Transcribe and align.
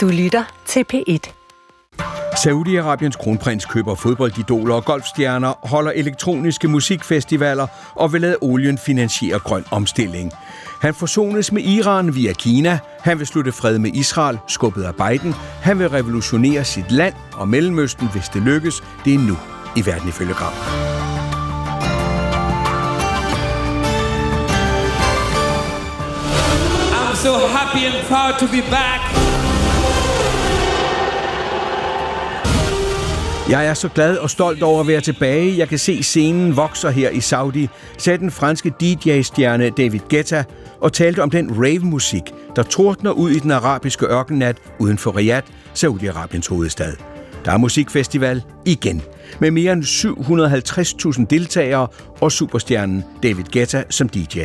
Du 0.00 0.08
lytter 0.08 0.44
til 0.66 0.84
P1. 0.94 1.32
Saudi-Arabiens 2.34 3.16
kronprins 3.16 3.64
køber 3.64 3.94
fodboldidoler 3.94 4.74
og 4.74 4.84
golfstjerner, 4.84 5.66
holder 5.66 5.92
elektroniske 5.92 6.68
musikfestivaler 6.68 7.66
og 7.94 8.12
vil 8.12 8.20
lade 8.20 8.36
olien 8.40 8.78
finansiere 8.78 9.38
grøn 9.38 9.64
omstilling. 9.70 10.32
Han 10.80 10.94
forsones 10.94 11.52
med 11.52 11.62
Iran 11.62 12.14
via 12.14 12.32
Kina, 12.32 12.78
han 13.00 13.18
vil 13.18 13.26
slutte 13.26 13.52
fred 13.52 13.78
med 13.78 13.90
Israel, 13.94 14.38
skubbet 14.46 14.82
af 14.82 14.94
Biden, 14.94 15.34
han 15.62 15.78
vil 15.78 15.88
revolutionere 15.88 16.64
sit 16.64 16.90
land 16.90 17.14
og 17.32 17.48
Mellemøsten, 17.48 18.08
hvis 18.12 18.28
det 18.28 18.42
lykkes. 18.42 18.82
Det 19.04 19.14
er 19.14 19.18
nu 19.18 19.36
i 19.76 19.86
Verden 19.86 20.08
ifølge 20.08 20.34
Gram. 20.34 20.52
I'm 26.92 27.16
so 27.16 27.32
happy 27.56 27.84
and 27.84 28.06
proud 28.08 28.32
to 28.40 28.46
be 28.46 28.62
back. 28.70 29.29
Jeg 33.50 33.66
er 33.66 33.74
så 33.74 33.88
glad 33.88 34.16
og 34.16 34.30
stolt 34.30 34.62
over 34.62 34.80
at 34.80 34.86
være 34.86 35.00
tilbage. 35.00 35.58
Jeg 35.58 35.68
kan 35.68 35.78
se 35.78 36.02
scenen 36.02 36.56
vokser 36.56 36.90
her 36.90 37.10
i 37.10 37.20
Saudi, 37.20 37.68
sagde 37.98 38.18
den 38.18 38.30
franske 38.30 38.72
DJ-stjerne 38.80 39.70
David 39.70 40.00
Guetta 40.10 40.44
og 40.80 40.92
talte 40.92 41.22
om 41.22 41.30
den 41.30 41.50
rave-musik, 41.56 42.22
der 42.56 42.62
tordner 42.62 43.10
ud 43.10 43.30
i 43.30 43.38
den 43.38 43.50
arabiske 43.50 44.06
ørkennat 44.06 44.56
uden 44.78 44.98
for 44.98 45.16
Riyadh, 45.16 45.46
Saudi-Arabiens 45.74 46.48
hovedstad. 46.48 46.92
Der 47.44 47.52
er 47.52 47.56
musikfestival 47.56 48.42
igen, 48.66 49.02
med 49.40 49.50
mere 49.50 49.72
end 49.72 49.84
750.000 51.18 51.26
deltagere 51.30 51.86
og 52.20 52.32
superstjernen 52.32 53.04
David 53.22 53.44
Guetta 53.52 53.84
som 53.88 54.08
DJ. 54.08 54.40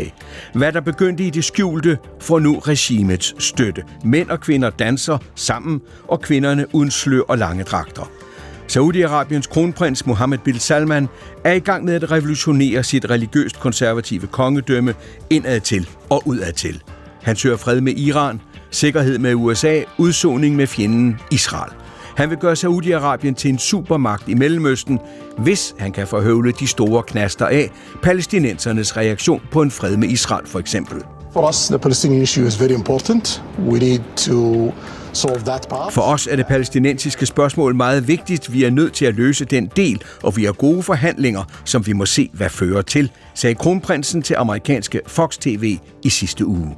Hvad 0.54 0.72
der 0.72 0.82
begyndte 0.82 1.24
i 1.24 1.30
det 1.30 1.44
skjulte, 1.44 1.98
får 2.22 2.40
nu 2.40 2.60
regimets 2.60 3.44
støtte. 3.44 3.84
Mænd 4.04 4.30
og 4.30 4.40
kvinder 4.40 4.70
danser 4.70 5.18
sammen, 5.36 5.82
og 6.08 6.22
kvinderne 6.22 6.66
uden 6.76 6.92
slør 6.92 7.22
og 7.22 7.38
lange 7.38 7.64
dragter. 7.64 8.25
Saudi-Arabiens 8.68 9.48
kronprins 9.48 10.06
Mohammed 10.06 10.38
bin 10.38 10.60
Salman 10.60 11.08
er 11.44 11.54
i 11.54 11.60
gang 11.60 11.86
med 11.86 11.94
at 11.94 12.12
revolutionere 12.12 12.84
sit 12.84 13.10
religiøst 13.10 13.60
konservative 13.60 14.28
kongedømme 14.28 14.94
indad 15.30 15.60
til 15.60 15.90
og 16.10 16.24
udad 16.26 16.54
til. 16.54 16.84
Han 17.22 17.36
søger 17.36 17.58
fred 17.58 17.82
med 17.82 17.94
Iran, 17.98 18.42
sikkerhed 18.72 19.20
med 19.20 19.36
USA, 19.36 19.82
udsoning 19.98 20.56
med 20.56 20.68
fjenden 20.68 21.20
Israel. 21.32 21.72
Han 22.16 22.30
vil 22.30 22.38
gøre 22.38 22.54
Saudi-Arabien 22.54 23.34
til 23.34 23.50
en 23.50 23.60
supermagt 23.60 24.28
i 24.28 24.34
Mellemøsten, 24.34 25.00
hvis 25.38 25.76
han 25.80 25.92
kan 25.92 26.08
forhøvle 26.08 26.52
de 26.52 26.68
store 26.68 27.04
knaster 27.04 27.46
af 27.46 27.72
palæstinensernes 28.04 28.98
reaktion 28.98 29.42
på 29.52 29.62
en 29.62 29.72
fred 29.72 29.98
med 29.98 30.10
Israel 30.10 30.48
for 30.48 30.60
eksempel. 30.60 31.04
For 31.34 31.50
us, 31.50 31.68
the 31.68 31.80
Palestinian 31.80 32.22
issue 32.22 32.48
is 32.48 32.62
very 32.62 32.72
important. 32.72 33.44
We 33.60 33.80
need 33.80 34.00
to. 34.16 34.74
For 35.92 36.02
os 36.02 36.28
er 36.28 36.36
det 36.36 36.46
palæstinensiske 36.48 37.26
spørgsmål 37.26 37.76
meget 37.76 38.08
vigtigt. 38.08 38.54
Vi 38.54 38.64
er 38.64 38.70
nødt 38.70 38.94
til 38.94 39.06
at 39.06 39.16
løse 39.16 39.46
den 39.46 39.72
del, 39.76 40.02
og 40.24 40.38
vi 40.38 40.44
har 40.44 40.52
gode 40.52 40.84
forhandlinger, 40.84 41.44
som 41.66 41.88
vi 41.88 41.94
må 41.94 42.06
se, 42.06 42.30
hvad 42.34 42.50
fører 42.50 42.82
til, 42.82 43.12
sagde 43.34 43.56
kronprinsen 43.56 44.22
til 44.22 44.34
amerikanske 44.34 45.02
Fox 45.08 45.38
TV 45.38 45.78
i 46.04 46.10
sidste 46.10 46.46
uge. 46.46 46.76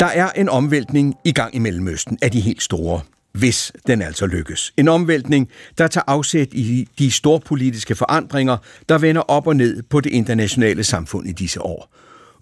Der 0.00 0.08
er 0.08 0.30
en 0.30 0.48
omvæltning 0.48 1.14
i 1.24 1.32
gang 1.32 1.54
i 1.54 1.58
Mellemøsten 1.58 2.18
af 2.22 2.30
de 2.30 2.40
helt 2.40 2.62
store, 2.62 3.00
hvis 3.32 3.72
den 3.86 4.02
altså 4.02 4.26
lykkes. 4.26 4.72
En 4.76 4.88
omvæltning, 4.88 5.48
der 5.78 5.86
tager 5.86 6.04
afsæt 6.06 6.48
i 6.52 6.88
de 6.98 7.10
storpolitiske 7.10 7.94
forandringer, 7.94 8.56
der 8.88 8.98
vender 8.98 9.22
op 9.22 9.46
og 9.46 9.56
ned 9.56 9.82
på 9.82 10.00
det 10.00 10.10
internationale 10.10 10.84
samfund 10.84 11.28
i 11.28 11.32
disse 11.32 11.62
år. 11.62 11.88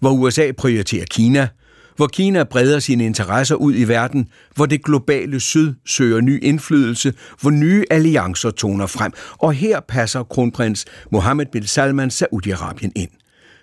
Hvor 0.01 0.11
USA 0.11 0.51
prioriterer 0.57 1.05
Kina, 1.05 1.47
hvor 1.95 2.07
Kina 2.07 2.43
breder 2.43 2.79
sine 2.79 3.05
interesser 3.05 3.55
ud 3.55 3.75
i 3.75 3.83
verden, 3.83 4.27
hvor 4.55 4.65
det 4.65 4.83
globale 4.83 5.39
syd 5.39 5.73
søger 5.85 6.21
ny 6.21 6.43
indflydelse, 6.43 7.13
hvor 7.41 7.49
nye 7.49 7.85
alliancer 7.91 8.51
toner 8.51 8.87
frem. 8.87 9.11
Og 9.37 9.53
her 9.53 9.79
passer 9.79 10.23
kronprins 10.23 10.85
Mohammed 11.11 11.45
bin 11.51 11.67
Salman 11.67 12.09
Saudi-Arabien 12.09 12.91
ind 12.95 13.09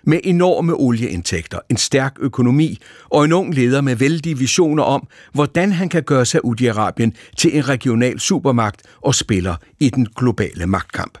med 0.03 0.19
enorme 0.23 0.73
olieindtægter, 0.73 1.59
en 1.69 1.77
stærk 1.77 2.15
økonomi 2.19 2.77
og 3.09 3.25
en 3.25 3.33
ung 3.33 3.53
leder 3.53 3.81
med 3.81 3.95
vældige 3.95 4.37
visioner 4.37 4.83
om, 4.83 5.07
hvordan 5.33 5.71
han 5.71 5.89
kan 5.89 6.03
gøre 6.03 6.25
Saudi-Arabien 6.25 7.11
til 7.37 7.57
en 7.57 7.69
regional 7.69 8.19
supermagt 8.19 8.81
og 9.01 9.15
spiller 9.15 9.55
i 9.79 9.89
den 9.89 10.07
globale 10.15 10.67
magtkamp. 10.67 11.17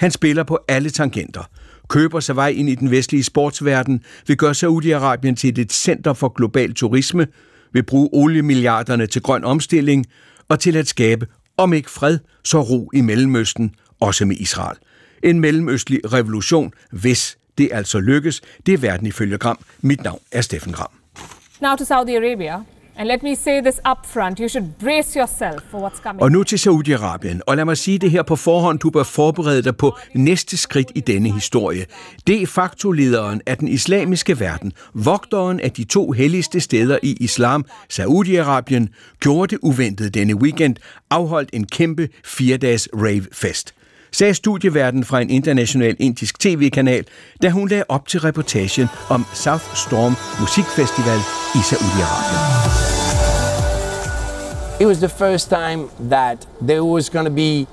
Han 0.00 0.10
spiller 0.10 0.42
på 0.42 0.58
alle 0.68 0.90
tangenter, 0.90 1.50
køber 1.88 2.20
sig 2.20 2.36
vej 2.36 2.48
ind 2.48 2.68
i 2.68 2.74
den 2.74 2.90
vestlige 2.90 3.24
sportsverden, 3.24 4.04
vil 4.26 4.36
gøre 4.36 4.52
Saudi-Arabien 4.52 5.34
til 5.34 5.58
et 5.58 5.72
center 5.72 6.12
for 6.12 6.28
global 6.28 6.74
turisme, 6.74 7.26
vil 7.72 7.82
bruge 7.82 8.08
oliemilliarderne 8.12 9.06
til 9.06 9.22
grøn 9.22 9.44
omstilling 9.44 10.06
og 10.48 10.60
til 10.60 10.76
at 10.76 10.88
skabe, 10.88 11.26
om 11.56 11.72
ikke 11.72 11.90
fred, 11.90 12.18
så 12.44 12.60
ro 12.60 12.90
i 12.94 13.00
Mellemøsten, 13.00 13.74
også 14.00 14.24
med 14.24 14.36
Israel. 14.36 14.76
En 15.22 15.40
mellemøstlig 15.40 16.12
revolution, 16.12 16.72
hvis 16.90 17.38
det 17.58 17.68
altså 17.72 18.00
lykkes. 18.00 18.42
Det 18.66 18.74
er 18.74 18.78
verden 18.78 19.06
ifølge 19.06 19.38
Gram. 19.38 19.58
Mit 19.80 20.04
navn 20.04 20.20
er 20.32 20.40
Steffen 20.40 20.72
Gram. 20.72 20.90
Now 21.60 21.76
to 21.76 21.84
Saudi 21.84 22.14
Arabia. 22.14 22.75
And 22.98 23.08
let 23.08 23.22
me 23.22 23.34
say 23.34 23.60
this 23.60 23.80
up 23.90 24.06
front, 24.06 24.38
you 24.38 24.48
should 24.48 24.78
brace 24.78 25.18
yourself 25.18 25.62
for 25.70 25.78
what's 25.78 26.00
coming. 26.02 26.22
Og 26.22 26.32
nu 26.32 26.42
til 26.42 26.56
Saudi-Arabien. 26.56 27.40
Og 27.46 27.56
lad 27.56 27.64
mig 27.64 27.76
sige 27.76 27.98
det 27.98 28.10
her 28.10 28.22
på 28.22 28.36
forhånd, 28.36 28.78
du 28.78 28.90
bør 28.90 29.02
forberede 29.02 29.62
dig 29.62 29.76
på 29.76 29.96
næste 30.14 30.56
skridt 30.56 30.92
i 30.94 31.00
denne 31.00 31.32
historie. 31.32 31.86
De 32.26 32.46
facto-lederen 32.46 33.40
af 33.46 33.58
den 33.58 33.68
islamiske 33.68 34.40
verden, 34.40 34.72
vogteren 34.94 35.60
af 35.60 35.72
de 35.72 35.84
to 35.84 36.12
helligste 36.12 36.60
steder 36.60 36.98
i 37.02 37.16
islam, 37.20 37.64
Saudi-Arabien, 37.92 39.16
gjorde 39.20 39.50
det 39.50 39.58
uventet 39.62 40.14
denne 40.14 40.34
weekend, 40.34 40.76
afholdt 41.10 41.50
en 41.52 41.66
kæmpe 41.66 42.08
fire-dages 42.24 42.88
rave-fest 42.94 43.75
sagde 44.12 44.34
studieverden 44.34 45.04
fra 45.04 45.20
en 45.20 45.30
international 45.30 45.96
indisk 45.98 46.38
tv-kanal, 46.40 47.04
da 47.42 47.50
hun 47.50 47.68
lagde 47.68 47.84
op 47.88 48.08
til 48.08 48.20
reportagen 48.20 48.88
om 49.08 49.26
South 49.34 49.64
Storm 49.74 50.14
Musikfestival 50.40 51.18
i 51.54 51.58
Saudi-Arabien. 51.58 52.96
It 54.80 54.86
was 54.86 54.98
the 54.98 55.08
first 55.08 55.48
time 55.48 55.84
that 56.10 56.48
there 56.68 56.82
was 56.82 57.10
going 57.10 57.26
to 57.26 57.34
be 57.34 57.66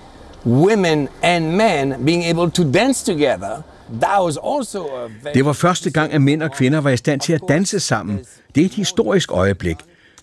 women 0.45 1.09
and 1.21 1.51
men 1.51 2.05
being 2.05 2.25
able 2.25 2.51
to 2.51 2.71
dance 2.71 3.05
together. 3.05 3.63
That 4.01 4.23
was 4.23 4.37
also 4.37 4.79
a 4.79 5.07
very 5.23 5.33
Det 5.33 5.45
var 5.45 5.53
første 5.53 5.91
gang, 5.91 6.13
at 6.13 6.21
mænd 6.21 6.43
og 6.43 6.51
kvinder 6.51 6.81
var 6.81 6.89
i 6.89 6.97
stand 6.97 7.19
til 7.19 7.33
at 7.33 7.41
danse 7.47 7.79
sammen. 7.79 8.19
Det 8.55 8.61
er 8.61 8.65
et 8.65 8.73
historisk 8.73 9.31
øjeblik. 9.31 9.77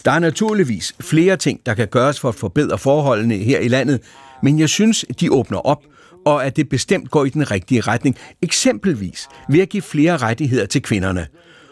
Der 0.04 0.10
er 0.10 0.18
naturligvis 0.18 0.94
flere 1.00 1.36
ting, 1.36 1.60
der 1.66 1.74
kan 1.74 1.88
gøres 1.88 2.20
for 2.20 2.28
at 2.28 2.34
forbedre 2.34 2.78
forholdene 2.78 3.34
her 3.34 3.58
i 3.58 3.68
landet, 3.68 4.00
men 4.42 4.58
jeg 4.58 4.68
synes, 4.68 5.04
de 5.20 5.32
åbner 5.32 5.58
op 5.58 5.82
og 6.30 6.46
at 6.46 6.56
det 6.56 6.68
bestemt 6.68 7.10
går 7.10 7.24
i 7.24 7.28
den 7.28 7.50
rigtige 7.50 7.80
retning, 7.80 8.16
eksempelvis 8.42 9.28
ved 9.48 9.60
at 9.60 9.68
give 9.68 9.82
flere 9.82 10.16
rettigheder 10.16 10.66
til 10.66 10.82
kvinderne. 10.82 11.26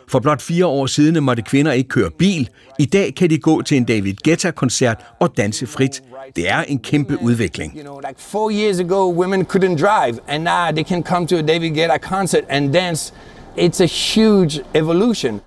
For 0.08 0.18
blot 0.18 0.42
fire 0.42 0.66
år 0.66 0.86
siden 0.86 1.24
måtte 1.24 1.42
kvinder 1.42 1.72
ikke 1.72 1.88
køre 1.88 2.10
bil. 2.18 2.48
I 2.78 2.84
dag 2.84 3.14
kan 3.14 3.30
de 3.30 3.38
gå 3.38 3.62
til 3.62 3.76
en 3.76 3.84
David 3.84 4.14
Guetta-koncert 4.24 4.96
og 5.20 5.36
danse 5.36 5.66
frit. 5.66 6.02
Det 6.36 6.50
er 6.50 6.62
en 6.62 6.78
kæmpe 6.78 7.22
udvikling. 7.22 7.72
You 7.76 7.82
know, 7.82 7.98
like 7.98 8.20
four 8.20 8.50
years 8.50 8.80
ago, 8.80 9.12
women 9.12 9.46
couldn't 9.46 9.76
drive, 9.76 10.18
and 10.28 10.44
now 10.44 10.70
they 10.70 10.84
can 10.84 11.02
come 11.02 11.26
to 11.26 11.36
a 11.36 11.42
David 11.42 11.70
Guetta 11.70 11.98
concert 11.98 12.44
and 12.48 12.72
dance. 12.72 13.14
It's 13.56 13.82
a 13.82 13.86
huge 13.86 14.60
evolution. 14.74 15.40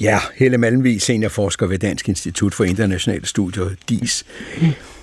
Ja, 0.00 0.18
Helle 0.34 0.58
Malmvig, 0.58 1.02
seniorforsker 1.02 1.66
ved 1.66 1.78
Dansk 1.78 2.08
Institut 2.08 2.54
for 2.54 2.64
Internationale 2.64 3.26
Studier, 3.26 3.70
DIS. 3.88 4.24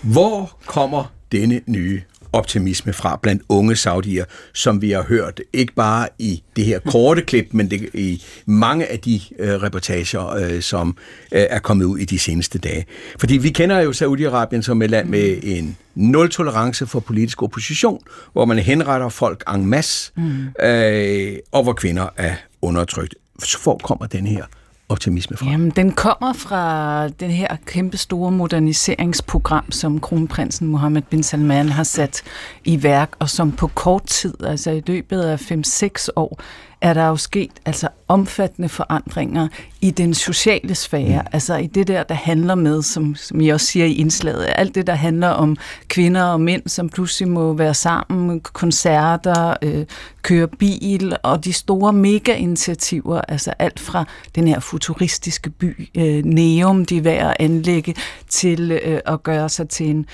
Hvor 0.01 0.59
kommer 0.66 1.13
denne 1.31 1.61
nye 1.67 2.01
optimisme 2.35 2.94
fra 2.94 3.19
blandt 3.22 3.44
unge 3.50 3.75
saudier, 3.75 4.25
som 4.53 4.81
vi 4.81 4.91
har 4.91 5.03
hørt, 5.03 5.41
ikke 5.53 5.73
bare 5.73 6.07
i 6.19 6.44
det 6.56 6.66
her 6.66 6.79
korte 6.79 7.22
klip, 7.29 7.47
men 7.51 7.72
det, 7.72 7.90
i 7.94 8.23
mange 8.46 8.91
af 8.91 8.99
de 8.99 9.22
øh, 9.40 9.53
reportager, 9.53 10.29
øh, 10.29 10.61
som 10.61 10.97
øh, 11.32 11.46
er 11.49 11.59
kommet 11.59 11.85
ud 11.85 11.97
i 11.97 12.05
de 12.05 12.20
seneste 12.20 12.59
dage. 12.59 12.85
Fordi 13.20 13.37
vi 13.37 13.49
kender 13.49 13.79
jo 13.79 13.91
Saudi-Arabien 13.91 14.61
som 14.61 14.82
et 14.82 14.90
land 14.90 15.09
med 15.09 15.37
en 15.43 15.78
nul 15.96 16.29
tolerance 16.29 16.87
for 16.87 16.99
politisk 16.99 17.43
opposition, 17.43 17.99
hvor 18.34 18.46
man 18.46 18.59
henretter 18.59 19.09
folk 19.09 19.43
en 19.53 19.66
masse, 19.66 20.11
mm. 20.17 20.66
øh, 20.66 21.37
og 21.52 21.64
hvor 21.64 21.73
kvinder 21.73 22.08
er 22.17 22.35
undertrykt. 22.61 23.16
Så 23.43 23.58
hvor 23.64 23.78
kommer 23.84 24.05
den 24.05 24.28
her 24.28 24.43
optimisme 24.90 25.37
fra? 25.37 25.46
Jamen, 25.46 25.70
den 25.70 25.91
kommer 25.91 26.34
fra 26.34 27.08
den 27.08 27.32
her 27.32 27.55
kæmpe 27.66 27.97
store 27.97 28.32
moderniseringsprogram, 28.32 29.72
som 29.72 29.99
kronprinsen 29.99 30.67
Mohammed 30.67 31.02
bin 31.02 31.23
Salman 31.23 31.70
har 31.70 31.84
sat 31.84 32.23
i 32.64 32.84
værk, 32.84 33.11
og 33.20 33.29
som 33.29 33.52
på 33.52 33.67
kort 33.67 34.05
tid, 34.05 34.43
altså 34.43 34.72
i 34.72 34.84
løbet 34.87 35.22
af 35.22 35.52
5-6 35.52 36.08
år, 36.16 36.41
er 36.81 36.93
der 36.93 37.07
jo 37.07 37.16
sket 37.16 37.51
altså 37.66 37.87
omfattende 38.07 38.69
forandringer 38.69 39.47
i 39.81 39.91
den 39.91 40.13
sociale 40.13 40.75
sfære, 40.75 41.22
mm. 41.22 41.27
altså 41.31 41.55
i 41.55 41.67
det 41.67 41.87
der, 41.87 42.03
der 42.03 42.16
handler 42.16 42.55
med, 42.55 42.81
som, 42.81 43.16
som 43.16 43.41
I 43.41 43.49
også 43.49 43.66
siger 43.66 43.85
i 43.85 43.93
indslaget, 43.93 44.53
alt 44.55 44.75
det, 44.75 44.87
der 44.87 44.95
handler 44.95 45.27
om 45.27 45.57
kvinder 45.87 46.23
og 46.23 46.41
mænd, 46.41 46.61
som 46.67 46.89
pludselig 46.89 47.29
må 47.29 47.53
være 47.53 47.73
sammen, 47.73 48.39
koncerter, 48.39 49.53
øh, 49.61 49.85
køre 50.22 50.47
bil, 50.47 51.17
og 51.23 51.45
de 51.45 51.53
store 51.53 51.93
mega-initiativer, 51.93 53.22
altså 53.22 53.53
alt 53.59 53.79
fra 53.79 54.05
den 54.35 54.47
her 54.47 54.59
futuristiske 54.59 55.49
by, 55.49 55.89
øh, 55.97 56.25
Neum, 56.25 56.85
de 56.85 56.97
er 56.97 57.01
værd 57.01 57.29
at 57.29 57.35
anlægge, 57.39 57.95
til 58.29 58.72
øh, 58.72 58.99
at 59.05 59.23
gøre 59.23 59.49
sig 59.49 59.69
til 59.69 59.89
en 59.89 60.05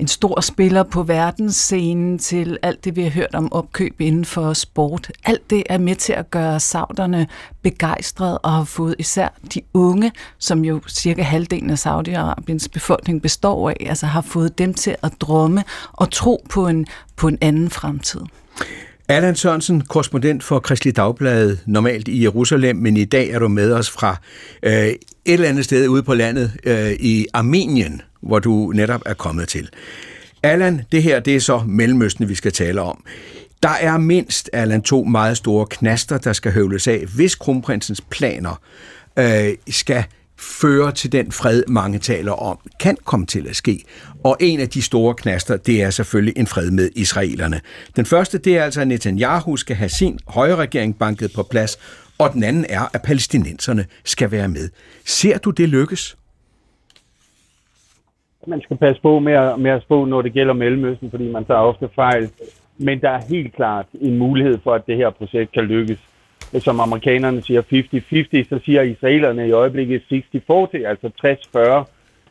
en 0.00 0.08
stor 0.08 0.40
spiller 0.40 0.82
på 0.82 1.02
verdensscenen 1.02 2.18
til 2.18 2.58
alt 2.62 2.84
det, 2.84 2.96
vi 2.96 3.02
har 3.02 3.10
hørt 3.10 3.34
om 3.34 3.52
opkøb 3.52 4.00
inden 4.00 4.24
for 4.24 4.52
sport. 4.52 5.10
Alt 5.24 5.50
det 5.50 5.62
er 5.66 5.78
med 5.78 5.94
til 5.94 6.12
at 6.12 6.30
gøre 6.30 6.60
sauderne 6.60 7.26
begejstrede 7.62 8.38
og 8.38 8.52
har 8.52 8.64
fået 8.64 8.94
især 8.98 9.28
de 9.54 9.60
unge, 9.74 10.12
som 10.38 10.64
jo 10.64 10.80
cirka 10.88 11.22
halvdelen 11.22 11.70
af 11.70 11.86
Saudi-Arabiens 11.86 12.68
befolkning 12.72 13.22
består 13.22 13.70
af, 13.70 13.86
altså 13.86 14.06
har 14.06 14.20
fået 14.20 14.58
dem 14.58 14.74
til 14.74 14.96
at 15.02 15.12
drømme 15.20 15.64
og 15.92 16.10
tro 16.10 16.44
på 16.50 16.66
en, 16.66 16.86
på 17.16 17.28
en 17.28 17.38
anden 17.40 17.70
fremtid. 17.70 18.20
Allan 19.10 19.36
Sørensen, 19.36 19.80
korrespondent 19.80 20.42
for 20.42 20.58
Kristelig 20.58 20.96
Dagblad, 20.96 21.56
normalt 21.66 22.08
i 22.08 22.22
Jerusalem, 22.22 22.76
men 22.76 22.96
i 22.96 23.04
dag 23.04 23.30
er 23.30 23.38
du 23.38 23.48
med 23.48 23.72
os 23.72 23.90
fra 23.90 24.16
øh, 24.62 24.72
et 24.72 24.98
eller 25.24 25.48
andet 25.48 25.64
sted 25.64 25.88
ude 25.88 26.02
på 26.02 26.14
landet 26.14 26.52
øh, 26.64 26.92
i 26.92 27.26
Armenien 27.34 28.02
hvor 28.20 28.38
du 28.38 28.72
netop 28.74 29.02
er 29.06 29.14
kommet 29.14 29.48
til. 29.48 29.68
Allan, 30.42 30.82
det 30.92 31.02
her 31.02 31.20
det 31.20 31.36
er 31.36 31.40
så 31.40 31.62
Mellemøsten, 31.66 32.28
vi 32.28 32.34
skal 32.34 32.52
tale 32.52 32.82
om. 32.82 33.04
Der 33.62 33.68
er 33.80 33.98
mindst, 33.98 34.50
Allan, 34.52 34.82
to 34.82 35.04
meget 35.04 35.36
store 35.36 35.66
knaster, 35.66 36.18
der 36.18 36.32
skal 36.32 36.52
høvles 36.52 36.88
af, 36.88 37.04
hvis 37.14 37.34
kronprinsens 37.34 38.00
planer 38.00 38.60
øh, 39.18 39.54
skal 39.70 40.04
fører 40.40 40.90
til 40.90 41.12
den 41.12 41.32
fred, 41.32 41.62
mange 41.68 41.98
taler 41.98 42.32
om, 42.32 42.58
kan 42.80 42.96
komme 43.04 43.26
til 43.26 43.48
at 43.48 43.56
ske. 43.56 43.84
Og 44.24 44.36
en 44.40 44.60
af 44.60 44.68
de 44.68 44.82
store 44.82 45.14
knaster, 45.14 45.56
det 45.56 45.82
er 45.82 45.90
selvfølgelig 45.90 46.34
en 46.36 46.46
fred 46.46 46.70
med 46.70 46.90
israelerne. 46.96 47.60
Den 47.96 48.06
første, 48.06 48.38
det 48.38 48.58
er 48.58 48.64
altså, 48.64 48.80
at 48.80 48.88
Netanyahu 48.88 49.56
skal 49.56 49.76
have 49.76 49.88
sin 49.88 50.18
højre 50.28 50.56
regering 50.56 50.98
banket 50.98 51.30
på 51.36 51.42
plads, 51.42 51.78
og 52.18 52.32
den 52.32 52.42
anden 52.42 52.66
er, 52.68 52.88
at 52.94 53.02
palæstinenserne 53.02 53.86
skal 54.04 54.30
være 54.30 54.48
med. 54.48 54.68
Ser 55.04 55.38
du 55.38 55.50
det 55.50 55.68
lykkes? 55.68 56.16
man 58.46 58.60
skal 58.60 58.76
passe 58.76 59.02
på 59.02 59.18
med 59.18 59.32
at, 59.32 59.60
med 59.60 59.70
at 59.70 59.82
spå, 59.82 60.04
når 60.04 60.22
det 60.22 60.32
gælder 60.32 60.54
Mellemøsten, 60.54 61.10
fordi 61.10 61.32
man 61.32 61.44
tager 61.44 61.60
ofte 61.60 61.88
fejl. 61.94 62.30
Men 62.78 63.00
der 63.00 63.10
er 63.10 63.20
helt 63.28 63.54
klart 63.54 63.86
en 64.00 64.18
mulighed 64.18 64.58
for, 64.64 64.74
at 64.74 64.86
det 64.86 64.96
her 64.96 65.10
projekt 65.10 65.52
kan 65.52 65.64
lykkes. 65.64 65.98
Som 66.58 66.80
amerikanerne 66.80 67.42
siger 67.42 67.62
50-50, 67.62 68.48
så 68.48 68.60
siger 68.64 68.82
israelerne 68.82 69.48
i 69.48 69.52
øjeblikket 69.52 70.02
60-40, 70.12 70.76
altså 70.86 71.10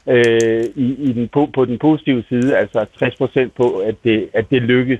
60-40 0.06 0.12
øh, 0.12 0.64
i, 0.76 0.96
i 1.10 1.14
den, 1.14 1.28
på, 1.28 1.50
på 1.54 1.66
den 1.66 1.80
positive 1.80 2.24
side, 2.30 2.58
altså 2.58 2.86
60 3.00 3.16
procent 3.16 3.56
på, 3.56 3.70
at 3.70 3.96
det, 4.04 4.30
at 4.34 4.50
det 4.52 4.62
lykkes. 4.62 5.00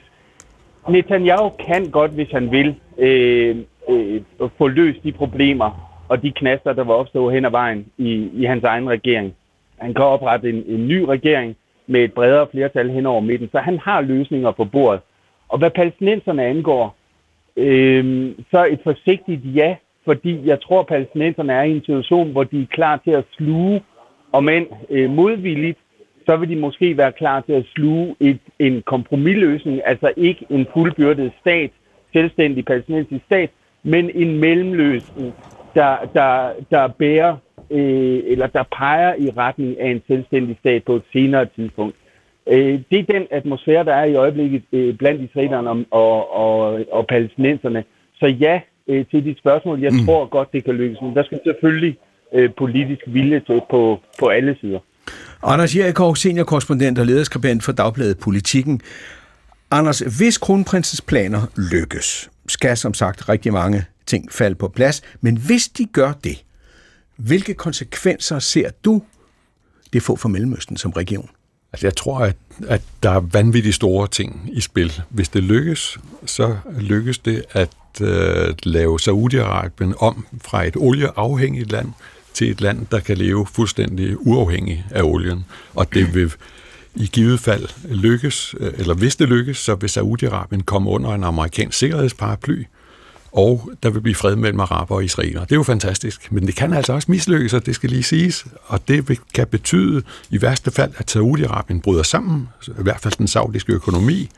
Netanyahu 0.90 1.50
kan 1.50 1.92
godt, 1.92 2.12
hvis 2.12 2.32
han 2.32 2.52
vil, 2.52 2.76
øh, 2.98 3.56
øh, 3.90 4.22
få 4.58 4.68
løst 4.68 5.04
de 5.04 5.12
problemer 5.12 5.90
og 6.10 6.24
de 6.24 6.32
knaster, 6.32 6.74
der 6.74 6.84
var 6.84 6.94
opstået 6.94 7.34
hen 7.34 7.46
ad 7.46 7.52
vejen 7.52 7.86
i, 7.98 8.30
i 8.34 8.44
hans 8.46 8.64
egen 8.64 8.90
regering. 8.90 9.36
Han 9.78 9.94
kan 9.94 10.06
oprette 10.06 10.50
en, 10.50 10.64
en 10.68 10.88
ny 10.88 11.02
regering 11.02 11.56
med 11.88 12.02
et 12.02 12.14
bredere 12.14 12.48
flertal 12.52 12.90
hen 12.90 13.06
over 13.06 13.22
midten. 13.22 13.50
Så 13.52 13.60
han 13.60 13.80
har 13.80 14.02
løsninger 14.02 14.52
på 14.52 14.66
bordet. 14.66 15.02
Og 15.50 15.58
hvad 15.58 15.70
palæstinenserne 15.70 16.44
angår, 16.44 16.96
øh, 17.60 18.32
så 18.52 18.66
et 18.66 18.80
forsigtigt 18.84 19.42
ja, 19.56 19.76
fordi 20.06 20.42
jeg 20.46 20.62
tror, 20.62 20.80
at 20.80 20.88
palæstinenserne 20.88 21.54
er 21.54 21.64
i 21.64 21.72
en 21.72 21.82
situation, 21.82 22.32
hvor 22.32 22.44
de 22.44 22.62
er 22.62 22.66
klar 22.72 23.02
til 23.04 23.12
at 23.12 23.26
sluge, 23.32 23.84
og 24.32 24.44
men 24.44 24.66
øh, 24.90 25.10
modvilligt, 25.10 25.78
så 26.26 26.38
vil 26.38 26.50
de 26.50 26.56
måske 26.56 26.98
være 26.98 27.12
klar 27.12 27.42
til 27.42 27.54
at 27.54 27.66
sluge 27.76 28.16
et, 28.20 28.40
en 28.60 28.82
kompromisløsning, 28.82 29.82
altså 29.86 30.12
ikke 30.18 30.46
en 30.50 30.68
fuldbyrdet 30.74 31.32
stat, 31.42 31.72
selvstændig 32.14 32.66
palæstinensisk 32.66 33.26
stat, 33.26 33.50
men 33.84 34.12
en 34.16 34.40
mellemløsning, 34.40 35.34
der, 35.74 35.98
der, 36.14 36.52
der 36.72 36.88
bærer 36.88 37.36
øh, 37.72 38.20
eller 38.26 38.48
der 38.48 38.64
peger 38.78 39.16
i 39.18 39.30
retning 39.38 39.80
af 39.80 39.90
en 39.92 40.02
selvstændig 40.08 40.58
stat 40.60 40.84
på 40.84 40.96
et 40.96 41.04
senere 41.14 41.46
tidspunkt. 41.46 41.96
Øh, 42.50 42.80
det 42.92 43.00
er 43.00 43.14
den 43.14 43.28
atmosfære, 43.32 43.86
der 43.86 43.94
er 43.94 44.06
i 44.06 44.16
øjeblikket 44.16 44.64
øh, 44.72 44.98
blandt 44.98 45.22
israelerne 45.22 45.70
og, 45.70 45.86
og, 45.92 46.34
og, 46.34 46.86
og 46.92 47.08
palæstinenserne. 47.08 47.84
Så 48.20 48.26
ja, 48.26 48.62
øh, 48.88 49.06
til 49.12 49.26
dit 49.26 49.38
spørgsmål, 49.38 49.80
jeg 49.80 49.92
mm. 49.94 50.06
tror 50.06 50.26
godt, 50.26 50.52
det 50.54 50.64
kan 50.64 50.74
lykkes, 50.74 51.02
men 51.02 51.16
der 51.16 51.24
skal 51.24 51.40
selvfølgelig 51.46 51.98
øh, 52.34 52.50
politisk 52.58 53.02
vilje 53.08 53.40
til 53.40 53.62
på, 53.70 54.00
på 54.20 54.28
alle 54.28 54.58
sider. 54.62 54.80
Anders 55.44 55.76
Jerikov, 55.76 56.16
seniorkorrespondent 56.16 57.00
og 57.00 57.06
lederskribent 57.06 57.64
for 57.64 57.72
Dagbladet 57.72 58.20
Politikken. 58.20 58.82
Anders, 59.72 60.00
hvis 60.00 60.38
kronprinsens 60.38 61.02
planer 61.02 61.40
lykkes, 61.74 62.30
skal 62.48 62.78
som 62.78 62.94
sagt 62.94 63.30
rigtig 63.30 63.54
mange 63.54 63.86
ting 64.06 64.32
falde 64.32 64.56
på 64.56 64.68
plads, 64.68 65.02
men 65.22 65.38
hvis 65.48 65.68
de 65.68 65.86
gør 65.86 66.12
det, 66.24 66.44
hvilke 67.18 67.54
konsekvenser 67.54 68.40
ser 68.40 68.70
du 68.86 69.02
det 69.94 70.02
får 70.04 70.16
for 70.16 70.30
Mellemøsten 70.30 70.78
som 70.78 70.92
region? 70.92 71.30
Altså 71.74 71.88
jeg 71.88 71.96
tror, 71.96 72.20
at, 72.20 72.36
at 72.68 72.82
der 73.04 73.10
er 73.10 73.20
vanvittigt 73.20 73.76
store 73.76 74.08
ting 74.08 74.50
i 74.54 74.62
spil. 74.62 75.02
Hvis 75.10 75.30
det 75.30 75.44
lykkes, 75.44 75.98
så 76.26 76.58
lykkes 76.80 77.18
det 77.18 77.46
at 77.52 77.70
øh, 78.02 78.54
lave 78.64 79.00
Saudi-Arabien 79.02 79.94
om 79.98 80.26
fra 80.42 80.64
et 80.64 80.76
olieafhængigt 80.78 81.72
land 81.72 81.88
til 82.34 82.52
et 82.52 82.62
land, 82.62 82.86
der 82.92 83.00
kan 83.00 83.18
leve 83.18 83.48
fuldstændig 83.54 84.28
uafhængig 84.28 84.86
af 84.92 85.02
olien. 85.04 85.46
Og 85.76 85.94
det 85.94 86.16
vil 86.16 86.34
i 86.96 87.06
givet 87.06 87.40
fald 87.40 87.70
lykkes, 87.90 88.56
øh, 88.60 88.74
eller 88.78 88.94
hvis 88.94 89.16
det 89.16 89.30
lykkes, 89.30 89.58
så 89.58 89.76
vil 89.76 89.88
Saudi-Arabien 89.88 90.64
komme 90.66 90.90
under 90.90 91.12
en 91.12 91.24
amerikansk 91.24 91.78
sikkerhedsparaply, 91.78 92.64
og 93.32 93.72
der 93.84 93.90
vil 93.90 94.02
blive 94.02 94.16
fred 94.16 94.36
mellem 94.36 94.60
araber 94.60 94.96
og 94.96 95.04
israeler. 95.04 95.42
Det 95.42 95.52
er 95.52 95.56
jo 95.56 95.64
fantastisk, 95.64 96.32
men 96.32 96.48
det 96.48 96.56
kan 96.56 96.74
altså 96.74 96.94
også 96.94 97.12
mislykkes, 97.12 97.54
og 97.54 97.66
det 97.66 97.76
skal 97.76 97.90
lige 97.90 98.04
siges, 98.04 98.46
og 98.66 98.88
det 98.88 99.20
kan 99.34 99.48
betyde 99.48 100.04
i 100.30 100.42
værste 100.42 100.72
fald, 100.72 100.94
at 100.98 101.16
Saudi-Arabien 101.16 101.82
bryder 101.82 102.04
sammen, 102.04 102.50
i 102.68 102.72
hvert 102.78 103.00
fald 103.00 103.14
den 103.18 103.28
saudiske 103.28 103.74
økonomi, 103.74 104.30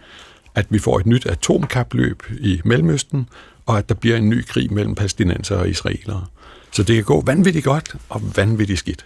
at 0.56 0.66
vi 0.70 0.80
får 0.80 1.00
et 1.00 1.06
nyt 1.06 1.26
atomkapløb 1.26 2.24
i 2.40 2.62
Mellemøsten, 2.66 3.30
og 3.66 3.78
at 3.78 3.90
der 3.90 3.96
bliver 3.96 4.18
en 4.18 4.30
ny 4.30 4.46
krig 4.46 4.74
mellem 4.74 4.96
palæstinenser 4.96 5.56
og 5.56 5.70
israelere. 5.70 6.26
Så 6.72 6.84
det 6.84 6.96
kan 6.96 7.04
gå 7.04 7.24
vanvittigt 7.26 7.66
godt 7.66 7.96
og 8.10 8.22
vanvittigt 8.36 8.80
skidt. 8.80 9.06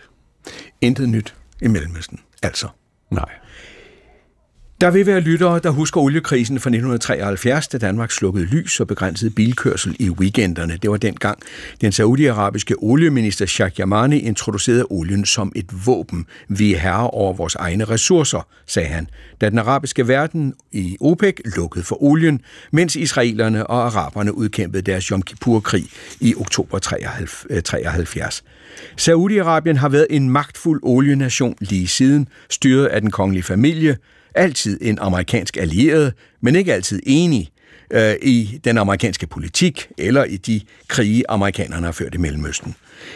Intet 0.82 1.10
nyt 1.10 1.36
i 1.62 1.68
Mellemøsten, 1.68 2.20
altså. 2.44 2.68
Nej. 3.12 3.30
Der 4.82 4.92
vil 4.92 5.06
være 5.06 5.20
lyttere, 5.20 5.60
der 5.60 5.70
husker 5.70 6.02
oliekrisen 6.02 6.60
fra 6.60 6.70
1973, 6.70 7.68
da 7.68 7.78
Danmark 7.78 8.12
slukkede 8.12 8.46
lys 8.46 8.80
og 8.80 8.88
begrænsede 8.88 9.32
bilkørsel 9.32 9.96
i 10.00 10.10
weekenderne. 10.10 10.78
Det 10.82 10.92
var 10.92 10.98
dengang 10.98 11.40
den 11.82 11.92
saudiarabiske 11.92 12.76
olieminister 12.78 13.46
Sheikh 13.46 13.80
Yamani 13.80 14.20
introducerede 14.20 14.86
olien 14.90 15.26
som 15.26 15.52
et 15.56 15.66
våben. 15.86 16.26
Vi 16.48 16.74
er 16.74 16.80
herre 16.80 17.10
over 17.10 17.34
vores 17.34 17.56
egne 17.56 17.84
ressourcer, 17.84 18.48
sagde 18.68 18.88
han, 18.88 19.08
da 19.42 19.50
den 19.50 19.60
arabiske 19.60 20.08
verden 20.08 20.54
i 20.72 20.98
OPEC 21.00 21.36
lukkede 21.56 21.86
for 21.86 22.04
olien, 22.04 22.42
mens 22.72 22.96
israelerne 22.96 23.68
og 23.68 23.86
araberne 23.86 24.38
udkæmpede 24.38 24.82
deres 24.82 25.06
Yom 25.06 25.22
Kippur-krig 25.22 25.86
i 26.20 26.36
oktober 26.36 26.80
73. 26.80 28.44
Saudi-Arabien 29.02 29.78
har 29.78 29.90
været 29.90 30.08
en 30.10 30.30
magtfuld 30.30 30.80
olienation 30.84 31.56
lige 31.60 31.88
siden, 31.88 32.28
styret 32.50 32.86
af 32.86 33.02
den 33.02 33.12
kongelige 33.12 33.44
familie, 33.44 33.98
altid 34.36 34.80
en 34.82 35.00
amerikansk 35.02 35.58
allieret, 35.58 36.14
men 36.42 36.56
ikke 36.56 36.74
altid 36.74 37.00
enig 37.06 37.52
øh, 37.92 38.16
i 38.22 38.60
den 38.64 38.78
amerikanske 38.78 39.28
politik 39.28 39.88
eller 39.98 40.24
i 40.24 40.38
de 40.38 40.62
krige, 40.88 41.24
amerikanerne 41.30 41.86
har 41.86 41.92
ført 41.92 42.16
i 42.16 42.18
Mellemøsten. 42.18 42.76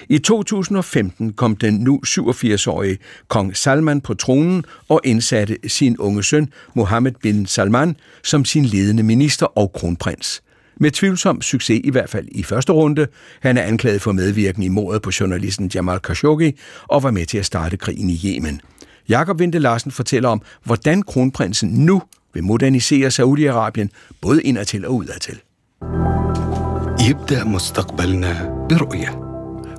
I 0.09 0.17
2015 0.17 1.33
kom 1.33 1.55
den 1.55 1.73
nu 1.73 2.01
87-årige 2.07 2.97
kong 3.27 3.57
Salman 3.57 4.01
på 4.01 4.13
tronen 4.13 4.65
og 4.89 5.01
indsatte 5.03 5.57
sin 5.67 5.97
unge 5.97 6.23
søn 6.23 6.53
Mohammed 6.73 7.11
bin 7.21 7.45
Salman 7.45 7.95
som 8.23 8.45
sin 8.45 8.65
ledende 8.65 9.03
minister 9.03 9.45
og 9.45 9.73
kronprins. 9.73 10.43
Med 10.81 10.91
tvivlsom 10.91 11.41
succes 11.41 11.81
i 11.83 11.89
hvert 11.89 12.09
fald 12.09 12.27
i 12.31 12.43
første 12.43 12.71
runde. 12.71 13.07
Han 13.39 13.57
er 13.57 13.61
anklaget 13.61 14.01
for 14.01 14.11
medvirken 14.11 14.63
i 14.63 14.67
mordet 14.67 15.01
på 15.01 15.11
journalisten 15.19 15.71
Jamal 15.75 15.99
Khashoggi 15.99 16.57
og 16.87 17.03
var 17.03 17.11
med 17.11 17.25
til 17.25 17.37
at 17.37 17.45
starte 17.45 17.77
krigen 17.77 18.09
i 18.09 18.21
Yemen. 18.25 18.61
Jakob 19.09 19.39
Vente 19.39 19.59
Larsen 19.59 19.91
fortæller 19.91 20.29
om, 20.29 20.41
hvordan 20.63 21.01
kronprinsen 21.01 21.69
nu 21.69 22.01
vil 22.33 22.43
modernisere 22.43 23.07
Saudi-Arabien, 23.07 23.87
både 24.21 24.43
indadtil 24.43 24.85
og 24.85 24.95
udadtil. 24.95 25.39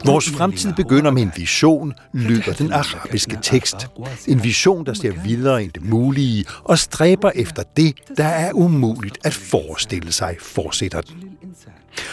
Vores 0.05 0.31
fremtid 0.31 0.73
begynder 0.73 1.11
med 1.11 1.23
en 1.23 1.33
vision, 1.37 1.93
lyder 2.13 2.53
den 2.53 2.73
arabiske 2.73 3.39
tekst. 3.43 3.87
En 4.29 4.43
vision, 4.45 4.87
der 4.87 4.95
ser 4.95 5.13
videre 5.25 5.63
end 5.63 5.73
det 5.73 5.85
mulige 5.85 6.45
og 6.65 6.79
stræber 6.79 7.31
efter 7.35 7.63
det, 7.77 7.95
der 8.17 8.25
er 8.25 8.53
umuligt 8.53 9.19
at 9.25 9.35
forestille 9.35 10.13
sig, 10.13 10.37
fortsætter 10.41 11.01
den. 11.01 11.15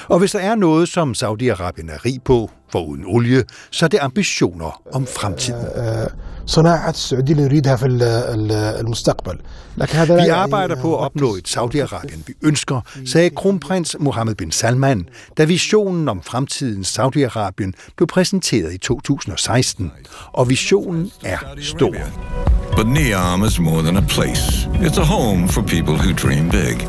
Og 0.08 0.20
hvis 0.20 0.32
der 0.32 0.40
er 0.40 0.56
noget, 0.56 0.90
som 0.90 1.12
Saudi-Arabien 1.12 1.92
er 1.92 2.06
rig 2.06 2.22
på, 2.26 2.52
for 2.72 2.86
uden 2.86 3.04
olie, 3.06 3.44
så 3.72 3.86
er 3.86 3.90
det 3.90 4.00
ambitioner 4.02 4.82
om 4.94 5.08
fremtiden. 5.08 5.66
صناعة 6.47 6.91
السعودية 6.91 7.33
اللي 7.33 7.45
نريدها 7.45 7.77
في 7.77 7.87
المستقبل 8.81 9.39
لكن 9.77 9.99
هذا 9.99 10.17
Vi 10.17 10.31
arbejder 10.31 10.75
på 10.83 10.99
at 10.99 11.05
opnå 11.05 11.37
et 11.37 11.49
Saudi-Arabien, 11.49 12.19
vi 12.27 12.35
ønsker, 12.43 12.81
sagde 13.07 13.31
kronprins 13.31 13.97
Mohammed 14.01 14.35
bin 14.35 14.51
Salman, 14.51 15.09
da 15.39 15.45
visionen 15.45 16.09
om 16.09 16.23
fremtidens 16.23 16.99
Saudi-Arabien 16.99 17.73
blev 17.97 18.07
præsenteret 18.07 18.73
i 18.73 18.79
2016. 18.79 19.93
Og 20.33 20.49
visionen 20.49 21.11
er 21.25 21.39
stor. 21.61 21.95
But 22.77 22.87
Neom 22.87 23.45
is 23.45 23.59
more 23.59 23.83
than 23.83 23.97
a 23.97 24.07
place. 24.09 24.69
It's 24.75 25.01
a 25.01 25.05
home 25.05 25.49
for 25.49 25.63
people 25.63 25.95
who 25.95 26.13
dream 26.13 26.51
big. 26.51 26.89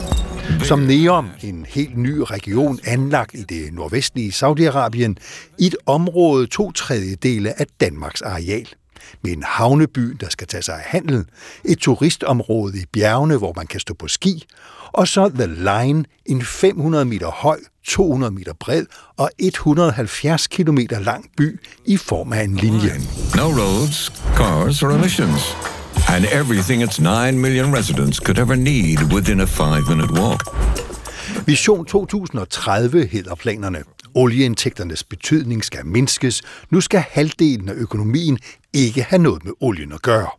Som 0.63 0.80
Neom, 0.80 1.30
en 1.44 1.66
helt 1.70 1.98
ny 1.98 2.18
region 2.20 2.80
anlagt 2.86 3.34
i 3.34 3.44
det 3.44 3.74
nordvestlige 3.74 4.32
Saudi-Arabien, 4.32 5.13
i 5.60 5.68
et 5.68 5.75
område 5.86 6.48
to 6.48 6.72
tredjedele 6.72 7.60
af 7.60 7.66
Danmarks 7.82 8.22
areal 8.22 8.68
med 9.23 9.33
en 9.33 9.43
havneby, 9.43 10.17
der 10.21 10.28
skal 10.28 10.47
tage 10.47 10.62
sig 10.62 10.75
af 10.75 10.83
handel, 10.85 11.25
et 11.64 11.78
turistområde 11.78 12.78
i 12.78 12.85
bjergene, 12.93 13.37
hvor 13.37 13.52
man 13.57 13.67
kan 13.67 13.81
stå 13.81 13.95
på 13.95 14.09
ski, 14.09 14.45
og 14.93 15.09
så 15.09 15.28
The 15.28 15.47
Line, 15.47 16.05
en 16.26 16.43
500 16.43 17.05
meter 17.05 17.31
høj, 17.31 17.59
200 17.87 18.33
meter 18.33 18.52
bred 18.61 18.87
og 19.17 19.31
170 19.38 20.47
km 20.47 20.78
lang 20.90 21.31
by 21.37 21.61
i 21.85 21.97
form 21.97 22.33
af 22.33 22.45
en 22.45 22.57
linje. 22.57 22.93
No 23.37 23.43
roads, 23.43 24.12
cars 24.37 24.83
or 24.83 24.90
emissions. 24.90 25.57
And 26.09 26.25
everything 26.33 26.83
its 26.83 27.00
9 27.00 27.38
million 27.38 27.75
residents 27.75 28.19
could 28.19 28.38
ever 28.38 28.55
need 28.55 28.99
within 29.12 29.40
a 29.40 29.45
five-minute 29.45 30.12
walk. 30.12 30.43
Vision 31.47 31.85
2030 31.85 33.07
hedder 33.07 33.35
planerne. 33.35 33.78
Olieindtægternes 34.15 35.05
betydning 35.05 35.65
skal 35.65 35.87
mindskes. 35.87 36.43
Nu 36.71 36.81
skal 36.81 37.05
halvdelen 37.11 37.69
af 37.69 37.75
økonomien 37.75 38.38
ikke 38.73 39.03
have 39.03 39.23
noget 39.23 39.45
med 39.45 39.53
olien 39.61 39.93
at 39.93 40.03
gøre. 40.03 40.38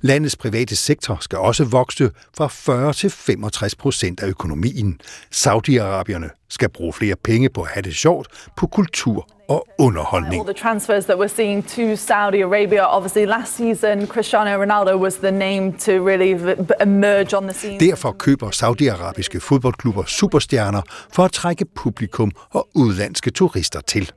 Landets 0.00 0.36
private 0.36 0.76
sektor 0.76 1.18
skal 1.20 1.38
også 1.38 1.64
vokse 1.64 2.10
fra 2.36 2.46
40 2.46 2.92
til 2.92 3.10
65 3.10 3.74
procent 3.74 4.20
af 4.20 4.26
økonomien. 4.26 5.00
Saudi-Arabierne 5.34 6.46
skal 6.48 6.68
bruge 6.68 6.92
flere 6.92 7.16
penge 7.24 7.48
på 7.48 7.62
at 7.62 7.68
have 7.68 7.82
det 7.82 7.94
sjovt, 7.94 8.28
på 8.56 8.66
kultur 8.66 9.28
og 9.48 9.66
underholdning. 9.78 10.34
All 10.34 10.54
the 10.54 10.62
transfers 10.62 11.04
that 11.04 11.18
we're 11.18 11.36
seeing 11.36 11.68
to 11.68 11.96
Saudi 11.96 12.40
Arabia, 12.40 12.96
obviously 12.96 13.24
last 13.24 13.56
season 13.56 14.06
Cristiano 14.06 14.62
Ronaldo 14.64 14.96
was 14.96 15.14
the 15.14 15.30
name 15.30 15.72
to 15.72 15.92
really 15.92 16.56
emerge 16.80 17.36
on 17.36 17.42
the 17.42 17.54
scene. 17.54 17.80
Derfor 17.80 18.12
køber 18.12 18.50
saudiarabiske 18.50 19.40
fodboldklubber 19.40 20.04
superstjerner 20.04 20.82
for 21.12 21.24
at 21.24 21.32
trække 21.32 21.64
publikum 21.64 22.30
og 22.50 22.68
udlandske 22.74 23.30
turister 23.30 23.80
til. 23.80 24.12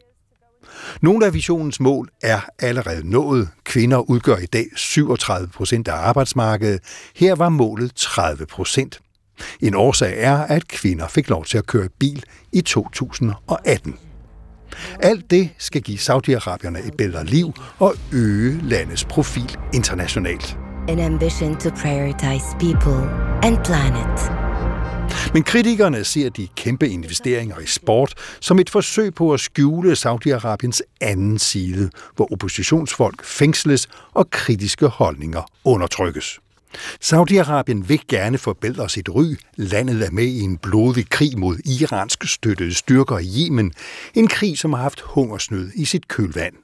Nogle 1.01 1.25
af 1.25 1.33
visionens 1.33 1.79
mål 1.79 2.09
er 2.21 2.39
allerede 2.59 3.09
nået. 3.09 3.49
Kvinder 3.63 3.97
udgør 3.97 4.37
i 4.37 4.45
dag 4.45 4.65
37 4.75 5.47
procent 5.47 5.87
af 5.87 5.93
arbejdsmarkedet. 5.93 6.79
Her 7.15 7.35
var 7.35 7.49
målet 7.49 7.95
30 7.95 8.45
procent. 8.45 8.99
En 9.59 9.75
årsag 9.75 10.13
er, 10.17 10.37
at 10.37 10.67
kvinder 10.67 11.07
fik 11.07 11.29
lov 11.29 11.45
til 11.45 11.57
at 11.57 11.65
køre 11.65 11.89
bil 11.99 12.23
i 12.53 12.61
2018. 12.61 13.95
Alt 14.99 15.31
det 15.31 15.49
skal 15.57 15.81
give 15.81 15.97
Saudi-Arabierne 15.97 16.87
et 16.87 16.97
bedre 16.97 17.25
liv 17.25 17.53
og 17.79 17.95
øge 18.11 18.59
landets 18.61 19.05
profil 19.05 19.57
internationalt. 19.73 20.57
An 20.87 20.99
ambition 20.99 21.55
to 21.55 21.69
prioritize 21.69 22.45
people 22.59 23.09
and 23.43 23.57
planet. 23.65 24.40
Men 25.33 25.43
kritikerne 25.43 26.03
ser 26.03 26.29
de 26.29 26.47
kæmpe 26.55 26.89
investeringer 26.89 27.59
i 27.59 27.65
sport 27.65 28.13
som 28.39 28.59
et 28.59 28.69
forsøg 28.69 29.13
på 29.13 29.33
at 29.33 29.39
skjule 29.39 29.91
Saudi-Arabiens 29.91 30.81
anden 31.01 31.39
side, 31.39 31.89
hvor 32.15 32.33
oppositionsfolk 32.33 33.25
fængsles 33.25 33.89
og 34.13 34.29
kritiske 34.29 34.87
holdninger 34.87 35.41
undertrykkes. 35.65 36.39
Saudi-Arabien 37.03 37.87
vil 37.87 38.01
gerne 38.07 38.37
forbedre 38.37 38.89
sit 38.89 39.09
ry. 39.09 39.35
Landet 39.55 40.05
er 40.05 40.11
med 40.11 40.25
i 40.25 40.39
en 40.39 40.57
blodig 40.57 41.09
krig 41.09 41.39
mod 41.39 41.57
iransk 41.65 42.27
støttede 42.27 42.73
styrker 42.73 43.19
i 43.19 43.27
Yemen. 43.37 43.73
En 44.13 44.27
krig, 44.27 44.57
som 44.57 44.73
har 44.73 44.81
haft 44.81 45.01
hungersnød 45.01 45.71
i 45.75 45.85
sit 45.85 46.07
kølvand. 46.07 46.55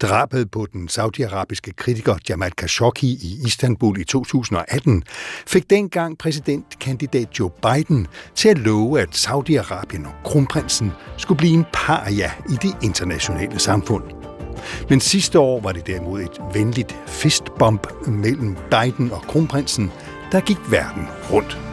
Drabet 0.00 0.50
på 0.50 0.66
den 0.72 0.88
saudiarabiske 0.88 1.72
kritiker 1.72 2.16
Jamal 2.28 2.52
Khashoggi 2.56 3.06
i 3.06 3.46
Istanbul 3.46 4.00
i 4.00 4.04
2018 4.04 5.02
fik 5.46 5.70
dengang 5.70 6.18
præsidentkandidat 6.18 7.38
Joe 7.38 7.50
Biden 7.50 8.06
til 8.34 8.48
at 8.48 8.58
love, 8.58 9.00
at 9.00 9.08
Saudi-Arabien 9.08 10.06
og 10.06 10.14
kronprinsen 10.24 10.92
skulle 11.16 11.38
blive 11.38 11.54
en 11.54 11.64
paria 11.72 12.32
i 12.48 12.54
det 12.62 12.76
internationale 12.82 13.58
samfund. 13.58 14.04
Men 14.88 15.00
sidste 15.00 15.38
år 15.38 15.60
var 15.60 15.72
det 15.72 15.86
derimod 15.86 16.20
et 16.20 16.40
venligt 16.54 16.96
fistbump 17.06 18.06
mellem 18.06 18.56
Biden 18.70 19.12
og 19.12 19.22
kronprinsen, 19.22 19.90
der 20.32 20.40
gik 20.40 20.58
verden 20.70 21.06
rundt. 21.32 21.69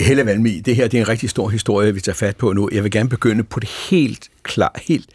Helle 0.00 0.26
Valmi, 0.26 0.60
det 0.60 0.76
her 0.76 0.88
det 0.88 0.98
er 0.98 1.02
en 1.02 1.08
rigtig 1.08 1.30
stor 1.30 1.48
historie, 1.48 1.94
vi 1.94 2.00
tager 2.00 2.16
fat 2.16 2.36
på 2.36 2.52
nu. 2.52 2.68
Jeg 2.72 2.82
vil 2.82 2.90
gerne 2.90 3.08
begynde 3.08 3.44
på 3.44 3.60
det 3.60 3.68
helt 3.90 4.30
klar, 4.42 4.80
helt, 4.82 5.06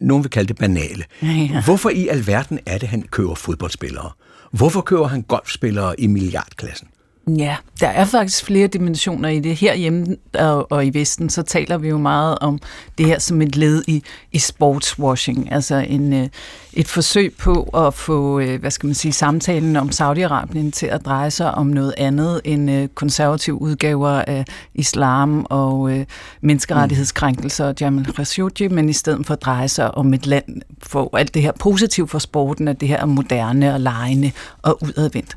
nogen 0.00 0.24
vil 0.24 0.30
kalde 0.30 0.48
det 0.48 0.56
banale. 0.56 1.04
Ja, 1.22 1.26
ja. 1.26 1.62
Hvorfor 1.64 1.90
i 1.90 2.08
alverden 2.08 2.58
er 2.66 2.78
det, 2.78 2.88
han 2.88 3.02
køber 3.02 3.34
fodboldspillere? 3.34 4.10
Hvorfor 4.52 4.80
køber 4.80 5.06
han 5.06 5.22
golfspillere 5.22 6.00
i 6.00 6.06
milliardklassen? 6.06 6.88
Ja, 7.28 7.56
der 7.80 7.86
er 7.86 8.04
faktisk 8.04 8.44
flere 8.44 8.66
dimensioner 8.66 9.28
i 9.28 9.40
det. 9.40 9.56
Herhjemme 9.56 10.16
og, 10.34 10.72
og 10.72 10.86
i 10.86 10.90
Vesten, 10.94 11.30
så 11.30 11.42
taler 11.42 11.78
vi 11.78 11.88
jo 11.88 11.98
meget 11.98 12.38
om 12.38 12.58
det 12.98 13.06
her 13.06 13.18
som 13.18 13.42
et 13.42 13.56
led 13.56 13.82
i, 13.86 14.02
i 14.32 14.38
sportswashing. 14.38 15.52
Altså 15.52 15.74
en, 15.74 16.12
øh, 16.12 16.28
et 16.72 16.88
forsøg 16.88 17.34
på 17.38 17.62
at 17.62 17.94
få, 17.94 18.40
øh, 18.40 18.60
hvad 18.60 18.70
skal 18.70 18.86
man 18.86 18.94
sige, 18.94 19.12
samtalen 19.12 19.76
om 19.76 19.88
Saudi-Arabien 19.88 20.70
til 20.70 20.86
at 20.86 21.04
dreje 21.04 21.30
sig 21.30 21.54
om 21.54 21.66
noget 21.66 21.94
andet 21.96 22.40
end 22.44 22.88
konservative 22.88 23.62
udgaver 23.62 24.10
af 24.10 24.44
islam 24.74 25.46
og 25.50 25.92
øh, 25.92 26.06
menneskerettighedskrænkelser 26.40 27.66
og 27.66 27.74
Jamal 27.80 28.12
Khashoggi, 28.12 28.68
men 28.68 28.88
i 28.88 28.92
stedet 28.92 29.26
for 29.26 29.34
at 29.34 29.42
dreje 29.42 29.68
sig 29.68 29.94
om 29.94 30.14
et 30.14 30.26
land, 30.26 30.62
for 30.82 31.16
alt 31.16 31.34
det 31.34 31.42
her 31.42 31.52
positivt 31.60 32.10
for 32.10 32.18
sporten, 32.18 32.68
at 32.68 32.80
det 32.80 32.88
her 32.88 32.98
er 33.00 33.06
moderne 33.06 33.74
og 33.74 33.80
lejende 33.80 34.32
og 34.62 34.78
udadvendt. 34.82 35.36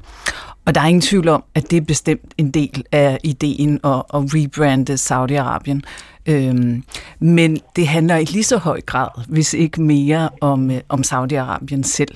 Og 0.65 0.75
der 0.75 0.81
er 0.81 0.85
ingen 0.85 1.01
tvivl 1.01 1.27
om, 1.27 1.43
at 1.55 1.71
det 1.71 1.77
er 1.77 1.81
bestemt 1.81 2.33
en 2.37 2.51
del 2.51 2.83
af 2.91 3.19
ideen 3.23 3.79
at, 3.83 3.93
at 3.93 4.03
rebrande 4.13 4.93
Saudi-Arabien. 4.93 5.81
Øhm, 6.25 6.83
men 7.19 7.59
det 7.75 7.87
handler 7.87 8.17
i 8.17 8.23
lige 8.23 8.43
så 8.43 8.57
høj 8.57 8.81
grad, 8.81 9.07
hvis 9.27 9.53
ikke 9.53 9.81
mere, 9.81 10.29
om, 10.41 10.71
øh, 10.71 10.81
om 10.89 11.01
Saudi-Arabien 11.05 11.83
selv. 11.83 12.15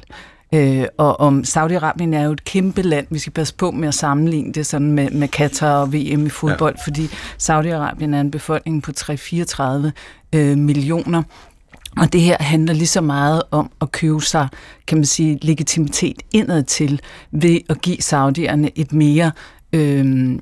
Øh, 0.54 0.86
og 0.98 1.20
om 1.20 1.44
Saudi-Arabien 1.48 2.16
er 2.16 2.24
jo 2.24 2.32
et 2.32 2.44
kæmpe 2.44 2.82
land. 2.82 3.08
Vi 3.10 3.20
skal 3.20 3.34
passe 3.34 3.56
på 3.56 3.72
med 3.72 3.88
at 3.88 3.94
sammenligne 3.94 4.54
det 4.54 4.66
sådan 4.66 4.92
med, 4.92 5.10
med 5.10 5.28
Katar 5.28 5.82
og 5.82 5.94
VM 5.94 6.26
i 6.26 6.30
fodbold, 6.30 6.76
ja. 6.78 6.84
fordi 6.84 7.06
Saudi-Arabien 7.38 8.16
er 8.16 8.22
en 8.22 8.32
befolkning 8.32 8.84
på 8.84 8.92
3-34 9.00 9.92
øh, 10.36 10.58
millioner. 10.58 11.24
Og 12.00 12.14
det 12.14 12.22
her 12.22 12.38
handler 12.40 12.74
lige 12.74 12.88
så 12.88 13.02
meget 13.02 13.42
om 13.52 13.72
at 13.82 13.92
købe 13.92 14.22
sig, 14.22 14.48
kan 14.88 14.98
man 14.98 15.06
sige, 15.06 15.40
legitimitet 15.42 16.22
indad 16.32 16.64
til 16.64 17.02
ved 17.32 17.60
at 17.70 17.82
give 17.82 17.98
saudierne 18.02 18.72
et 18.76 18.94
mere 18.94 19.32
øh, 19.74 20.36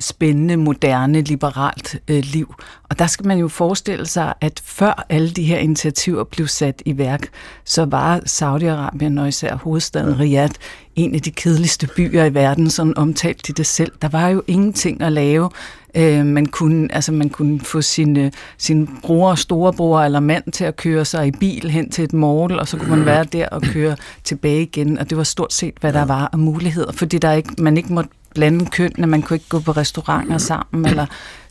spændende, 0.00 0.56
moderne, 0.56 1.20
liberalt 1.20 1.96
øh, 2.08 2.22
liv. 2.24 2.54
Og 2.88 2.98
der 2.98 3.06
skal 3.06 3.26
man 3.26 3.38
jo 3.38 3.48
forestille 3.48 4.06
sig, 4.06 4.34
at 4.40 4.62
før 4.64 5.06
alle 5.08 5.30
de 5.30 5.42
her 5.42 5.58
initiativer 5.58 6.24
blev 6.24 6.46
sat 6.46 6.82
i 6.86 6.98
værk, 6.98 7.28
så 7.64 7.84
var 7.84 8.20
Saudi-Arabien 8.20 9.20
og 9.20 9.28
især 9.28 9.56
hovedstaden 9.56 10.20
Riyadh 10.20 10.54
en 10.96 11.14
af 11.14 11.20
de 11.20 11.30
kedeligste 11.30 11.88
byer 11.96 12.24
i 12.24 12.34
verden, 12.34 12.70
sådan 12.70 12.98
omtalt 12.98 13.46
de 13.46 13.52
det 13.52 13.66
selv. 13.66 13.92
Der 14.02 14.08
var 14.08 14.28
jo 14.28 14.42
ingenting 14.46 15.02
at 15.02 15.12
lave. 15.12 15.50
Øh, 15.94 16.26
man, 16.26 16.46
kunne, 16.46 16.88
altså 16.94 17.12
man 17.12 17.28
kunne 17.28 17.60
få 17.60 17.82
sin, 17.82 18.30
sin 18.58 18.88
bror, 19.02 19.34
storebror 19.34 20.00
eller 20.00 20.20
mand 20.20 20.52
til 20.52 20.64
at 20.64 20.76
køre 20.76 21.04
sig 21.04 21.26
i 21.26 21.30
bil 21.30 21.70
hen 21.70 21.90
til 21.90 22.04
et 22.04 22.12
mål, 22.12 22.58
og 22.58 22.68
så 22.68 22.76
kunne 22.76 22.96
man 22.96 23.06
være 23.06 23.24
der 23.24 23.48
og 23.48 23.62
køre 23.62 23.96
tilbage 24.24 24.62
igen. 24.62 24.98
Og 24.98 25.10
det 25.10 25.18
var 25.18 25.24
stort 25.24 25.52
set, 25.52 25.74
hvad 25.80 25.92
der 25.92 26.04
var 26.04 26.28
af 26.32 26.38
muligheder, 26.38 26.92
fordi 26.92 27.18
der 27.18 27.32
ikke, 27.32 27.50
man 27.58 27.76
ikke 27.76 27.92
måtte 27.92 28.10
blande 28.34 28.66
kønnene. 28.66 29.06
Man 29.06 29.22
kunne 29.22 29.34
ikke 29.34 29.48
gå 29.48 29.60
på 29.60 29.72
restauranter 29.72 30.38
sammen, 30.38 30.86
eller 30.86 31.06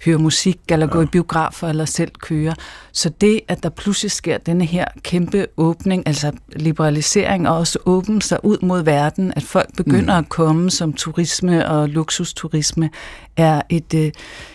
høre 0.06 0.18
musik, 0.18 0.60
eller 0.70 0.88
gå 0.88 1.02
i 1.02 1.06
biografer, 1.06 1.68
eller 1.68 1.86
selv 1.86 2.12
køre. 2.20 2.56
Så 2.92 3.10
det, 3.10 3.42
at 3.48 3.64
der 3.64 3.70
pludselig 3.70 4.12
sker 4.12 4.38
denne 4.38 4.66
her 4.66 4.86
kæmpe 5.04 5.48
åbning, 5.58 6.04
altså 6.08 6.32
liberalisering, 6.56 7.50
og 7.50 7.58
også 7.58 7.80
åbne 7.86 8.22
sig 8.22 8.46
ud 8.46 8.58
mod 8.62 8.84
verden, 8.84 9.34
at 9.36 9.44
folk 9.44 9.76
begynder 9.78 10.20
mm. 10.20 10.24
at 10.26 10.30
komme 10.30 10.72
som 10.72 10.94
turisme 10.94 11.68
og 11.68 11.90
luksusturisme, 11.90 12.90
er 13.38 13.62
et, 13.70 13.94
øh, 13.94 14.12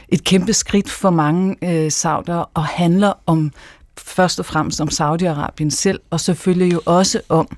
et 0.09 0.25
kæmpe 0.25 0.53
skridt 0.53 0.91
for 0.91 1.11
mange 1.11 1.57
øh, 1.63 1.91
sauder, 1.91 2.51
og 2.55 2.65
handler 2.65 3.13
om 3.27 3.53
først 3.99 4.39
og 4.39 4.47
fremmest 4.47 4.81
om 4.81 4.89
Saudi-Arabien 4.89 5.71
selv, 5.71 6.01
og 6.11 6.21
selvfølgelig 6.21 6.73
jo 6.73 6.81
også 6.87 7.21
om, 7.29 7.57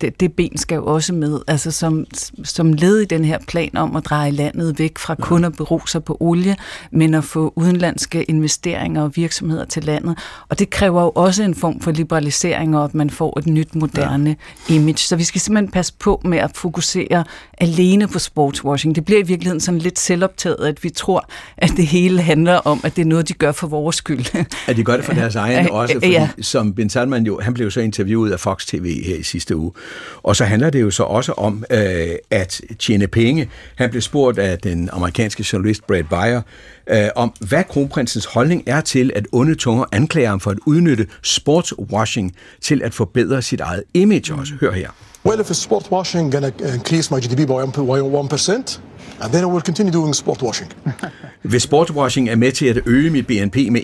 det, 0.00 0.20
det 0.20 0.32
ben 0.32 0.58
skal 0.58 0.76
jo 0.76 0.86
også 0.86 1.14
med, 1.14 1.40
altså 1.46 1.70
som, 1.70 2.06
som 2.44 2.72
led 2.72 2.98
i 2.98 3.04
den 3.04 3.24
her 3.24 3.38
plan 3.48 3.76
om 3.76 3.96
at 3.96 4.04
dreje 4.04 4.30
landet 4.30 4.78
væk 4.78 4.98
fra 4.98 5.14
kun 5.14 5.44
at 5.44 5.56
bero 5.56 5.86
sig 5.86 6.04
på 6.04 6.16
olie, 6.20 6.56
men 6.90 7.14
at 7.14 7.24
få 7.24 7.52
udenlandske 7.56 8.22
investeringer 8.22 9.02
og 9.02 9.12
virksomheder 9.16 9.64
til 9.64 9.84
landet. 9.84 10.18
Og 10.48 10.58
det 10.58 10.70
kræver 10.70 11.02
jo 11.02 11.12
også 11.14 11.42
en 11.42 11.54
form 11.54 11.80
for 11.80 11.90
liberalisering, 11.90 12.76
og 12.76 12.84
at 12.84 12.94
man 12.94 13.10
får 13.10 13.38
et 13.38 13.46
nyt, 13.46 13.74
moderne 13.74 14.36
ja. 14.70 14.74
image. 14.74 14.98
Så 14.98 15.16
vi 15.16 15.24
skal 15.24 15.40
simpelthen 15.40 15.72
passe 15.72 15.92
på 15.98 16.20
med 16.24 16.38
at 16.38 16.50
fokusere 16.54 17.24
alene 17.58 18.08
på 18.08 18.18
sportswashing. 18.18 18.94
Det 18.94 19.04
bliver 19.04 19.20
i 19.20 19.26
virkeligheden 19.26 19.60
sådan 19.60 19.78
lidt 19.78 19.98
selvoptaget, 19.98 20.66
at 20.66 20.84
vi 20.84 20.90
tror, 20.90 21.30
at 21.56 21.70
det 21.76 21.86
hele 21.86 22.22
handler 22.22 22.54
om, 22.54 22.80
at 22.84 22.96
det 22.96 23.02
er 23.02 23.06
noget, 23.06 23.28
de 23.28 23.32
gør 23.32 23.52
for 23.52 23.66
vores 23.66 23.96
skyld. 23.96 24.46
At 24.66 24.76
de 24.76 24.84
gør 24.84 24.96
det 24.96 25.04
for 25.04 25.12
deres 25.22 25.36
egen 25.36 25.70
også, 25.70 25.94
fordi, 25.94 26.10
ja. 26.10 26.28
som 26.40 26.74
Ben 26.74 26.90
Salman 26.90 27.26
jo, 27.26 27.40
han 27.40 27.54
blev 27.54 27.70
så 27.70 27.80
interviewet 27.80 28.32
af 28.32 28.40
Fox 28.40 28.66
TV 28.66 29.04
her 29.04 29.16
i 29.16 29.22
sidste 29.22 29.56
uge. 29.56 29.72
Og 30.22 30.36
så 30.36 30.44
handler 30.44 30.70
det 30.70 30.80
jo 30.80 30.90
så 30.90 31.02
også 31.02 31.32
om 31.32 31.64
øh, 31.70 32.08
at 32.30 32.60
tjene 32.78 33.06
penge. 33.06 33.50
Han 33.76 33.90
blev 33.90 34.02
spurgt 34.02 34.38
af 34.38 34.58
den 34.58 34.88
amerikanske 34.92 35.44
journalist 35.52 35.86
Brad 35.86 36.04
Beyer, 36.04 36.42
øh, 36.86 37.08
om 37.16 37.32
hvad 37.40 37.64
kronprinsens 37.64 38.24
holdning 38.24 38.62
er 38.66 38.80
til, 38.80 39.12
at 39.14 39.26
onde 39.32 39.54
tunger 39.54 39.84
anklager 39.92 40.28
ham 40.28 40.40
for 40.40 40.50
at 40.50 40.58
udnytte 40.66 41.06
sportswashing 41.22 42.36
til 42.60 42.82
at 42.82 42.94
forbedre 42.94 43.42
sit 43.42 43.60
eget 43.60 43.82
image 43.94 44.34
også. 44.34 44.54
Hør 44.60 44.72
her. 44.72 44.90
Well, 45.24 45.40
if 45.40 45.50
sport 45.54 45.90
washing 45.90 46.32
going 46.32 46.54
increase 46.74 47.14
my 47.14 47.20
GDP 47.20 47.46
by 47.46 47.60
1%, 47.60 48.80
and 49.20 49.32
then 49.32 49.42
I 49.42 49.46
will 49.46 49.62
continue 49.62 49.92
doing 49.92 50.14
sport 50.14 50.42
washing. 50.42 50.72
Hvis 51.42 51.62
sportswashing 51.62 52.28
er 52.28 52.36
med 52.36 52.52
til 52.52 52.66
at 52.66 52.78
øge 52.86 53.10
mit 53.10 53.26
BNP 53.26 53.56
med 53.56 53.80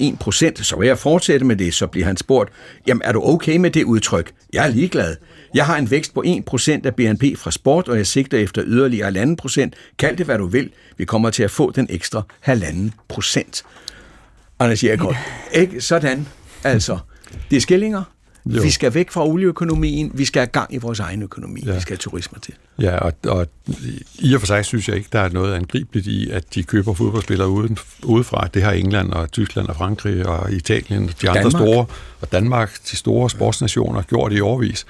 1%, 0.57 0.63
så 0.63 0.77
vil 0.79 0.87
jeg 0.87 0.99
fortsætte 0.99 1.47
med 1.47 1.57
det, 1.57 1.75
så 1.75 1.87
bliver 1.87 2.07
han 2.07 2.17
spurgt, 2.17 2.51
jamen 2.87 3.03
er 3.05 3.13
du 3.13 3.23
okay 3.25 3.57
med 3.57 3.71
det 3.71 3.85
udtryk? 3.85 4.33
Jeg 4.53 4.67
er 4.67 4.71
ligeglad. 4.71 5.17
Jeg 5.55 5.67
har 5.67 5.77
en 5.77 5.91
vækst 5.91 6.15
på 6.15 6.25
1% 6.27 6.81
af 6.85 6.95
BNP 6.95 7.25
fra 7.37 7.51
sport, 7.51 7.89
og 7.89 7.97
jeg 7.97 8.07
sigter 8.07 8.39
efter 8.39 8.63
yderligere 8.67 9.09
1,5%. 9.09 9.71
Kald 9.99 10.17
det, 10.17 10.27
hvad 10.27 10.39
du 10.39 10.47
vil. 10.47 10.71
Vi 10.97 11.05
kommer 11.05 11.31
til 11.31 11.43
at 11.43 11.51
få 11.51 11.71
den 11.71 11.87
ekstra 11.91 12.23
1,5%. 12.47 13.63
Anders 14.59 14.85
Jerkort, 14.85 15.17
ikke 15.53 15.81
sådan, 15.81 16.29
altså, 16.65 16.99
det 17.51 17.57
er 17.57 17.61
skillinger, 17.61 18.03
jo. 18.47 18.63
Vi 18.63 18.71
skal 18.71 18.95
væk 18.95 19.11
fra 19.11 19.27
olieøkonomien, 19.27 20.11
vi 20.15 20.25
skal 20.25 20.41
have 20.41 20.47
gang 20.47 20.75
i 20.75 20.79
vores 20.79 21.01
egen 21.01 21.23
økonomi, 21.23 21.63
ja. 21.67 21.75
vi 21.75 21.81
skal 21.81 21.93
have 21.93 21.99
turisme 21.99 22.39
til. 22.43 22.55
Ja, 22.79 22.99
og, 22.99 23.13
og 23.27 23.47
i 24.19 24.35
og 24.35 24.41
for 24.41 24.47
sig 24.47 24.65
synes 24.65 24.89
jeg 24.89 24.97
ikke, 24.97 25.09
der 25.13 25.21
er 25.21 25.29
noget 25.29 25.55
angribeligt 25.55 26.07
i, 26.07 26.31
at 26.31 26.55
de 26.55 26.63
køber 26.63 26.95
fodboldspillere 26.95 27.49
uden, 27.49 27.79
udefra. 28.05 28.49
Det 28.55 28.63
har 28.63 28.73
England 28.73 29.13
og 29.13 29.33
Tyskland 29.33 29.69
og 29.69 29.77
Frankrig 29.77 30.27
og 30.27 30.53
Italien, 30.53 31.11
de 31.23 31.31
andre 31.31 31.43
Danmark. 31.43 31.63
store, 31.63 31.87
og 32.21 32.33
Danmark, 32.33 32.79
de 32.91 32.97
store 32.97 33.31
sportsnationer, 33.31 34.03
gjort 34.03 34.33
i 34.33 34.41
årvis. 34.41 34.87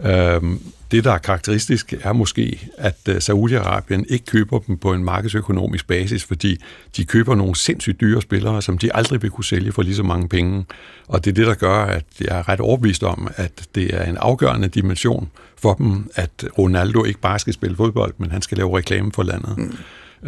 Øhm, 0.00 0.60
det, 0.90 1.04
der 1.04 1.12
er 1.12 1.18
karakteristisk, 1.18 1.94
er 2.00 2.12
måske, 2.12 2.68
at 2.78 2.98
øh, 3.08 3.16
Saudi-Arabien 3.16 4.04
ikke 4.08 4.24
køber 4.24 4.58
dem 4.58 4.78
på 4.78 4.92
en 4.92 5.04
markedsøkonomisk 5.04 5.86
basis, 5.86 6.24
fordi 6.24 6.56
de 6.96 7.04
køber 7.04 7.34
nogle 7.34 7.56
sindssygt 7.56 8.00
dyre 8.00 8.22
spillere, 8.22 8.62
som 8.62 8.78
de 8.78 8.94
aldrig 8.94 9.22
vil 9.22 9.30
kunne 9.30 9.44
sælge 9.44 9.72
for 9.72 9.82
lige 9.82 9.96
så 9.96 10.02
mange 10.02 10.28
penge. 10.28 10.64
Og 11.08 11.24
det 11.24 11.30
er 11.30 11.34
det, 11.34 11.46
der 11.46 11.54
gør, 11.54 11.84
at 11.84 12.04
jeg 12.20 12.38
er 12.38 12.48
ret 12.48 12.60
overbevist 12.60 13.04
om, 13.04 13.28
at 13.36 13.68
det 13.74 13.94
er 13.94 14.04
en 14.04 14.16
afgørende 14.16 14.68
dimension 14.68 15.30
for 15.56 15.74
dem, 15.74 16.10
at 16.14 16.30
Ronaldo 16.58 17.04
ikke 17.04 17.20
bare 17.20 17.38
skal 17.38 17.52
spille 17.52 17.76
fodbold, 17.76 18.14
men 18.18 18.30
han 18.30 18.42
skal 18.42 18.58
lave 18.58 18.78
reklame 18.78 19.12
for 19.14 19.22
landet. 19.22 19.58
Mm. 19.58 19.76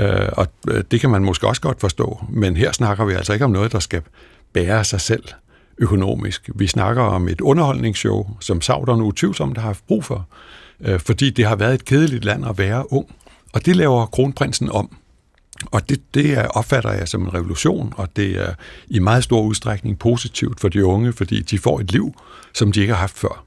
Øh, 0.01 0.29
og 0.33 0.47
øh, 0.69 0.85
det 0.91 1.01
kan 1.01 1.11
man 1.11 1.25
måske 1.25 1.47
også 1.47 1.61
godt 1.61 1.81
forstå, 1.81 2.25
men 2.29 2.57
her 2.57 2.73
snakker 2.73 3.05
vi 3.05 3.13
altså 3.13 3.33
ikke 3.33 3.45
om 3.45 3.51
noget, 3.51 3.73
der 3.73 3.79
skal 3.79 4.03
bære 4.53 4.85
sig 4.85 5.01
selv 5.01 5.25
økonomisk. 5.81 6.51
Vi 6.55 6.67
snakker 6.67 7.03
om 7.03 7.29
et 7.29 7.41
underholdningsshow, 7.41 8.27
som 8.41 8.61
sauderne 8.61 9.05
utvivlsomt 9.05 9.59
har 9.59 9.67
haft 9.67 9.87
brug 9.87 10.05
for, 10.05 10.29
øh, 10.81 11.01
fordi 11.01 11.31
det 11.31 11.47
har 11.47 11.57
været 11.57 11.75
et 11.75 11.85
kedeligt 11.85 12.25
land 12.25 12.47
at 12.47 12.59
være 12.59 12.93
ung. 12.93 13.07
Og 13.53 13.67
det 13.67 13.77
laver 13.77 14.07
kronprinsen 14.07 14.71
om. 14.73 14.97
Og 15.67 15.89
det, 15.89 16.15
det 16.15 16.47
opfatter 16.55 16.93
jeg 16.93 17.09
som 17.09 17.23
en 17.23 17.35
revolution, 17.35 17.93
og 17.97 18.09
det 18.17 18.31
er 18.31 18.55
i 18.89 18.99
meget 18.99 19.25
stor 19.25 19.43
udstrækning 19.43 19.99
positivt 19.99 20.61
for 20.61 20.69
de 20.69 20.85
unge, 20.85 21.13
fordi 21.13 21.41
de 21.41 21.59
får 21.59 21.81
et 21.81 21.93
liv, 21.93 22.15
som 22.55 22.73
de 22.73 22.81
ikke 22.81 22.93
har 22.93 23.01
haft 23.01 23.19
før. 23.19 23.45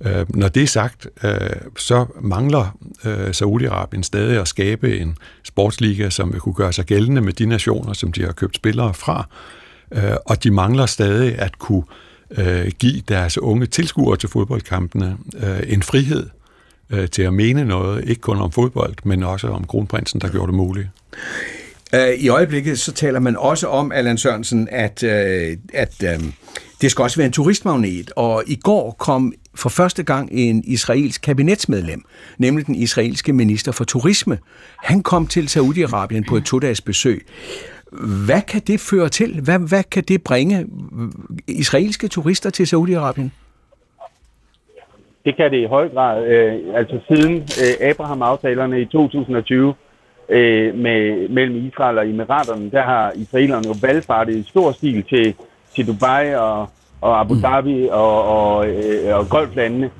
Øh, 0.00 0.26
når 0.28 0.48
det 0.48 0.62
er 0.62 0.66
sagt, 0.66 1.06
øh, 1.24 1.38
så 1.76 2.06
mangler 2.20 2.78
øh, 3.04 3.28
Saudi-Arabien 3.28 4.02
stadig 4.02 4.40
at 4.40 4.48
skabe 4.48 4.98
en 4.98 5.16
sportsliga, 5.44 6.10
som 6.10 6.32
vil 6.32 6.40
kunne 6.40 6.54
gøre 6.54 6.72
sig 6.72 6.84
gældende 6.84 7.20
med 7.20 7.32
de 7.32 7.46
nationer, 7.46 7.92
som 7.92 8.12
de 8.12 8.22
har 8.22 8.32
købt 8.32 8.56
spillere 8.56 8.94
fra, 8.94 9.28
øh, 9.94 10.16
og 10.26 10.44
de 10.44 10.50
mangler 10.50 10.86
stadig 10.86 11.38
at 11.38 11.58
kunne 11.58 11.82
øh, 12.30 12.72
give 12.78 13.02
deres 13.08 13.38
unge 13.38 13.66
tilskuere 13.66 14.16
til 14.16 14.28
fodboldkampene 14.28 15.16
øh, 15.36 15.60
en 15.66 15.82
frihed 15.82 16.26
øh, 16.90 17.08
til 17.08 17.22
at 17.22 17.34
mene 17.34 17.64
noget, 17.64 18.08
ikke 18.08 18.20
kun 18.20 18.36
om 18.36 18.52
fodbold, 18.52 18.94
men 19.04 19.22
også 19.22 19.48
om 19.48 19.64
kronprinsen, 19.64 20.20
der 20.20 20.28
gjorde 20.28 20.46
det 20.46 20.54
muligt. 20.54 20.88
Øh, 21.94 22.14
I 22.18 22.28
øjeblikket 22.28 22.78
så 22.78 22.92
taler 22.92 23.20
man 23.20 23.36
også 23.36 23.68
om, 23.68 23.92
Allan 23.92 24.18
Sørensen, 24.18 24.68
at, 24.70 25.02
øh, 25.02 25.56
at 25.72 26.02
øh, 26.04 26.24
det 26.80 26.90
skal 26.90 27.02
også 27.02 27.16
være 27.16 27.26
en 27.26 27.32
turistmagnet, 27.32 28.10
og 28.16 28.42
i 28.46 28.56
går 28.56 28.96
kom 28.98 29.32
for 29.54 29.68
første 29.68 30.02
gang 30.02 30.28
en 30.32 30.64
israelsk 30.66 31.22
kabinetsmedlem, 31.22 32.02
nemlig 32.38 32.66
den 32.66 32.74
israelske 32.74 33.32
minister 33.32 33.72
for 33.72 33.84
turisme. 33.84 34.38
Han 34.82 35.02
kom 35.02 35.26
til 35.26 35.46
Saudi-Arabien 35.46 36.28
på 36.28 36.36
et 36.36 36.44
to-dages 36.44 36.80
besøg. 36.80 37.26
Hvad 38.26 38.42
kan 38.48 38.62
det 38.66 38.80
føre 38.80 39.08
til? 39.08 39.40
Hvad, 39.44 39.68
hvad 39.68 39.84
kan 39.84 40.02
det 40.08 40.22
bringe 40.22 40.66
israelske 41.48 42.08
turister 42.08 42.50
til 42.50 42.64
Saudi-Arabien? 42.64 43.28
Det 45.24 45.36
kan 45.36 45.50
det 45.50 45.56
i 45.56 45.64
høj 45.64 45.88
grad. 45.88 46.26
Øh, 46.26 46.60
altså 46.74 46.98
siden 47.08 47.36
øh, 47.36 47.88
Abraham-aftalerne 47.90 48.80
i 48.80 48.84
2020 48.84 49.74
øh, 50.28 50.74
med, 50.74 51.28
mellem 51.28 51.66
Israel 51.66 51.98
og 51.98 52.08
Emiraterne, 52.08 52.70
der 52.70 52.82
har 52.82 53.12
israelerne 53.14 53.68
jo 53.68 53.74
valgfartet 53.82 54.36
i 54.36 54.42
stor 54.42 54.72
stil 54.72 55.02
til, 55.02 55.34
til 55.74 55.86
Dubai 55.86 56.34
og, 56.34 56.68
og 57.00 57.20
Abu. 57.20 57.34
Dhabi 57.34 57.82
mm. 57.82 57.88
og, 57.90 58.24
og, 58.24 58.68
øh, 58.68 59.18
og 59.18 59.28
golflandene. 59.28 59.90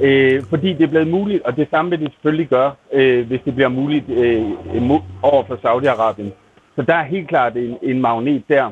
Øh, 0.00 0.42
fordi 0.42 0.72
det 0.72 0.82
er 0.82 0.88
blevet 0.88 1.08
muligt, 1.08 1.42
og 1.42 1.56
det 1.56 1.68
samme 1.70 1.90
vil 1.90 2.00
det 2.00 2.12
selvfølgelig 2.12 2.48
gøre, 2.48 2.72
øh, 2.92 3.26
hvis 3.26 3.40
det 3.44 3.54
bliver 3.54 3.68
muligt 3.68 4.10
øh, 4.10 4.42
over 5.22 5.44
for 5.44 5.54
Saudi-Arabien. 5.54 6.43
Så 6.76 6.82
der 6.82 6.94
er 6.94 7.04
helt 7.04 7.28
klart 7.28 7.56
en, 7.56 7.78
en 7.82 8.00
magnet 8.00 8.42
der. 8.48 8.70